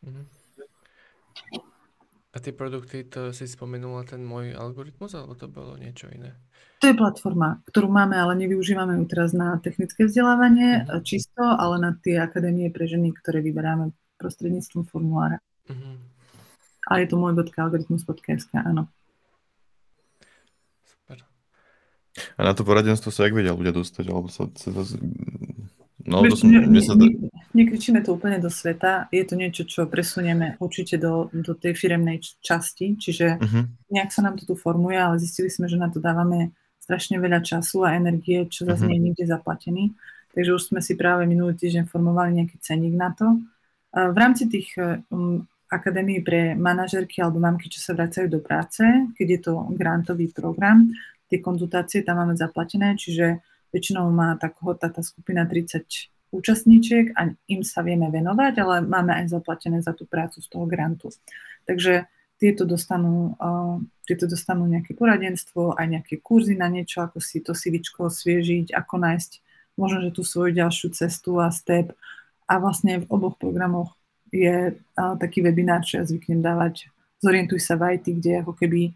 Mm-hmm. 0.03 0.36
A 2.37 2.43
tie 2.43 2.53
produkty, 2.53 3.01
to 3.01 3.33
si 3.33 3.49
spomenula 3.49 4.05
ten 4.05 4.21
môj 4.21 4.53
algoritmus, 4.53 5.17
alebo 5.17 5.33
to 5.33 5.49
bolo 5.49 5.73
niečo 5.73 6.05
iné? 6.13 6.37
To 6.85 6.93
je 6.93 6.93
platforma, 6.93 7.65
ktorú 7.65 7.89
máme, 7.89 8.13
ale 8.13 8.37
nevyužívame 8.37 8.93
ju 9.01 9.09
teraz 9.09 9.33
na 9.33 9.57
technické 9.57 10.05
vzdelávanie 10.05 10.85
uh-huh. 10.85 11.01
čisto, 11.01 11.41
ale 11.41 11.81
na 11.81 11.97
tie 11.97 12.21
akadémie 12.21 12.69
pre 12.69 12.85
ženy, 12.85 13.09
ktoré 13.17 13.41
vyberáme 13.41 13.89
prostredníctvom 14.21 14.85
formulára. 14.85 15.41
Uh-huh. 15.65 15.97
A 16.93 17.01
je 17.01 17.09
to 17.09 17.17
môj 17.17 17.33
algoritmus.sk, 17.33 18.53
áno. 18.53 18.85
Super. 20.85 21.25
A 22.37 22.39
na 22.45 22.53
to 22.53 22.61
poradenstvo 22.61 23.09
sa 23.09 23.25
jak 23.25 23.33
vedia 23.33 23.57
ľudia 23.57 23.73
dostať? 23.73 24.05
Alebo 24.13 24.29
sa, 24.29 24.45
sa, 24.53 24.69
sa 24.77 24.93
No, 26.07 26.23
to 26.23 26.39
som, 26.39 26.47
ne, 26.47 26.63
ne, 26.63 26.79
sa... 26.79 26.95
ne, 26.95 27.26
nekričíme 27.53 28.03
to 28.03 28.15
úplne 28.15 28.39
do 28.39 28.51
sveta, 28.51 29.11
je 29.11 29.23
to 29.23 29.35
niečo, 29.35 29.63
čo 29.63 29.87
presunieme 29.87 30.59
určite 30.59 30.99
do, 30.99 31.31
do 31.31 31.53
tej 31.55 31.77
firemnej 31.77 32.19
časti, 32.43 32.99
čiže 32.99 33.39
uh-huh. 33.39 33.63
nejak 33.91 34.11
sa 34.11 34.23
nám 34.25 34.39
to 34.39 34.43
tu 34.47 34.55
formuje, 34.55 34.97
ale 34.99 35.21
zistili 35.21 35.51
sme, 35.51 35.71
že 35.71 35.79
na 35.79 35.87
to 35.87 36.03
dávame 36.03 36.51
strašne 36.79 37.19
veľa 37.19 37.43
času 37.43 37.83
a 37.83 37.95
energie, 37.95 38.47
čo 38.47 38.63
zase 38.63 38.83
uh-huh. 38.83 38.91
nie 38.91 38.97
je 38.99 39.05
nikde 39.11 39.23
zaplatený. 39.27 39.83
Takže 40.35 40.51
už 40.53 40.63
sme 40.69 40.79
si 40.83 40.93
práve 40.93 41.25
minulý 41.25 41.57
týždeň 41.57 41.89
formovali 41.89 42.37
nejaký 42.41 42.61
ceník 42.61 42.93
na 42.93 43.09
to. 43.15 43.41
V 43.89 44.17
rámci 44.17 44.45
tých 44.45 44.77
um, 45.09 45.41
akadémií 45.71 46.21
pre 46.21 46.53
manažerky 46.53 47.19
alebo 47.25 47.41
mamky, 47.41 47.73
čo 47.73 47.81
sa 47.81 47.97
vracajú 47.97 48.29
do 48.29 48.39
práce, 48.39 48.85
keď 49.17 49.27
je 49.27 49.39
to 49.41 49.53
grantový 49.73 50.29
program, 50.29 50.93
tie 51.25 51.41
konzultácie 51.41 52.05
tam 52.05 52.21
máme 52.21 52.37
zaplatené, 52.37 52.93
čiže 52.93 53.41
Väčšinou 53.67 54.07
má 54.15 54.31
tá 54.39 54.47
kohota, 54.47 54.87
tá 54.87 55.03
skupina 55.03 55.43
30 55.43 55.83
účastníčiek 56.31 57.15
a 57.15 57.31
im 57.47 57.61
sa 57.63 57.81
vieme 57.83 58.11
venovať, 58.11 58.53
ale 58.59 58.75
máme 58.83 59.15
aj 59.15 59.35
zaplatené 59.39 59.79
za 59.79 59.95
tú 59.95 60.03
prácu 60.03 60.43
z 60.43 60.47
toho 60.47 60.65
grantu. 60.67 61.11
Takže 61.63 62.07
tieto 62.37 62.69
dostanú, 62.69 63.33
uh, 63.39 63.81
tieto 64.05 64.29
dostanú 64.29 64.69
nejaké 64.69 64.93
poradenstvo, 64.93 65.73
aj 65.73 65.87
nejaké 65.87 66.21
kurzy 66.21 66.53
na 66.53 66.69
niečo, 66.69 67.01
ako 67.01 67.17
si 67.17 67.41
to 67.41 67.57
sivičko 67.57 68.11
osviežiť, 68.11 68.75
ako 68.75 68.95
nájsť 69.01 69.31
možno, 69.79 70.05
že 70.05 70.13
tú 70.13 70.21
svoju 70.21 70.53
ďalšiu 70.53 70.93
cestu 70.93 71.41
a 71.41 71.49
step. 71.49 71.97
A 72.47 72.61
vlastne 72.61 73.03
v 73.03 73.09
oboch 73.09 73.35
programoch 73.41 73.97
je 74.29 74.75
uh, 74.75 75.13
taký 75.17 75.41
webinár, 75.41 75.81
čo 75.81 75.99
ja 75.99 76.03
zvyknem 76.05 76.43
dávať 76.43 76.91
Zorientuj 77.17 77.57
sa 77.57 77.73
v 77.73 77.97
IT, 77.97 78.05
kde 78.21 78.45
ako 78.45 78.53
keby 78.53 78.93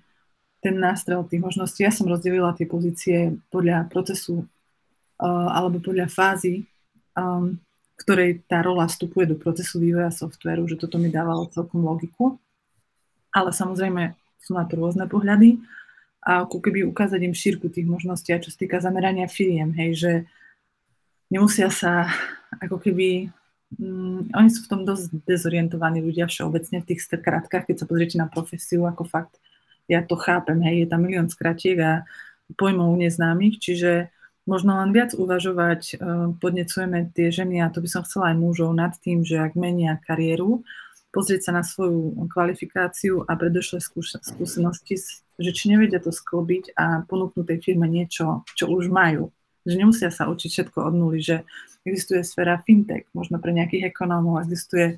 ten 0.61 0.77
nástrel 0.77 1.25
tých 1.25 1.41
možností, 1.41 1.81
ja 1.81 1.89
som 1.89 2.05
rozdelila 2.05 2.53
tie 2.53 2.69
pozície 2.69 3.33
podľa 3.49 3.89
procesu 3.89 4.45
alebo 5.21 5.81
podľa 5.81 6.09
fázy, 6.09 6.65
um, 7.17 7.59
ktorej 8.01 8.41
tá 8.49 8.65
rola 8.65 8.89
vstupuje 8.89 9.29
do 9.29 9.37
procesu 9.37 9.77
vývoja 9.77 10.09
softveru, 10.09 10.65
že 10.65 10.79
toto 10.81 10.97
mi 10.97 11.13
dávalo 11.13 11.51
celkom 11.53 11.85
logiku. 11.85 12.41
Ale 13.29 13.53
samozrejme 13.53 14.17
sú 14.41 14.57
na 14.57 14.65
to 14.65 14.75
rôzne 14.75 15.05
pohľady 15.05 15.61
a 16.21 16.45
ako 16.45 16.57
keby 16.61 16.85
ukázať 16.85 17.21
im 17.21 17.33
šírku 17.33 17.69
tých 17.69 17.85
možností, 17.85 18.33
čo 18.41 18.49
sa 18.53 18.57
týka 18.57 18.77
zamerania 18.81 19.25
firiem, 19.25 19.73
hej, 19.73 19.91
že 19.97 20.11
nemusia 21.33 21.73
sa 21.73 22.09
ako 22.61 22.77
keby 22.77 23.33
mm, 23.77 24.35
oni 24.35 24.49
sú 24.53 24.65
v 24.65 24.69
tom 24.69 24.81
dosť 24.85 25.17
dezorientovaní 25.25 26.03
ľudia 26.03 26.29
všeobecne 26.29 26.81
v 26.81 26.87
tých 26.93 27.01
skratkách, 27.09 27.65
keď 27.69 27.75
sa 27.81 27.89
pozriete 27.89 28.17
na 28.21 28.29
profesiu, 28.29 28.85
ako 28.85 29.07
fakt 29.09 29.41
ja 29.89 30.05
to 30.05 30.13
chápem, 30.13 30.61
hej, 30.61 30.85
je 30.85 30.87
tam 30.87 31.01
milión 31.01 31.27
skratiek 31.27 31.77
a 31.81 31.91
pojmov 32.53 32.93
neznámych, 33.01 33.57
čiže 33.57 34.13
možno 34.45 34.77
len 34.81 34.91
viac 34.93 35.13
uvažovať, 35.13 35.81
e, 35.93 35.95
podnecujeme 36.41 37.09
tie 37.13 37.29
ženy, 37.29 37.61
a 37.61 37.69
to 37.69 37.81
by 37.81 37.89
som 37.89 38.01
chcela 38.05 38.33
aj 38.33 38.37
mužov, 38.41 38.73
nad 38.73 38.93
tým, 38.97 39.21
že 39.21 39.37
ak 39.37 39.53
menia 39.53 40.01
kariéru, 40.01 40.65
pozrieť 41.11 41.49
sa 41.49 41.51
na 41.51 41.63
svoju 41.63 42.27
kvalifikáciu 42.31 43.27
a 43.27 43.35
predošlé 43.35 43.83
skúsenosti, 43.83 44.95
že 45.35 45.51
či 45.51 45.63
nevedia 45.67 45.99
to 45.99 46.09
sklbiť 46.09 46.73
a 46.79 47.03
ponúknuť 47.03 47.45
tej 47.45 47.59
firme 47.59 47.85
niečo, 47.85 48.47
čo 48.55 48.71
už 48.71 48.87
majú. 48.87 49.29
Že 49.67 49.75
nemusia 49.77 50.09
sa 50.09 50.31
učiť 50.31 50.49
všetko 50.49 50.79
od 50.79 50.93
nuly, 50.95 51.19
že 51.19 51.43
existuje 51.83 52.23
sféra 52.23 52.63
fintech, 52.63 53.11
možno 53.11 53.37
pre 53.43 53.51
nejakých 53.51 53.91
ekonómov 53.91 54.47
existuje 54.47 54.97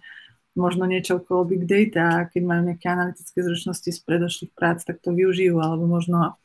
možno 0.54 0.86
niečo 0.86 1.18
okolo 1.18 1.50
big 1.50 1.66
data, 1.66 2.30
keď 2.30 2.42
majú 2.46 2.62
nejaké 2.70 2.86
analytické 2.86 3.42
zručnosti 3.42 3.90
z 3.90 4.00
predošlých 4.06 4.54
prác, 4.54 4.86
tak 4.86 5.02
to 5.02 5.10
využijú, 5.10 5.58
alebo 5.58 5.90
možno 5.90 6.38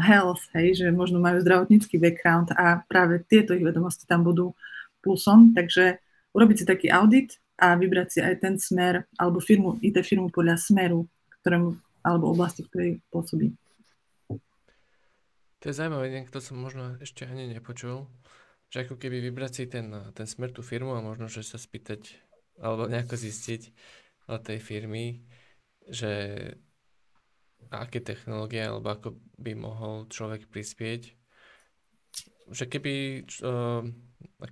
health, 0.00 0.44
hej, 0.52 0.84
že 0.84 0.86
možno 0.92 1.16
majú 1.18 1.40
zdravotnícky 1.40 1.96
background 1.96 2.52
a 2.52 2.84
práve 2.84 3.24
tieto 3.24 3.56
ich 3.56 3.64
vedomosti 3.64 4.04
tam 4.04 4.22
budú 4.22 4.52
plusom. 5.00 5.56
Takže 5.56 5.98
urobiť 6.36 6.56
si 6.62 6.64
taký 6.68 6.88
audit 6.92 7.40
a 7.56 7.76
vybrať 7.76 8.08
si 8.08 8.18
aj 8.20 8.34
ten 8.42 8.54
smer 8.60 9.08
alebo 9.16 9.40
firmu, 9.40 9.80
IT 9.80 10.00
firmu 10.04 10.28
podľa 10.28 10.60
smeru, 10.60 11.08
ktorému, 11.42 11.76
alebo 12.04 12.32
oblasti, 12.32 12.66
ktorej 12.68 13.00
pôsobí. 13.08 13.52
To 15.62 15.70
je 15.70 15.78
zaujímavé, 15.78 16.10
niekto 16.10 16.42
som 16.42 16.58
možno 16.58 16.98
ešte 16.98 17.22
ani 17.22 17.46
nepočul, 17.46 18.10
že 18.66 18.82
ako 18.82 18.98
keby 18.98 19.22
vybrať 19.30 19.52
si 19.54 19.64
ten, 19.70 19.94
ten 20.10 20.26
smer 20.26 20.50
tú 20.50 20.60
firmu 20.66 20.98
a 20.98 21.04
možno, 21.04 21.30
že 21.30 21.46
sa 21.46 21.54
spýtať 21.54 22.18
alebo 22.58 22.90
nejako 22.90 23.14
zistiť 23.14 23.70
od 24.26 24.42
tej 24.42 24.58
firmy, 24.58 25.22
že 25.86 26.10
aké 27.70 28.02
technológie, 28.02 28.64
alebo 28.64 28.90
ako 28.90 29.08
by 29.38 29.52
mohol 29.54 30.08
človek 30.08 30.48
prispieť. 30.48 31.14
Že 32.50 32.64
keby 32.66 32.94
uh, 33.44 33.86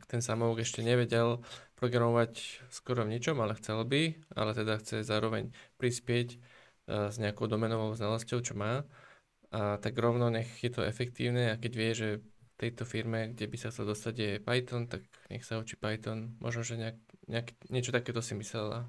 ten 0.06 0.22
samouk 0.22 0.62
ešte 0.62 0.84
nevedel 0.84 1.42
programovať 1.74 2.62
skoro 2.70 3.02
v 3.02 3.18
ničom, 3.18 3.40
ale 3.40 3.56
chcel 3.56 3.82
by, 3.82 4.14
ale 4.36 4.50
teda 4.54 4.78
chce 4.78 5.02
zároveň 5.02 5.50
prispieť 5.80 6.36
uh, 6.36 7.08
s 7.10 7.16
nejakou 7.18 7.50
domenovou 7.50 7.96
znalosťou, 7.96 8.38
čo 8.44 8.54
má, 8.54 8.86
a 9.50 9.82
tak 9.82 9.98
rovno 9.98 10.30
nech 10.30 10.62
je 10.62 10.70
to 10.70 10.86
efektívne 10.86 11.50
a 11.50 11.58
keď 11.58 11.72
vie, 11.74 11.90
že 11.90 12.08
v 12.22 12.54
tejto 12.54 12.86
firme, 12.86 13.34
kde 13.34 13.50
by 13.50 13.56
sa 13.58 13.74
chcel 13.74 13.90
dostať, 13.90 14.14
je 14.14 14.32
Python, 14.38 14.86
tak 14.86 15.02
nech 15.26 15.42
sa 15.42 15.58
učí 15.58 15.74
Python. 15.74 16.38
Možno, 16.38 16.62
že 16.62 16.78
nejak, 16.78 16.98
nejak, 17.26 17.48
niečo 17.66 17.90
takéto 17.90 18.22
si 18.22 18.38
myslela. 18.38 18.86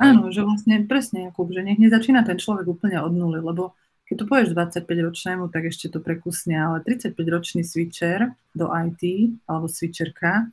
Áno, 0.00 0.32
že 0.32 0.40
vlastne 0.40 0.80
presne, 0.88 1.28
Jakub, 1.28 1.52
že 1.52 1.60
nech 1.60 1.76
nezačína 1.76 2.24
ten 2.24 2.40
človek 2.40 2.64
úplne 2.64 3.04
od 3.04 3.12
nuly, 3.12 3.44
lebo 3.44 3.76
keď 4.08 4.14
to 4.16 4.24
povieš 4.26 4.48
25-ročnému, 4.56 5.52
tak 5.52 5.68
ešte 5.68 5.92
to 5.92 6.00
prekusne, 6.00 6.56
ale 6.56 6.80
35-ročný 6.82 7.62
switcher 7.62 8.32
do 8.56 8.72
IT 8.72 9.02
alebo 9.44 9.68
switcherka, 9.68 10.48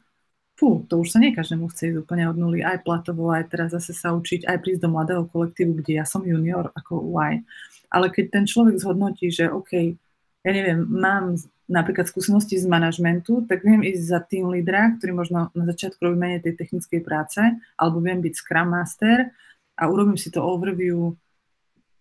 fú, 0.60 0.84
to 0.90 1.00
už 1.00 1.16
sa 1.16 1.18
nie 1.24 1.32
každému 1.32 1.72
chce 1.72 1.94
ísť 1.94 1.98
úplne 2.04 2.28
od 2.28 2.38
nuly, 2.38 2.60
aj 2.60 2.84
platovo, 2.84 3.30
aj 3.32 3.48
teraz 3.48 3.72
zase 3.72 3.96
sa 3.96 4.12
učiť, 4.14 4.44
aj 4.46 4.58
prísť 4.62 4.82
do 4.84 4.90
mladého 4.92 5.24
kolektívu, 5.30 5.80
kde 5.80 6.02
ja 6.02 6.06
som 6.06 6.26
junior 6.26 6.74
ako 6.74 7.02
UI. 7.14 7.46
Ale 7.94 8.12
keď 8.12 8.26
ten 8.34 8.46
človek 8.50 8.82
zhodnotí, 8.82 9.32
že 9.32 9.48
OK, 9.48 9.96
ja 10.44 10.52
neviem, 10.52 10.84
mám 10.84 11.40
napríklad 11.68 12.08
skúsenosti 12.08 12.56
z 12.56 12.66
manažmentu, 12.66 13.44
tak 13.44 13.62
viem 13.62 13.84
ísť 13.84 14.04
za 14.08 14.20
tým 14.24 14.48
lídra, 14.48 14.96
ktorý 14.98 15.12
možno 15.12 15.52
na 15.52 15.64
začiatku 15.68 16.00
robí 16.00 16.16
menej 16.16 16.40
tej 16.48 16.56
technickej 16.56 17.04
práce, 17.04 17.44
alebo 17.76 18.00
viem 18.00 18.24
byť 18.24 18.34
Scrum 18.40 18.72
Master 18.72 19.36
a 19.76 19.84
urobím 19.92 20.16
si 20.16 20.32
to 20.32 20.40
overview 20.40 21.14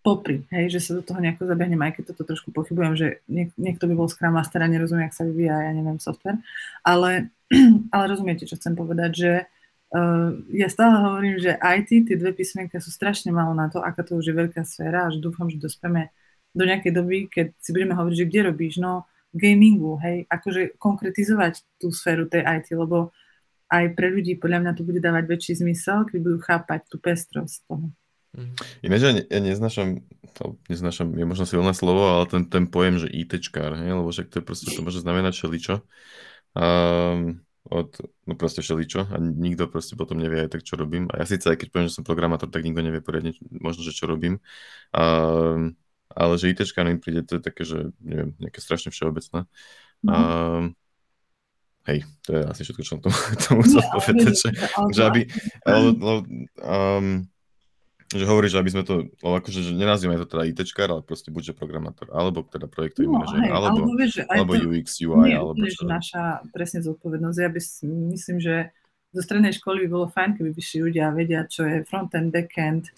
popri, 0.07 0.47
hej, 0.55 0.71
že 0.71 0.79
sa 0.79 0.91
do 0.95 1.03
toho 1.03 1.19
nejako 1.19 1.51
zabehnem, 1.51 1.83
aj 1.83 1.99
keď 1.99 2.15
toto 2.15 2.31
trošku 2.31 2.55
pochybujem, 2.55 2.95
že 2.95 3.07
niek- 3.27 3.51
niekto 3.59 3.91
by 3.91 3.93
bol 3.99 4.07
Scrum 4.07 4.39
Master 4.39 4.63
a 4.63 4.71
nerozumie, 4.71 5.03
ak 5.03 5.11
sa 5.11 5.27
vyvíja, 5.27 5.67
ja 5.67 5.71
neviem, 5.75 5.99
software, 5.99 6.39
ale, 6.87 7.35
ale 7.93 8.03
rozumiete, 8.07 8.47
čo 8.47 8.55
chcem 8.55 8.71
povedať, 8.71 9.11
že 9.11 9.31
uh, 9.91 10.31
ja 10.55 10.71
stále 10.71 10.95
hovorím, 11.03 11.43
že 11.43 11.59
IT, 11.59 12.07
tie 12.07 12.15
dve 12.15 12.31
písmenka 12.31 12.79
sú 12.79 12.87
strašne 12.87 13.35
málo 13.35 13.51
na 13.51 13.67
to, 13.67 13.83
aká 13.83 14.07
to 14.07 14.15
už 14.15 14.31
je 14.31 14.35
veľká 14.39 14.63
sféra, 14.63 15.11
až 15.11 15.19
dúfam, 15.19 15.51
že 15.51 15.59
dospieme 15.59 16.15
do 16.55 16.63
nejakej 16.63 16.95
doby, 16.95 17.27
keď 17.27 17.51
si 17.59 17.75
budeme 17.75 17.91
hovoriť, 17.91 18.15
že 18.15 18.27
kde 18.31 18.41
robíš, 18.47 18.79
no 18.79 19.03
gamingu, 19.33 19.99
hej, 20.01 20.25
akože 20.31 20.79
konkretizovať 20.79 21.63
tú 21.79 21.91
sféru 21.91 22.27
tej 22.27 22.43
IT, 22.43 22.71
lebo 22.73 23.11
aj 23.67 23.99
pre 23.99 24.07
ľudí 24.11 24.39
podľa 24.39 24.63
mňa 24.63 24.71
to 24.79 24.83
bude 24.87 25.03
dávať 25.03 25.23
väčší 25.27 25.53
zmysel, 25.59 26.07
keď 26.07 26.17
budú 26.23 26.37
chápať 26.39 26.87
tú 26.87 26.97
pestrosť 26.99 27.67
toho. 27.67 27.91
Mhm. 28.37 28.53
Ináč 28.85 29.01
ja, 29.01 29.11
ja 29.17 29.39
neznášam, 29.41 29.89
to 30.37 30.61
neznášam, 30.69 31.09
je 31.15 31.25
možno 31.25 31.45
silné 31.49 31.73
slovo, 31.73 32.05
ale 32.05 32.25
ten, 32.29 32.43
ten 32.45 32.65
pojem, 32.69 33.01
že 33.01 33.07
ITčkár, 33.09 33.75
hej, 33.81 33.91
lebo 33.97 34.09
však 34.13 34.29
to 34.29 34.39
je 34.39 34.43
proste, 34.45 34.67
to 34.69 34.85
môže 34.85 35.01
znamenať 35.01 35.33
všeličo. 35.35 35.75
Um, 36.57 37.41
od, 37.67 37.99
no 38.23 38.33
proste 38.39 38.63
všeličo 38.63 39.11
a 39.11 39.15
nikto 39.19 39.67
proste 39.67 39.99
potom 39.99 40.15
nevie 40.15 40.47
aj 40.47 40.55
tak, 40.55 40.63
čo 40.63 40.79
robím. 40.79 41.11
A 41.11 41.23
ja 41.23 41.25
síce 41.27 41.51
aj 41.51 41.59
keď 41.59 41.67
poviem, 41.71 41.87
že 41.91 41.99
som 41.99 42.07
programátor, 42.07 42.47
tak 42.47 42.63
nikto 42.63 42.79
nevie 42.79 43.03
poriadne 43.03 43.35
možno, 43.51 43.83
že 43.83 43.91
čo 43.91 44.07
robím. 44.07 44.39
Um, 44.95 45.75
ale 46.17 46.33
že 46.41 46.49
ITčka 46.49 46.81
mi 46.81 46.97
príde, 46.97 47.21
to 47.21 47.37
je 47.37 47.41
také, 47.45 47.61
že 47.61 47.93
neviem, 48.01 48.33
nejaké 48.41 48.57
strašne 48.57 48.89
všeobecné. 48.89 49.45
Mm. 50.01 50.09
Um, 50.09 50.65
hej, 51.85 51.99
to 52.25 52.29
je 52.33 52.41
asi 52.49 52.61
všetko, 52.65 52.81
čo 52.81 52.89
som 52.97 53.01
tomu, 53.05 53.17
tomu 53.45 53.61
chcel 53.61 53.81
povedať, 53.93 54.33
že, 54.33 54.49
že 54.97 55.01
aby, 55.05 55.21
ale, 55.61 55.87
um, 56.57 57.29
že 58.07 58.23
hovorí, 58.25 58.49
že 58.49 58.57
aby 58.57 58.71
sme 58.73 58.83
to, 58.87 59.13
akože, 59.21 59.61
že 59.61 59.71
nenazývame 59.77 60.17
to 60.23 60.25
teda 60.25 60.49
ITčkár, 60.49 60.89
ale 60.89 61.05
proste 61.05 61.29
buď, 61.29 61.51
že 61.51 61.53
programátor, 61.53 62.09
alebo 62.09 62.41
teda 62.41 62.65
projektový 62.65 63.11
no, 63.11 63.21
manažer, 63.21 63.53
alebo, 63.53 63.85
alebo, 63.85 63.93
vieš, 63.93 64.25
alebo 64.25 64.51
to, 64.57 64.65
UX, 64.73 64.87
UI, 65.05 65.29
nie, 65.29 65.37
alebo 65.37 65.53
čo. 65.69 65.85
naša 65.85 66.41
presne 66.49 66.81
zodpovednosť. 66.81 67.37
Ja 67.37 67.49
by 67.53 67.61
myslím, 68.17 68.37
že 68.41 68.73
zo 69.13 69.21
strednej 69.21 69.53
školy 69.53 69.85
by 69.85 69.89
bolo 69.91 70.07
fajn, 70.09 70.39
keby 70.39 70.49
vyšli 70.55 70.77
ľudia 70.87 71.13
vedia, 71.13 71.45
čo 71.45 71.67
je 71.67 71.83
front-end, 71.87 72.31
back-end, 72.31 72.89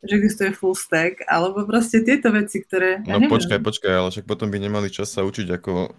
že 0.00 0.16
existuje 0.16 0.56
full 0.56 0.72
stack, 0.72 1.20
alebo 1.28 1.68
proste 1.68 2.00
tieto 2.00 2.32
veci, 2.32 2.64
ktoré... 2.64 3.04
Ja 3.04 3.20
no 3.20 3.28
neviem. 3.28 3.36
počkaj, 3.36 3.60
počkaj, 3.60 3.92
ale 3.92 4.08
však 4.08 4.24
potom 4.24 4.48
by 4.48 4.56
nemali 4.56 4.88
čas 4.88 5.12
sa 5.12 5.20
učiť, 5.28 5.48
ako 5.60 5.92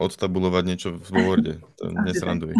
odtabulovať 0.00 0.64
niečo 0.64 0.88
v 0.96 1.08
Worde. 1.22 1.54
To 1.78 1.92
nesranduj. 1.92 2.56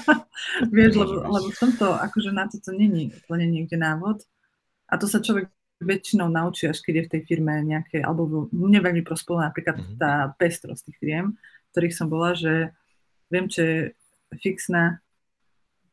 Vieš, 0.76 0.92
lebo, 0.96 1.14
lebo 1.24 1.48
v 1.48 1.58
tomto, 1.58 1.96
akože 1.96 2.30
na 2.30 2.46
toto 2.46 2.70
není 2.70 3.10
úplne 3.16 3.48
niekde 3.48 3.80
návod. 3.80 4.22
A 4.92 5.00
to 5.00 5.08
sa 5.08 5.24
človek 5.24 5.48
väčšinou 5.80 6.28
naučí, 6.28 6.68
až 6.68 6.84
keď 6.84 6.94
je 6.94 7.04
v 7.08 7.12
tej 7.16 7.22
firme 7.24 7.54
nejaké, 7.64 8.04
alebo 8.04 8.52
mne 8.52 8.84
veľmi 8.84 9.00
prospela 9.00 9.48
napríklad 9.48 9.80
mm-hmm. 9.80 9.96
tá 9.96 10.36
pestrosť 10.36 10.92
tých 10.92 10.98
firiem, 11.00 11.26
ktorých 11.72 11.96
som 11.96 12.12
bola, 12.12 12.36
že 12.36 12.76
viem, 13.32 13.48
čo 13.48 13.60
je 13.64 13.76
fixná 14.36 15.00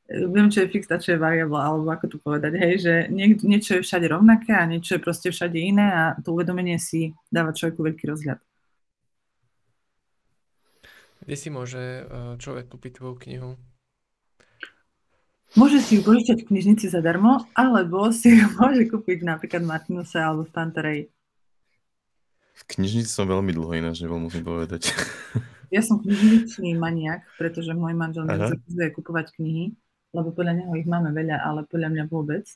viem, 0.07 0.47
čo 0.47 0.63
je 0.63 0.71
fix 0.71 0.87
a 0.87 0.97
čo 0.99 1.15
je 1.15 1.19
variable, 1.19 1.59
alebo 1.59 1.91
ako 1.91 2.05
to 2.07 2.17
povedať, 2.23 2.55
hej, 2.55 2.73
že 2.79 2.93
niek- 3.11 3.43
niečo 3.43 3.79
je 3.79 3.83
všade 3.83 4.07
rovnaké 4.07 4.55
a 4.55 4.63
niečo 4.63 4.95
je 4.95 5.03
proste 5.03 5.27
všade 5.35 5.59
iné 5.59 5.87
a 5.91 6.03
to 6.23 6.31
uvedomenie 6.31 6.79
si 6.79 7.11
dáva 7.27 7.51
človeku 7.51 7.83
veľký 7.83 8.05
rozhľad. 8.07 8.39
Kde 11.27 11.35
si 11.35 11.49
môže 11.51 12.07
eh, 12.07 12.33
človek 12.39 12.71
kúpiť 12.71 13.03
tvoju 13.03 13.15
knihu? 13.27 13.51
Môže 15.55 15.79
si 15.83 15.99
ju 15.99 16.01
požičať 16.03 16.43
v 16.43 16.55
knižnici 16.55 16.87
zadarmo, 16.87 17.43
alebo 17.51 18.07
si 18.15 18.31
ju 18.39 18.47
môže 18.59 18.87
kúpiť 18.87 19.27
napríklad 19.27 19.67
v 19.67 19.71
Martinuse 19.75 20.23
alebo 20.23 20.47
v 20.47 20.55
Pantarej. 20.55 20.99
V 22.57 22.63
knižnici 22.63 23.11
som 23.11 23.27
veľmi 23.27 23.51
dlho 23.53 23.75
ináč 23.75 24.01
nebol, 24.01 24.23
musím 24.23 24.47
povedať. 24.47 24.89
Ja 25.67 25.83
som 25.83 25.99
knižničný 25.99 26.79
maniak, 26.79 27.27
pretože 27.35 27.75
môj 27.75 27.91
manžel 27.91 28.23
mi 28.23 28.39
zakazuje 28.39 28.87
kupovať 28.95 29.35
knihy 29.35 29.75
lebo 30.17 30.33
podľa 30.33 30.65
neho 30.65 30.73
ich 30.73 30.89
máme 30.89 31.13
veľa, 31.13 31.37
ale 31.45 31.69
podľa 31.69 31.93
mňa 31.93 32.03
vôbec. 32.09 32.49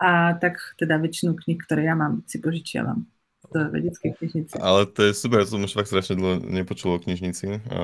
A 0.00 0.32
tak 0.40 0.56
teda 0.80 0.96
väčšinu 0.96 1.36
kníh, 1.36 1.60
ktoré 1.60 1.90
ja 1.90 1.94
mám, 1.98 2.24
si 2.24 2.40
požičiavam 2.40 3.04
z 3.48 3.54
vedeckej 3.68 4.10
knižnice. 4.16 4.54
Ale 4.60 4.88
to 4.88 5.08
je 5.08 5.12
super, 5.12 5.44
som 5.44 5.62
už 5.62 5.72
fakt 5.72 5.90
strašne 5.90 6.16
dlho 6.16 6.40
nepočul 6.42 6.96
o 6.96 7.02
knižnici. 7.02 7.60
A 7.68 7.78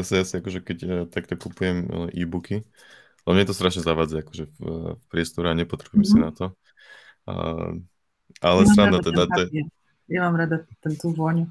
zase 0.00 0.12
ja 0.20 0.24
si 0.26 0.34
akože 0.38 0.60
keď 0.60 0.76
ja 0.82 0.98
takto 1.08 1.34
kupujem 1.40 1.86
e, 1.86 2.24
e-booky, 2.24 2.62
lebo 3.24 3.32
mne 3.32 3.48
to 3.48 3.56
strašne 3.56 3.84
zavadza 3.84 4.20
akože 4.22 4.44
v, 4.48 4.60
v 4.96 5.04
priestore 5.08 5.52
a 5.52 5.58
nepotrebujem 5.58 6.04
mm-hmm. 6.04 6.20
si 6.20 6.24
na 6.24 6.30
to. 6.34 6.46
A, 7.28 7.34
ale 8.44 8.60
ja 8.64 8.68
sranda 8.72 8.98
teda... 9.00 9.24
To, 9.28 9.42
ja 10.10 10.26
mám 10.26 10.34
rada 10.34 10.66
ten 10.82 10.98
tú 10.98 11.14
vôňu. 11.14 11.46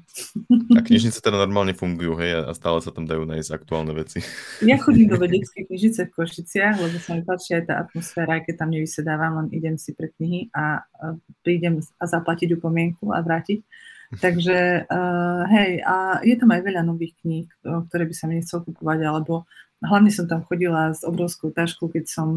A 0.76 0.80
knižnice 0.84 1.24
teda 1.24 1.40
normálne 1.40 1.72
fungujú, 1.72 2.12
hej, 2.20 2.44
a 2.44 2.52
stále 2.52 2.84
sa 2.84 2.92
tam 2.92 3.08
dajú 3.08 3.24
nájsť 3.24 3.50
aktuálne 3.56 3.96
veci. 3.96 4.20
Ja 4.60 4.76
chodím 4.76 5.08
do 5.08 5.16
vedeckej 5.16 5.64
knižnice 5.66 6.06
v 6.06 6.14
Košiciach, 6.14 6.76
lebo 6.76 6.96
sa 7.00 7.16
mi 7.16 7.24
páči 7.24 7.56
aj 7.56 7.64
tá 7.72 7.74
atmosféra, 7.80 8.36
aj 8.36 8.52
keď 8.52 8.54
tam 8.60 8.70
nevysedávam, 8.76 9.32
len 9.40 9.48
idem 9.56 9.80
si 9.80 9.96
pre 9.96 10.12
knihy 10.12 10.52
a 10.52 10.84
prídem 11.40 11.80
a 11.96 12.04
zaplatiť 12.04 12.52
upomienku 12.60 13.16
a 13.16 13.24
vrátiť. 13.24 13.64
Takže 14.10 14.90
uh, 14.90 15.42
hej, 15.54 15.86
a 15.86 16.18
je 16.26 16.34
tam 16.34 16.50
aj 16.50 16.66
veľa 16.66 16.82
nových 16.82 17.14
kníh, 17.22 17.46
ktoré 17.62 18.10
by 18.10 18.14
sa 18.14 18.26
mi 18.26 18.42
nechcel 18.42 18.60
kupovať, 18.66 19.06
alebo 19.06 19.46
hlavne 19.80 20.12
som 20.12 20.28
tam 20.28 20.44
chodila 20.44 20.92
s 20.92 21.00
obrovskou 21.04 21.48
taškou, 21.50 21.88
keď 21.88 22.04
som 22.04 22.28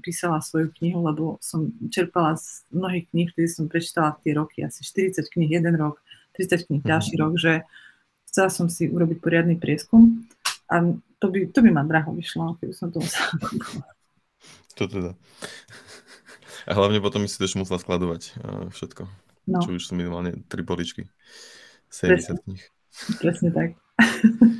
písala 0.00 0.40
svoju 0.40 0.72
knihu, 0.80 1.04
lebo 1.04 1.36
som 1.44 1.68
čerpala 1.92 2.40
z 2.40 2.64
mnohých 2.72 3.12
kníh, 3.12 3.28
ktoré 3.32 3.46
som 3.52 3.68
prečítala 3.68 4.16
v 4.16 4.20
tie 4.24 4.32
roky, 4.32 4.58
asi 4.64 4.80
40 4.80 5.28
kníh 5.28 5.50
jeden 5.52 5.76
rok, 5.76 6.00
30 6.40 6.68
kníh 6.68 6.80
mm-hmm. 6.80 6.88
ďalší 6.88 7.14
rok, 7.20 7.32
že 7.36 7.52
chcela 8.32 8.48
som 8.48 8.72
si 8.72 8.88
urobiť 8.88 9.20
poriadny 9.20 9.60
prieskum 9.60 10.24
a 10.72 10.96
to 11.20 11.26
by, 11.32 11.48
to 11.52 11.60
by 11.60 11.70
ma 11.72 11.84
draho 11.84 12.12
vyšlo, 12.16 12.56
keby 12.60 12.72
som 12.72 12.88
to 12.92 13.00
musela 13.00 13.32
To 14.76 14.84
teda. 14.84 15.16
A 16.68 16.76
hlavne 16.76 17.00
potom 17.00 17.24
si 17.24 17.40
tiež 17.40 17.56
musela 17.56 17.80
skladovať 17.80 18.22
uh, 18.36 18.68
všetko. 18.68 19.08
No. 19.48 19.64
Čo 19.64 19.72
už 19.72 19.88
sú 19.88 19.92
minimálne 19.96 20.44
tri 20.52 20.60
poličky. 20.60 21.08
70 21.88 22.44
kníh. 22.44 22.60
Presne 23.16 23.48
tak. 23.56 23.68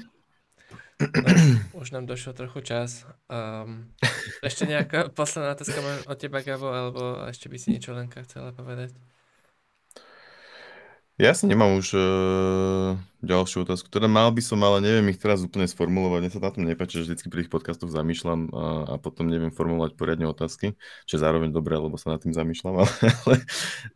Už 1.77 1.93
nám 1.93 2.09
došlo 2.09 2.33
trochu 2.33 2.65
čas. 2.65 3.05
Um, 3.29 3.93
ešte 4.41 4.65
nejaká 4.65 5.09
posledná 5.19 5.53
otázka 5.53 5.81
od 6.09 6.17
teba, 6.17 6.41
Gabo, 6.41 6.73
alebo 6.73 7.29
ešte 7.29 7.53
by 7.53 7.57
si 7.61 7.77
niečo 7.77 7.93
Lenka 7.93 8.25
chcela 8.25 8.57
povedať? 8.57 8.97
Ja 11.17 11.33
si 11.33 11.49
nemám 11.49 11.81
už 11.81 11.97
uh, 11.97 12.93
ďalšiu 13.25 13.65
otázku. 13.65 13.89
Teda 13.89 14.05
mal 14.05 14.29
by 14.37 14.43
som, 14.45 14.61
ale 14.61 14.85
neviem 14.85 15.09
ich 15.09 15.21
teraz 15.21 15.41
úplne 15.41 15.65
sformulovať. 15.65 16.21
Mne 16.21 16.33
sa 16.33 16.45
na 16.45 16.53
tom 16.53 16.69
nepáči, 16.69 17.01
že 17.01 17.09
vždy 17.09 17.33
pri 17.33 17.41
tých 17.45 17.53
podcastoch 17.57 17.89
zamýšľam 17.89 18.53
a, 18.53 18.65
a 18.85 18.95
potom 19.01 19.25
neviem 19.25 19.49
formulovať 19.49 19.97
poriadne 19.97 20.29
otázky, 20.29 20.77
čo 21.09 21.13
je 21.17 21.25
zároveň 21.25 21.57
dobré, 21.57 21.81
lebo 21.81 21.97
sa 21.97 22.13
nad 22.13 22.21
tým 22.21 22.37
zamýšľam. 22.37 22.75
Ale, 22.85 22.93
ale, 23.25 23.37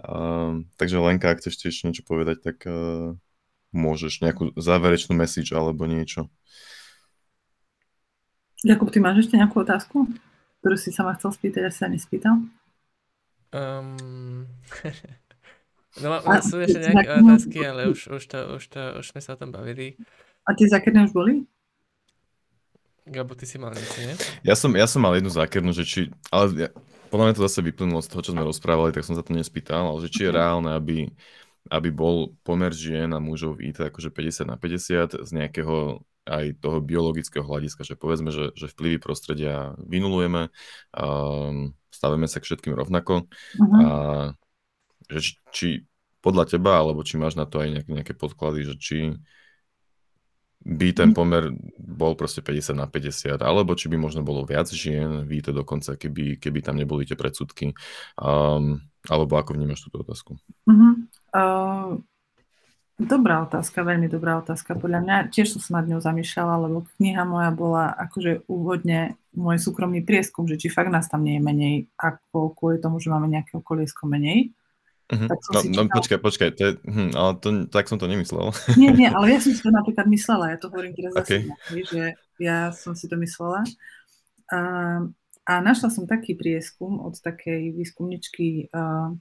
uh, 0.01 0.53
takže 0.80 0.96
Lenka, 0.96 1.36
ak 1.36 1.44
chceš 1.44 1.61
tiež 1.61 1.92
niečo 1.92 2.09
povedať, 2.09 2.40
tak 2.40 2.64
uh, 2.64 3.12
môžeš 3.76 4.24
nejakú 4.24 4.57
záverečnú 4.57 5.12
message 5.12 5.53
alebo 5.53 5.84
niečo. 5.84 6.32
Jakub, 8.61 8.93
ty 8.93 9.01
máš 9.01 9.25
ešte 9.25 9.41
nejakú 9.41 9.65
otázku, 9.65 10.05
ktorú 10.61 10.77
si 10.77 10.93
sa 10.93 11.05
ma 11.09 11.17
chcel 11.17 11.33
spýtať 11.33 11.63
a 11.67 11.71
sa 11.73 11.89
nespýtal? 11.89 12.45
Um, 13.51 14.47
No, 15.99 16.23
a, 16.23 16.39
sú 16.39 16.63
ešte 16.63 16.79
nejaké 16.87 17.19
otázky, 17.19 17.59
ale 17.67 17.91
už, 17.91 18.15
už, 18.15 18.23
to, 18.31 18.39
už, 18.55 18.65
to, 18.71 18.83
už 19.03 19.07
sme 19.11 19.19
sa 19.19 19.35
o 19.35 19.41
tom 19.43 19.51
bavili. 19.51 19.99
A 20.47 20.55
tie 20.55 20.71
zákerné 20.71 21.11
už 21.11 21.11
boli? 21.11 21.43
Gabo, 23.11 23.35
ty 23.35 23.43
si 23.43 23.59
mal 23.59 23.75
niečo, 23.75 23.99
nie? 24.07 24.15
Ja 24.47 24.55
som, 24.55 24.71
ja 24.71 24.87
som 24.87 25.03
mal 25.03 25.19
jednu 25.19 25.35
zákernú, 25.35 25.75
že 25.75 25.83
či, 25.83 26.01
ale 26.31 26.47
ja, 26.55 26.69
podľa 27.11 27.25
mňa 27.27 27.35
to 27.35 27.47
zase 27.51 27.59
vyplynulo 27.67 27.99
z 28.07 28.11
toho, 28.15 28.23
čo 28.23 28.33
sme 28.39 28.47
rozprávali, 28.47 28.95
tak 28.95 29.03
som 29.03 29.19
sa 29.19 29.27
to 29.27 29.35
nespýtal, 29.35 29.91
ale 29.91 30.07
že 30.07 30.15
či 30.15 30.21
je 30.29 30.31
mhm. 30.31 30.37
reálne, 30.39 30.71
aby, 30.79 31.11
aby 31.75 31.89
bol 31.91 32.39
pomer 32.47 32.71
žien 32.71 33.11
a 33.11 33.19
mužov 33.19 33.59
v 33.59 33.75
IT 33.75 33.83
akože 33.83 34.15
50 34.15 34.47
na 34.47 34.57
50 34.63 35.27
z 35.27 35.31
nejakého 35.35 36.07
aj 36.29 36.61
toho 36.61 36.79
biologického 36.85 37.45
hľadiska, 37.45 37.87
že 37.87 37.95
povedzme, 37.97 38.31
že, 38.31 38.53
že 38.53 38.68
vplyvy 38.68 38.99
prostredia 39.01 39.73
vynulujeme, 39.81 40.53
um, 40.93 41.73
stavíme 41.91 42.29
sa 42.29 42.39
k 42.39 42.47
všetkým 42.47 42.75
rovnako 42.77 43.27
uh-huh. 43.27 43.81
a 43.81 43.91
že 45.11 45.21
či, 45.21 45.33
či 45.51 45.68
podľa 46.21 46.57
teba, 46.57 46.79
alebo 46.79 47.01
či 47.01 47.16
máš 47.16 47.35
na 47.35 47.49
to 47.49 47.64
aj 47.64 47.68
nejaké, 47.81 47.91
nejaké 47.91 48.14
podklady, 48.14 48.68
že 48.68 48.75
či 48.77 48.99
by 50.61 50.93
ten 50.93 51.16
pomer 51.16 51.57
bol 51.81 52.12
proste 52.12 52.45
50 52.45 52.77
na 52.77 52.85
50, 52.85 53.41
alebo 53.41 53.73
či 53.73 53.89
by 53.89 53.97
možno 53.97 54.21
bolo 54.21 54.45
viac 54.45 54.68
žien, 54.68 55.25
víte 55.25 55.57
dokonca, 55.57 55.97
keby, 55.97 56.37
keby 56.37 56.61
tam 56.61 56.77
neboli 56.77 57.09
tie 57.09 57.16
predsudky, 57.16 57.73
um, 58.21 58.77
alebo 59.09 59.41
ako 59.41 59.57
vnímaš 59.57 59.89
túto 59.89 60.05
otázku? 60.05 60.37
Uh-huh. 60.68 60.93
Uh, 61.33 62.05
dobrá 63.01 63.42
otázka, 63.48 63.80
veľmi 63.80 64.07
dobrá 64.12 64.38
otázka. 64.38 64.76
Podľa 64.76 65.01
mňa 65.01 65.16
tiež 65.32 65.57
som 65.57 65.61
sa 65.61 65.80
nad 65.80 65.88
ňou 65.88 66.05
zamýšľala, 66.05 66.68
lebo 66.68 66.84
kniha 67.01 67.24
moja 67.24 67.51
bola 67.51 67.90
akože 67.96 68.44
úvodne 68.46 69.16
môj 69.32 69.62
súkromný 69.62 70.05
prieskum, 70.05 70.44
že 70.44 70.61
či 70.61 70.68
fakt 70.68 70.92
nás 70.92 71.09
tam 71.09 71.24
nie 71.24 71.38
je 71.38 71.42
menej, 71.42 71.74
ako 71.96 72.53
kvôli 72.53 72.76
tomu, 72.82 73.01
že 73.01 73.09
máme 73.09 73.30
nejaké 73.30 73.57
okoliesko 73.57 74.05
menej. 74.05 74.53
Uh-huh. 75.11 75.26
Tak 75.26 75.38
som 75.42 75.53
no, 75.55 75.61
no 75.62 75.82
čítal... 75.90 75.96
počkaj, 75.98 76.18
počkaj, 76.22 76.48
to 76.55 76.62
je, 76.62 76.72
hm, 76.86 77.11
ale 77.18 77.30
to, 77.42 77.48
tak 77.66 77.90
som 77.90 77.98
to 77.98 78.07
nemyslel. 78.07 78.55
Nie, 78.78 78.94
nie, 78.94 79.11
ale 79.11 79.34
ja 79.34 79.38
som 79.42 79.51
si 79.51 79.59
to 79.59 79.74
napríklad 79.74 80.07
myslela, 80.07 80.55
ja 80.55 80.59
to 80.62 80.70
hovorím 80.70 80.94
teraz 80.94 81.12
okay. 81.18 81.51
zase, 81.51 81.82
že 81.90 82.03
ja 82.38 82.70
som 82.70 82.94
si 82.94 83.11
to 83.11 83.18
myslela. 83.18 83.66
A, 84.55 84.61
a 85.51 85.53
našla 85.66 85.90
som 85.90 86.07
taký 86.07 86.38
prieskum 86.38 87.03
od 87.03 87.18
takej 87.18 87.74
výskumničky, 87.74 88.70
uh, 88.70 89.18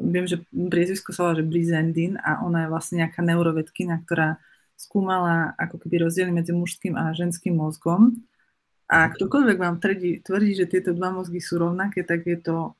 viem, 0.00 0.24
že 0.24 0.40
priezvisko 0.52 1.12
sa 1.12 1.28
volá, 1.28 1.34
že 1.40 1.48
Brizendin 1.48 2.16
a 2.20 2.40
ona 2.44 2.64
je 2.64 2.72
vlastne 2.72 2.96
nejaká 3.04 3.20
neurovedkina, 3.20 4.00
ktorá 4.06 4.40
skúmala 4.78 5.52
ako 5.60 5.82
keby 5.82 6.08
rozdiely 6.08 6.32
medzi 6.32 6.54
mužským 6.56 6.96
a 6.96 7.12
ženským 7.12 7.54
mozgom. 7.54 8.16
A 8.92 9.08
ktokoľvek 9.08 9.56
vám 9.56 9.80
tvrdí, 9.80 10.20
tvrdí, 10.20 10.52
že 10.52 10.68
tieto 10.68 10.92
dva 10.92 11.12
mozgy 11.12 11.40
sú 11.40 11.56
rovnaké, 11.56 12.04
tak 12.04 12.28
je 12.28 12.36
to 12.36 12.76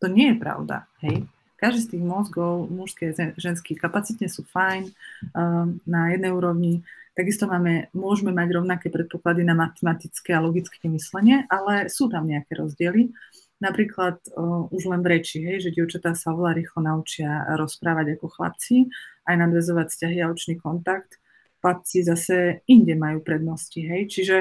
to 0.00 0.06
nie 0.12 0.32
je 0.32 0.36
pravda. 0.36 0.84
Hej? 1.00 1.24
Každý 1.56 1.80
z 1.80 1.90
tých 1.96 2.04
mozgov, 2.04 2.68
mužské 2.68 3.16
a 3.16 3.32
ženské, 3.40 3.72
kapacitne 3.72 4.28
sú 4.28 4.44
fajn 4.44 4.92
um, 5.32 5.80
na 5.88 6.12
jednej 6.12 6.32
úrovni. 6.36 6.84
Takisto 7.16 7.48
máme, 7.48 7.88
môžeme 7.96 8.28
mať 8.28 8.60
rovnaké 8.60 8.86
predpoklady 8.92 9.40
na 9.40 9.56
matematické 9.56 10.36
a 10.36 10.44
logické 10.44 10.84
myslenie, 10.92 11.48
ale 11.48 11.88
sú 11.88 12.12
tam 12.12 12.28
nejaké 12.28 12.60
rozdiely. 12.60 13.08
Napríklad 13.56 14.20
uh, 14.36 14.68
už 14.68 14.92
len 14.92 15.00
v 15.00 15.16
reči, 15.16 15.40
hej, 15.40 15.64
že 15.64 15.72
dievčatá 15.72 16.12
sa 16.12 16.36
oveľa 16.36 16.60
rýchlo 16.60 16.84
naučia 16.84 17.56
rozprávať 17.56 18.20
ako 18.20 18.26
chlapci, 18.28 18.92
aj 19.24 19.34
nadvezovať 19.40 19.86
vzťahy 19.88 20.18
a 20.20 20.28
očný 20.28 20.54
kontakt. 20.60 21.16
Chlapci 21.64 22.04
zase 22.04 22.60
inde 22.68 22.92
majú 23.00 23.24
prednosti. 23.24 23.80
Hej. 23.80 24.12
Čiže 24.12 24.36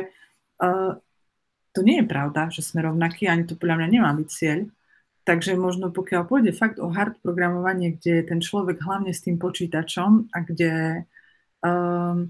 uh, 0.59 0.99
to 1.72 1.80
nie 1.84 2.03
je 2.03 2.11
pravda, 2.11 2.51
že 2.51 2.63
sme 2.63 2.84
rovnakí, 2.84 3.28
ani 3.28 3.47
to 3.47 3.55
podľa 3.55 3.84
mňa 3.84 3.88
nemá 3.88 4.11
byť 4.16 4.28
cieľ. 4.28 4.68
Takže 5.26 5.57
možno 5.57 5.89
pokiaľ 5.89 6.22
pôjde 6.30 6.53
fakt 6.53 6.78
o 6.78 6.93
hard 6.93 7.18
programovanie, 7.26 7.97
kde 7.97 8.22
je 8.22 8.24
ten 8.30 8.39
človek 8.39 8.78
hlavne 8.80 9.09
s 9.09 9.26
tým 9.26 9.41
počítačom 9.41 10.30
a 10.30 10.38
kde 10.45 11.03
um, 11.66 12.30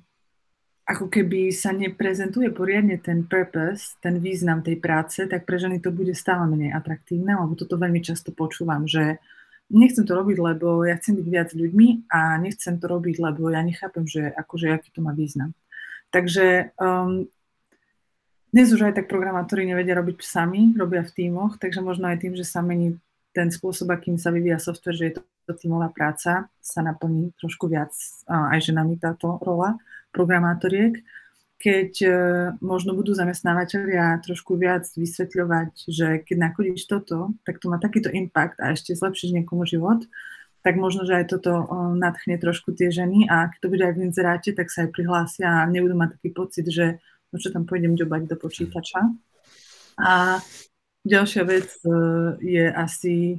ako 0.86 1.10
keby 1.10 1.50
sa 1.50 1.74
neprezentuje 1.74 2.54
poriadne 2.54 3.02
ten 3.02 3.26
purpose, 3.26 3.98
ten 4.06 4.22
význam 4.22 4.62
tej 4.62 4.78
práce, 4.78 5.26
tak 5.26 5.50
pre 5.50 5.58
ženy 5.58 5.82
to 5.82 5.90
bude 5.90 6.14
stále 6.14 6.46
menej 6.46 6.78
atraktívne, 6.78 7.34
lebo 7.34 7.58
toto 7.58 7.82
veľmi 7.82 8.06
často 8.06 8.30
počúvam, 8.30 8.86
že 8.86 9.18
nechcem 9.74 10.06
to 10.06 10.14
robiť, 10.14 10.38
lebo 10.38 10.86
ja 10.86 10.94
chcem 11.02 11.18
byť 11.18 11.28
viac 11.28 11.50
ľuďmi 11.58 12.14
a 12.14 12.38
nechcem 12.38 12.78
to 12.78 12.86
robiť, 12.86 13.18
lebo 13.18 13.50
ja 13.50 13.66
nechápem, 13.66 14.06
že 14.06 14.30
akože 14.30 14.78
aký 14.78 14.94
to 14.94 15.02
má 15.02 15.10
význam. 15.18 15.58
Takže 16.14 16.78
um, 16.78 17.26
dnes 18.54 18.70
už 18.70 18.86
aj 18.86 19.02
tak 19.02 19.10
programátori 19.10 19.66
nevedia 19.66 19.98
robiť 19.98 20.22
sami, 20.22 20.70
robia 20.78 21.02
v 21.02 21.12
tímoch, 21.18 21.58
takže 21.58 21.82
možno 21.82 22.14
aj 22.14 22.22
tým, 22.22 22.38
že 22.38 22.46
sa 22.46 22.62
mení 22.62 23.02
ten 23.34 23.50
spôsob, 23.50 23.90
akým 23.90 24.22
sa 24.22 24.30
vyvíja 24.30 24.62
software, 24.62 24.96
že 24.96 25.06
je 25.10 25.14
to, 25.18 25.22
tímová 25.58 25.90
práca, 25.90 26.46
sa 26.62 26.80
naplní 26.82 27.34
trošku 27.38 27.70
viac 27.70 27.94
aj 28.30 28.66
ženami 28.66 28.98
táto 29.02 29.42
rola 29.42 29.78
programátoriek. 30.16 31.04
Keď 31.60 31.92
e, 32.04 32.10
možno 32.64 32.96
budú 32.96 33.12
zamestnávateľia 33.12 34.24
trošku 34.24 34.56
viac 34.56 34.88
vysvetľovať, 34.96 35.72
že 35.92 36.08
keď 36.24 36.38
nakodíš 36.40 36.88
toto, 36.88 37.36
tak 37.44 37.60
to 37.60 37.68
má 37.68 37.76
takýto 37.76 38.08
impact 38.08 38.60
a 38.64 38.72
ešte 38.72 38.96
zlepšíš 38.96 39.36
niekomu 39.36 39.68
život, 39.68 40.08
tak 40.66 40.82
možno, 40.82 41.06
že 41.06 41.22
aj 41.22 41.26
toto 41.30 41.70
nadchne 41.94 42.42
trošku 42.42 42.74
tie 42.74 42.90
ženy 42.90 43.30
a 43.30 43.54
keď 43.54 43.60
to 43.62 43.70
bude 43.70 43.84
aj 43.86 43.94
v 43.94 44.04
inzeráte, 44.10 44.50
tak 44.50 44.74
sa 44.74 44.90
aj 44.90 44.98
prihlásia 44.98 45.46
a 45.62 45.70
nebudú 45.70 45.94
mať 45.94 46.18
taký 46.18 46.30
pocit, 46.34 46.66
že 46.66 46.98
no 47.30 47.38
čo 47.38 47.54
tam 47.54 47.70
pôjdem 47.70 47.94
ďobať 47.94 48.26
do 48.26 48.36
počítača. 48.40 49.14
A 50.02 50.42
ďalšia 51.06 51.44
vec 51.46 51.70
e, 51.86 51.90
je 52.42 52.66
asi, 52.66 53.38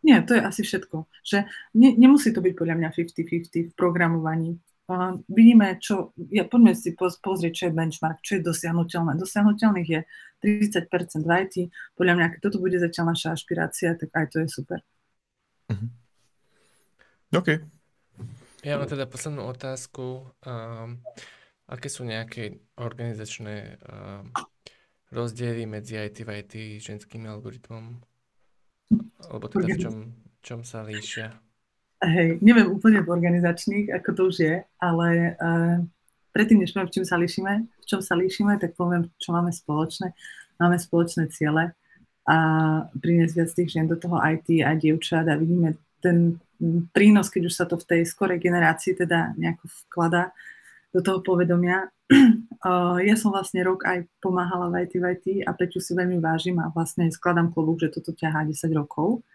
nie, 0.00 0.16
to 0.24 0.32
je 0.34 0.40
asi 0.40 0.64
všetko, 0.64 1.04
že 1.20 1.44
ne, 1.76 1.92
nemusí 2.00 2.32
to 2.32 2.40
byť 2.40 2.54
podľa 2.56 2.80
mňa 2.80 2.88
50-50 2.96 3.70
v 3.70 3.76
programovaní. 3.76 4.56
Uh, 4.84 5.16
vidíme, 5.32 5.80
čo, 5.80 6.12
ja, 6.28 6.44
poďme 6.44 6.76
si 6.76 6.92
poz, 6.92 7.16
pozrieť, 7.16 7.52
čo 7.56 7.64
je 7.68 7.72
benchmark, 7.72 8.20
čo 8.20 8.36
je 8.36 8.44
dosiahnutelné. 8.44 9.16
Dosiahnutelných 9.16 9.88
je 9.88 10.00
30% 10.44 11.24
v 11.24 11.30
IT. 11.40 11.54
Podľa 11.96 12.14
mňa, 12.20 12.26
keď 12.36 12.40
toto 12.44 12.60
bude 12.60 12.76
zatiaľ 12.76 13.16
naša 13.16 13.32
ašpirácia, 13.32 13.96
tak 13.96 14.12
aj 14.12 14.26
to 14.28 14.44
je 14.44 14.48
super. 14.52 14.84
Uh-huh. 15.72 15.88
OK. 17.32 17.64
Ja 18.60 18.76
mám 18.76 18.88
teda 18.88 19.08
poslednú 19.08 19.48
otázku. 19.48 20.28
Um, 20.44 21.00
Aké 21.64 21.88
sú 21.88 22.04
nejaké 22.04 22.60
organizačné 22.76 23.80
uh, 23.88 24.20
rozdiely 25.08 25.64
medzi 25.64 25.96
IT 25.96 26.20
v 26.20 26.44
IT 26.44 26.54
ženským 26.84 27.24
algoritmom? 27.24 28.04
Alebo 29.32 29.48
teda 29.48 29.72
v 29.72 29.80
čom, 29.80 29.96
čom 30.44 30.60
sa 30.60 30.84
líšia? 30.84 31.32
Hej, 32.04 32.44
neviem 32.44 32.68
úplne 32.68 33.00
v 33.00 33.08
organizačných, 33.08 33.88
ako 33.96 34.08
to 34.12 34.22
už 34.28 34.36
je, 34.36 34.56
ale 34.76 35.08
uh, 35.40 35.80
predtým, 36.36 36.60
než 36.60 36.76
poviem, 36.76 36.92
v 36.92 36.94
čom 37.00 37.06
sa 37.08 37.16
líšime, 37.16 37.52
v 37.64 37.86
čom 37.88 38.00
sa 38.04 38.12
líšime, 38.12 38.60
tak 38.60 38.76
poviem, 38.76 39.08
čo 39.16 39.32
máme 39.32 39.48
spoločné. 39.48 40.12
Máme 40.60 40.76
spoločné 40.76 41.32
ciele 41.32 41.72
a 42.28 42.36
priniesť 42.92 43.32
viac 43.34 43.50
tých 43.56 43.72
žien 43.72 43.86
do 43.88 43.96
toho 43.96 44.20
IT 44.20 44.64
a 44.64 44.76
dievčat 44.76 45.24
a 45.28 45.40
vidíme 45.40 45.80
ten 46.04 46.36
prínos, 46.92 47.32
keď 47.32 47.42
už 47.48 47.54
sa 47.56 47.64
to 47.64 47.80
v 47.80 47.88
tej 47.88 48.00
skorej 48.04 48.38
generácii 48.40 48.94
teda 48.94 49.32
nejako 49.40 49.64
vkladá, 49.88 50.30
do 50.94 51.02
toho 51.02 51.18
povedomia. 51.26 51.90
ja 53.08 53.14
som 53.18 53.34
vlastne 53.34 53.66
rok 53.66 53.82
aj 53.82 54.06
pomáhala 54.22 54.70
v 54.70 54.86
IT, 54.86 54.92
v 54.94 55.04
IT 55.10 55.26
a 55.42 55.50
Peťu 55.50 55.82
si 55.82 55.90
veľmi 55.90 56.22
vážim 56.22 56.54
a 56.62 56.70
vlastne 56.70 57.10
skladám 57.10 57.50
klobúk, 57.50 57.82
že 57.82 57.90
toto 57.90 58.14
ťahá 58.14 58.46
10 58.46 58.54
rokov. 58.78 59.26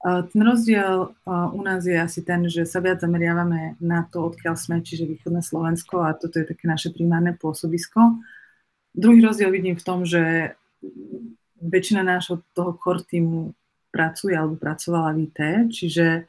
Ten 0.00 0.40
rozdiel 0.40 1.12
u 1.28 1.60
nás 1.60 1.84
je 1.84 1.92
asi 1.92 2.24
ten, 2.24 2.48
že 2.48 2.64
sa 2.64 2.80
viac 2.80 3.04
zameriavame 3.04 3.76
na 3.84 4.08
to, 4.08 4.32
odkiaľ 4.32 4.56
sme, 4.56 4.80
čiže 4.80 5.04
východné 5.04 5.44
Slovensko 5.44 6.00
a 6.00 6.16
toto 6.16 6.40
je 6.40 6.48
také 6.48 6.64
naše 6.64 6.88
primárne 6.88 7.36
pôsobisko. 7.36 8.16
Druhý 8.96 9.20
rozdiel 9.20 9.52
vidím 9.52 9.76
v 9.76 9.84
tom, 9.84 10.08
že 10.08 10.56
väčšina 11.60 12.00
nášho 12.00 12.40
toho 12.56 12.80
core 12.80 13.04
týmu 13.04 13.52
pracuje 13.92 14.32
alebo 14.32 14.56
pracovala 14.56 15.12
v 15.12 15.28
IT, 15.28 15.40
čiže 15.68 16.24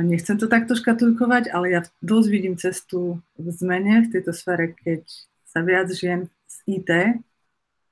nechcem 0.00 0.40
to 0.40 0.48
takto 0.48 0.72
škatulkovať, 0.72 1.52
ale 1.52 1.66
ja 1.68 1.80
dosť 2.00 2.28
vidím 2.32 2.56
cestu 2.56 3.20
v 3.36 3.46
zmene 3.52 4.08
v 4.08 4.12
tejto 4.14 4.32
sfere, 4.32 4.72
keď 4.72 5.04
sa 5.44 5.60
viac 5.60 5.92
žien 5.92 6.32
z 6.48 6.56
IT 6.80 6.90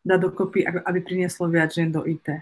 dá 0.00 0.16
dokopy, 0.16 0.64
aby 0.64 0.98
prinieslo 1.04 1.46
viac 1.52 1.76
žien 1.76 1.92
do 1.92 2.08
IT. 2.08 2.40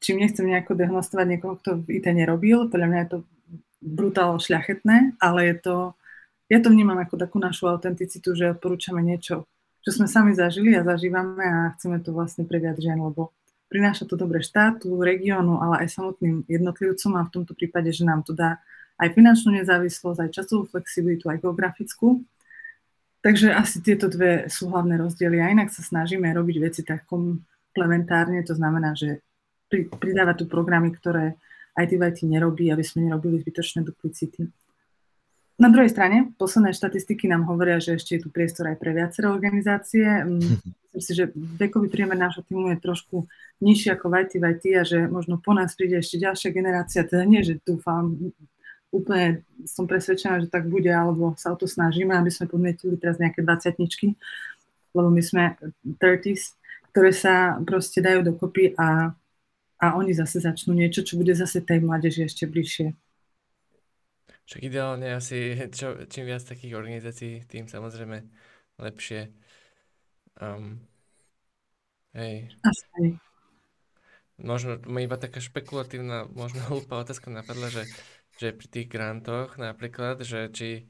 Čím 0.00 0.22
nechcem 0.22 0.46
nejako 0.46 0.76
dehnostovať 0.76 1.26
niekoho, 1.26 1.54
kto 1.60 1.82
v 1.82 2.00
IT 2.00 2.06
nerobil, 2.12 2.68
podľa 2.68 2.88
mňa 2.88 3.00
je 3.02 3.10
to 3.10 3.18
brutálne 3.80 4.40
šľachetné, 4.42 5.16
ale 5.22 5.40
je 5.52 5.56
to, 5.62 5.76
ja 6.52 6.58
to 6.60 6.68
vnímam 6.72 6.98
ako 6.98 7.16
takú 7.16 7.36
našu 7.38 7.70
autenticitu, 7.70 8.34
že 8.36 8.52
odporúčame 8.56 9.00
niečo, 9.00 9.48
čo 9.86 9.90
sme 9.94 10.10
sami 10.10 10.34
zažili 10.34 10.74
a 10.74 10.84
zažívame 10.84 11.44
a 11.44 11.58
chceme 11.78 12.02
to 12.02 12.10
vlastne 12.10 12.44
pre 12.44 12.58
viac 12.58 12.76
žien, 12.80 12.98
lebo 12.98 13.32
prináša 13.70 14.06
to 14.06 14.14
dobre 14.14 14.42
štátu, 14.42 14.94
regiónu, 14.98 15.58
ale 15.58 15.86
aj 15.86 15.96
samotným 15.98 16.46
jednotlivcom 16.46 17.12
a 17.18 17.26
v 17.26 17.32
tomto 17.32 17.52
prípade, 17.54 17.90
že 17.90 18.06
nám 18.06 18.22
to 18.22 18.34
dá 18.34 18.62
aj 18.96 19.12
finančnú 19.12 19.52
nezávislosť, 19.60 20.18
aj 20.24 20.30
časovú 20.32 20.64
flexibilitu, 20.70 21.28
aj 21.28 21.44
geografickú. 21.44 22.24
Takže 23.20 23.52
asi 23.52 23.82
tieto 23.82 24.06
dve 24.06 24.46
sú 24.46 24.70
hlavné 24.70 24.96
rozdiely. 25.02 25.42
A 25.42 25.50
inak 25.50 25.74
sa 25.74 25.82
snažíme 25.82 26.30
robiť 26.30 26.56
veci 26.62 26.80
tak 26.86 27.04
komplementárne, 27.10 28.40
to 28.46 28.54
znamená, 28.54 28.94
že 28.94 29.25
pridávať 29.70 30.42
tu 30.42 30.46
programy, 30.46 30.94
ktoré 30.94 31.38
IT 31.76 31.92
nerobí, 32.24 32.72
aby 32.72 32.80
sme 32.80 33.10
nerobili 33.10 33.42
zbytočné 33.42 33.84
duplicity. 33.84 34.48
Na 35.56 35.72
druhej 35.72 35.88
strane, 35.88 36.36
posledné 36.36 36.76
štatistiky 36.76 37.32
nám 37.32 37.48
hovoria, 37.48 37.80
že 37.80 37.96
ešte 37.96 38.20
je 38.20 38.22
tu 38.24 38.28
priestor 38.28 38.68
aj 38.68 38.76
pre 38.76 38.92
viaceré 38.92 39.32
organizácie. 39.32 40.04
Mm, 40.04 40.60
myslím 40.92 41.00
si, 41.00 41.12
že 41.16 41.32
vekový 41.34 41.88
priemer 41.88 42.16
nášho 42.16 42.44
týmu 42.44 42.76
je 42.76 42.78
trošku 42.80 43.24
nižší 43.64 43.96
ako 43.96 44.12
v 44.12 44.14
IT 44.24 44.32
v 44.36 44.44
IT 44.52 44.64
a 44.76 44.82
že 44.84 44.98
možno 45.08 45.40
po 45.40 45.56
nás 45.56 45.72
príde 45.72 45.96
ešte 45.96 46.20
ďalšia 46.20 46.50
generácia, 46.52 47.08
teda 47.08 47.24
nie, 47.24 47.40
že 47.40 47.56
dúfam, 47.64 48.12
úplne 48.92 49.44
som 49.64 49.88
presvedčená, 49.88 50.44
že 50.44 50.48
tak 50.52 50.68
bude, 50.68 50.88
alebo 50.88 51.32
sa 51.40 51.52
o 51.52 51.56
to 51.56 51.64
snažíme, 51.64 52.12
aby 52.12 52.28
sme 52.28 52.48
podmietili 52.48 52.96
teraz 53.00 53.16
nejaké 53.16 53.40
20 53.40 53.80
lebo 54.96 55.12
my 55.12 55.20
sme 55.20 55.56
30s, 56.00 56.56
ktoré 56.92 57.12
sa 57.12 57.60
proste 57.64 58.00
dajú 58.00 58.24
dokopy 58.24 58.72
a, 58.80 59.12
a 59.76 59.96
oni 59.96 60.16
zase 60.16 60.40
začnú 60.40 60.72
niečo, 60.72 61.04
čo 61.04 61.20
bude 61.20 61.36
zase 61.36 61.60
tej 61.60 61.84
mládeži 61.84 62.24
ešte 62.24 62.48
bližšie. 62.48 62.96
Však 64.46 64.62
ideálne 64.62 65.10
asi, 65.10 65.58
čo, 65.74 66.06
čím 66.06 66.30
viac 66.30 66.46
takých 66.46 66.78
organizácií, 66.78 67.44
tým 67.50 67.66
samozrejme 67.66 68.22
lepšie. 68.78 69.34
Um, 70.38 70.80
hej. 72.14 72.54
Asi. 72.62 73.18
Možno 74.36 74.78
iba 74.78 75.16
taká 75.18 75.42
špekulatívna, 75.42 76.30
možno 76.30 76.62
hlúpa 76.70 77.02
otázka 77.02 77.28
napadla, 77.28 77.68
že, 77.68 77.84
že 78.38 78.54
pri 78.54 78.66
tých 78.70 78.88
grantoch 78.88 79.58
napríklad, 79.58 80.22
že 80.22 80.48
či 80.52 80.86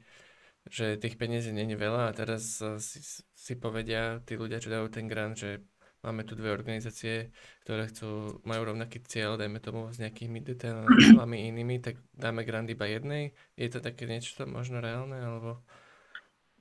že 0.67 0.99
tých 0.99 1.15
peniazí 1.15 1.55
není 1.55 1.79
veľa 1.79 2.11
a 2.11 2.15
teraz 2.15 2.59
si, 2.59 2.99
si 3.31 3.53
povedia 3.55 4.19
tí 4.27 4.35
ľudia, 4.35 4.59
čo 4.59 4.67
dajú 4.67 4.91
ten 4.91 5.07
grant, 5.07 5.39
že 5.39 5.63
máme 6.05 6.23
tu 6.23 6.37
dve 6.37 6.53
organizácie, 6.53 7.33
ktoré 7.65 7.89
chcú, 7.89 8.41
majú 8.45 8.73
rovnaký 8.73 9.01
cieľ, 9.05 9.35
dajme 9.37 9.57
tomu 9.57 9.89
s 9.89 9.97
nejakými 9.97 10.39
detailami 10.43 11.37
inými, 11.53 11.81
tak 11.81 11.97
dáme 12.13 12.45
grant 12.45 12.69
iba 12.69 12.85
jednej. 12.85 13.33
Je 13.57 13.69
to 13.69 13.81
také 13.81 14.05
niečo 14.05 14.45
možno 14.45 14.81
reálne, 14.83 15.17
alebo... 15.17 15.63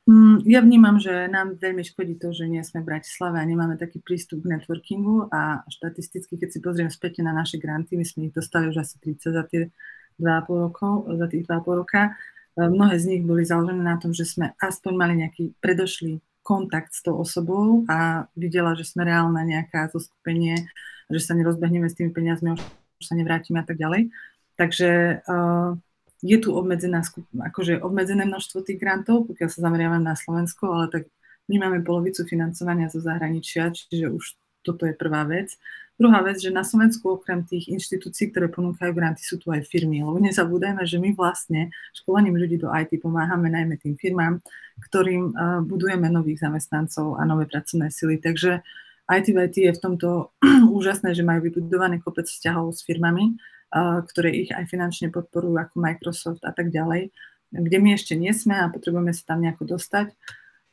Mm, 0.06 0.46
ja 0.46 0.62
vnímam, 0.62 1.02
že 1.02 1.26
nám 1.26 1.58
veľmi 1.58 1.82
škodí 1.82 2.14
to, 2.14 2.30
že 2.30 2.46
nie 2.46 2.62
sme 2.62 2.86
v 2.86 2.94
Bratislave 2.94 3.42
a 3.42 3.48
nemáme 3.48 3.74
taký 3.74 3.98
prístup 3.98 4.46
k 4.46 4.54
networkingu 4.54 5.26
a 5.34 5.66
štatisticky, 5.66 6.38
keď 6.38 6.48
si 6.54 6.58
pozriem 6.62 6.90
späť 6.94 7.26
na 7.26 7.34
naše 7.34 7.58
granty, 7.58 7.98
my 7.98 8.06
sme 8.06 8.30
ich 8.30 8.34
dostali 8.34 8.70
už 8.70 8.86
asi 8.86 9.02
30 9.02 9.34
za 9.34 9.42
tie 9.50 9.74
2,5 10.22 10.64
rokov, 10.70 11.10
za 11.10 11.26
tých 11.26 11.42
2,5 11.50 11.80
roka. 11.82 12.14
E, 12.54 12.70
mnohé 12.70 13.02
z 13.02 13.04
nich 13.10 13.22
boli 13.26 13.42
založené 13.42 13.82
na 13.82 13.98
tom, 13.98 14.14
že 14.14 14.22
sme 14.22 14.54
aspoň 14.62 14.92
mali 14.94 15.14
nejaký 15.26 15.58
predošlý 15.58 16.22
kontakt 16.46 16.94
s 16.94 17.02
tou 17.02 17.18
osobou 17.18 17.82
a 17.90 18.30
videla, 18.38 18.78
že 18.78 18.86
sme 18.86 19.02
reálne 19.02 19.42
nejaká 19.42 19.90
zoskupenie, 19.90 20.70
že 21.10 21.18
sa 21.18 21.34
nerozbehneme 21.34 21.90
s 21.90 21.98
tými 21.98 22.14
peniazmi, 22.14 22.54
už 22.54 23.02
sa 23.02 23.18
nevrátime 23.18 23.58
a 23.58 23.66
tak 23.66 23.74
ďalej. 23.82 24.14
Takže 24.54 25.20
uh, 25.26 25.74
je 26.22 26.38
tu 26.38 26.54
obmedzená, 26.54 27.02
akože 27.34 27.82
obmedzené 27.82 28.24
množstvo 28.24 28.62
tých 28.62 28.78
grantov, 28.78 29.26
pokiaľ 29.26 29.48
sa 29.50 29.66
zameriavame 29.66 30.06
na 30.06 30.14
Slovensko, 30.14 30.70
ale 30.70 30.86
tak 30.88 31.02
my 31.50 31.58
máme 31.58 31.82
polovicu 31.82 32.22
financovania 32.22 32.86
zo 32.86 33.02
zahraničia, 33.02 33.74
čiže 33.74 34.06
už 34.14 34.24
toto 34.66 34.82
je 34.90 34.94
prvá 34.98 35.22
vec. 35.22 35.54
Druhá 35.96 36.20
vec, 36.20 36.36
že 36.36 36.52
na 36.52 36.60
Slovensku 36.60 37.08
okrem 37.08 37.40
tých 37.48 37.72
inštitúcií, 37.72 38.28
ktoré 38.28 38.52
ponúkajú 38.52 38.92
granty, 38.92 39.24
sú 39.24 39.40
tu 39.40 39.48
aj 39.48 39.64
firmy. 39.64 40.04
Lebo 40.04 40.20
nezabúdajme, 40.20 40.84
že 40.84 41.00
my 41.00 41.16
vlastne 41.16 41.72
školením 41.96 42.36
ľudí 42.36 42.60
do 42.60 42.68
IT 42.68 43.00
pomáhame 43.00 43.48
najmä 43.48 43.80
tým 43.80 43.96
firmám, 43.96 44.44
ktorým 44.76 45.32
uh, 45.32 45.64
budujeme 45.64 46.12
nových 46.12 46.44
zamestnancov 46.44 47.16
a 47.16 47.24
nové 47.24 47.48
pracovné 47.48 47.88
sily. 47.88 48.20
Takže 48.20 48.60
IT 49.08 49.26
v 49.32 49.38
IT 49.48 49.56
je 49.56 49.72
v 49.72 49.80
tomto 49.80 50.36
úžasné, 50.76 51.16
že 51.16 51.24
majú 51.24 51.48
vybudovaný 51.48 52.04
kopec 52.04 52.28
vzťahov 52.28 52.76
s 52.76 52.84
firmami, 52.84 53.32
uh, 53.72 54.04
ktoré 54.04 54.36
ich 54.36 54.52
aj 54.52 54.68
finančne 54.68 55.08
podporujú 55.08 55.56
ako 55.56 55.80
Microsoft 55.80 56.44
a 56.44 56.52
tak 56.52 56.68
ďalej, 56.68 57.08
kde 57.56 57.76
my 57.80 57.96
ešte 57.96 58.12
nie 58.20 58.36
sme 58.36 58.52
a 58.52 58.68
potrebujeme 58.68 59.16
sa 59.16 59.32
tam 59.32 59.40
nejako 59.40 59.80
dostať. 59.80 60.12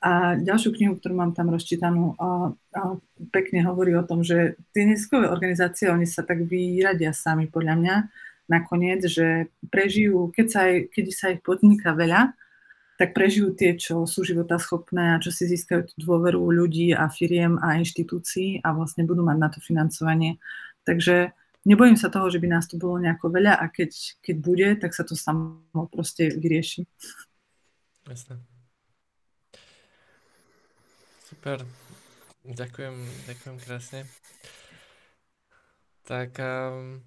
A 0.04 0.36
ďalšiu 0.36 0.76
knihu, 0.76 1.00
ktorú 1.00 1.16
mám 1.16 1.32
tam 1.32 1.48
rozčítanú, 1.48 2.20
a, 2.20 2.52
a 2.76 2.82
pekne 3.32 3.64
hovorí 3.64 3.96
o 3.96 4.04
tom, 4.04 4.20
že 4.20 4.60
tie 4.76 4.84
neziskové 4.84 5.32
organizácie, 5.32 5.88
oni 5.88 6.04
sa 6.04 6.28
tak 6.28 6.44
vyradia 6.44 7.16
sami 7.16 7.48
podľa 7.48 7.76
mňa 7.80 7.96
nakoniec, 8.52 9.00
že 9.08 9.48
prežijú, 9.72 10.28
keď 10.36 10.46
sa, 10.52 10.60
aj, 10.68 10.76
keď 10.92 11.06
sa 11.16 11.26
ich 11.32 11.40
podniká 11.40 11.96
veľa, 11.96 12.36
tak 13.00 13.16
prežijú 13.16 13.56
tie, 13.56 13.74
čo 13.80 14.06
sú 14.06 14.22
životaschopné 14.28 15.18
a 15.18 15.22
čo 15.24 15.34
si 15.34 15.50
získajú 15.50 15.92
tú 15.92 15.96
dôveru 16.04 16.38
ľudí 16.38 16.94
a 16.94 17.10
firiem 17.10 17.58
a 17.64 17.80
inštitúcií 17.82 18.62
a 18.62 18.76
vlastne 18.76 19.08
budú 19.08 19.26
mať 19.26 19.38
na 19.40 19.50
to 19.50 19.60
financovanie. 19.64 20.38
Takže 20.86 21.34
nebojím 21.66 21.98
sa 21.98 22.14
toho, 22.14 22.30
že 22.30 22.38
by 22.38 22.48
nás 22.54 22.70
tu 22.70 22.78
bolo 22.78 23.02
nejako 23.02 23.34
veľa 23.34 23.56
a 23.56 23.66
keď, 23.72 24.20
keď 24.22 24.36
bude, 24.38 24.68
tak 24.78 24.94
sa 24.94 25.08
to 25.08 25.18
samo 25.18 25.64
proste 25.90 26.38
vyrieši. 26.38 26.86
Jasné. 28.04 28.53
Super. 31.44 31.68
Ďakujem, 32.48 32.96
ďakujem 33.28 33.56
krásne. 33.60 34.08
Tak 36.08 36.40
um, 36.40 37.04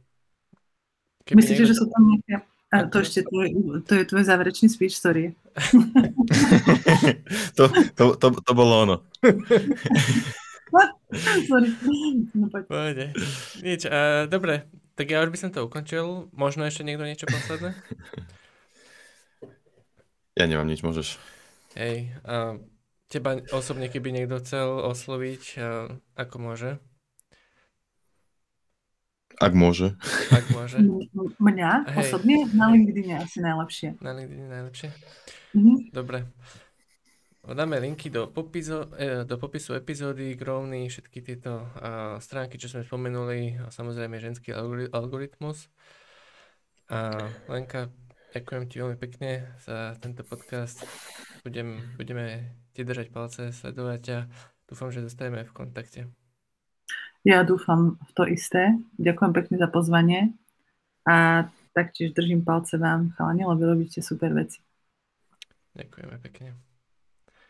Myslíte, 1.33 1.65
niekto... 1.65 1.73
že 1.73 1.81
sú 1.81 1.89
tam 1.89 2.05
nejaké... 2.05 2.45
A 2.69 2.85
to 2.85 3.01
ešte 3.01 3.25
tvoj, 3.25 3.81
to 3.89 3.97
je 3.97 4.05
tvoj 4.05 4.29
záverečný 4.29 4.69
speech, 4.69 5.01
sorry. 5.01 5.33
to, 7.57 7.73
to, 7.97 8.05
to, 8.21 8.27
to 8.45 8.53
bolo 8.53 8.85
ono. 8.85 8.97
sorry. 11.49 11.73
No, 12.37 12.53
poď. 12.53 13.17
Nič, 13.65 13.89
uh, 13.89 14.29
dobre, 14.29 14.69
tak 15.01 15.17
ja 15.17 15.25
už 15.25 15.33
by 15.33 15.39
som 15.41 15.49
to 15.49 15.65
ukončil. 15.65 16.29
Možno 16.37 16.69
ešte 16.69 16.85
niekto 16.85 17.09
niečo 17.09 17.25
posledné? 17.25 17.73
Ja 20.37 20.45
nemám 20.45 20.69
nič, 20.69 20.85
môžeš. 20.85 21.17
Hej, 21.73 22.13
uh, 22.29 22.61
Teba 23.07 23.39
osobne, 23.55 23.87
keby 23.87 24.11
niekto 24.11 24.43
chcel 24.43 24.83
osloviť, 24.83 25.62
ako 26.19 26.37
môže? 26.43 26.83
Ak 29.37 29.53
môže. 29.53 29.93
Ak 30.33 30.49
môže. 30.49 30.81
Mňa 31.37 31.93
Hej. 31.93 32.09
osobne 32.09 32.49
na 32.57 32.73
LinkedIn 32.73 33.20
asi 33.20 33.45
najlepšie. 33.45 34.01
Na 34.01 34.16
LinkedIn 34.16 34.49
najlepšie? 34.49 34.89
Mm-hmm. 35.53 35.77
Dobre. 35.93 36.24
Dáme 37.47 37.78
linky 37.78 38.11
do 38.11 38.27
popisu, 38.27 38.91
e, 38.99 39.23
do 39.23 39.39
popisu 39.39 39.78
epizódy, 39.78 40.35
Grovny, 40.35 40.91
všetky 40.91 41.23
tieto 41.23 41.62
uh, 41.62 42.19
stránky, 42.19 42.59
čo 42.59 42.66
sme 42.66 42.83
spomenuli, 42.83 43.62
a 43.62 43.70
samozrejme 43.70 44.19
ženský 44.19 44.51
algoritmus. 44.91 45.70
A 46.91 47.15
Lenka, 47.47 47.95
ďakujem 48.35 48.65
ti 48.66 48.83
veľmi 48.83 48.99
pekne 48.99 49.55
za 49.62 49.95
tento 50.03 50.27
podcast. 50.27 50.83
Budem, 51.47 51.78
budeme 51.95 52.51
ti 52.77 52.85
držať 52.85 53.09
palce, 53.09 53.57
sledovať 53.57 54.03
a 54.12 54.19
dúfam, 54.69 54.93
že 54.93 55.01
zostaneme 55.01 55.48
v 55.48 55.53
kontakte. 55.57 56.12
Ja 57.24 57.40
dúfam 57.43 57.97
v 57.97 58.11
to 58.12 58.28
isté. 58.28 58.77
Ďakujem 59.01 59.32
pekne 59.32 59.57
za 59.57 59.69
pozvanie 59.73 60.36
a 61.09 61.48
taktiež 61.73 62.12
držím 62.12 62.44
palce 62.44 62.77
vám, 62.77 63.16
chalani, 63.16 63.48
lebo 63.48 63.65
robíte 63.65 64.05
super 64.05 64.36
veci. 64.36 64.61
Ďakujeme 65.73 66.16
pekne. 66.20 66.55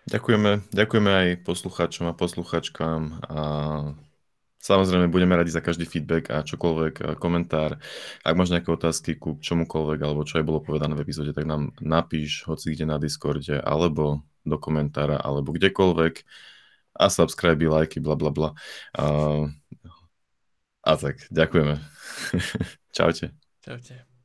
Ďakujeme, 0.07 0.70
ďakujeme 0.70 1.11
aj 1.11 1.28
poslucháčom 1.43 2.07
a 2.07 2.15
posluchačkám 2.15 3.03
a 3.27 3.40
Samozrejme, 4.66 5.07
budeme 5.07 5.39
radi 5.39 5.55
za 5.55 5.62
každý 5.62 5.86
feedback 5.86 6.27
a 6.35 6.43
čokoľvek, 6.43 7.23
komentár. 7.23 7.78
Ak 8.27 8.35
máš 8.35 8.51
nejaké 8.51 8.74
otázky 8.74 9.15
ku 9.15 9.39
čomukoľvek, 9.39 9.98
alebo 10.03 10.27
čo 10.27 10.43
aj 10.43 10.44
bolo 10.48 10.59
povedané 10.59 10.98
v 10.98 11.07
epizóde, 11.07 11.31
tak 11.31 11.47
nám 11.47 11.70
napíš, 11.78 12.43
hoci 12.51 12.74
kde 12.74 12.90
na 12.90 12.98
Discorde, 12.98 13.62
alebo 13.62 14.27
do 14.47 14.56
komentára, 14.56 15.18
alebo 15.18 15.52
kdekoľvek. 15.52 16.23
A 16.97 17.12
subscribe, 17.12 17.60
lajky, 17.60 18.01
bla 18.01 18.16
bla 18.16 18.31
bla. 18.32 18.51
A, 20.86 20.93
tak, 20.97 21.27
ďakujeme. 21.28 21.77
Čaute. 22.97 23.35
Čaute. 23.60 24.15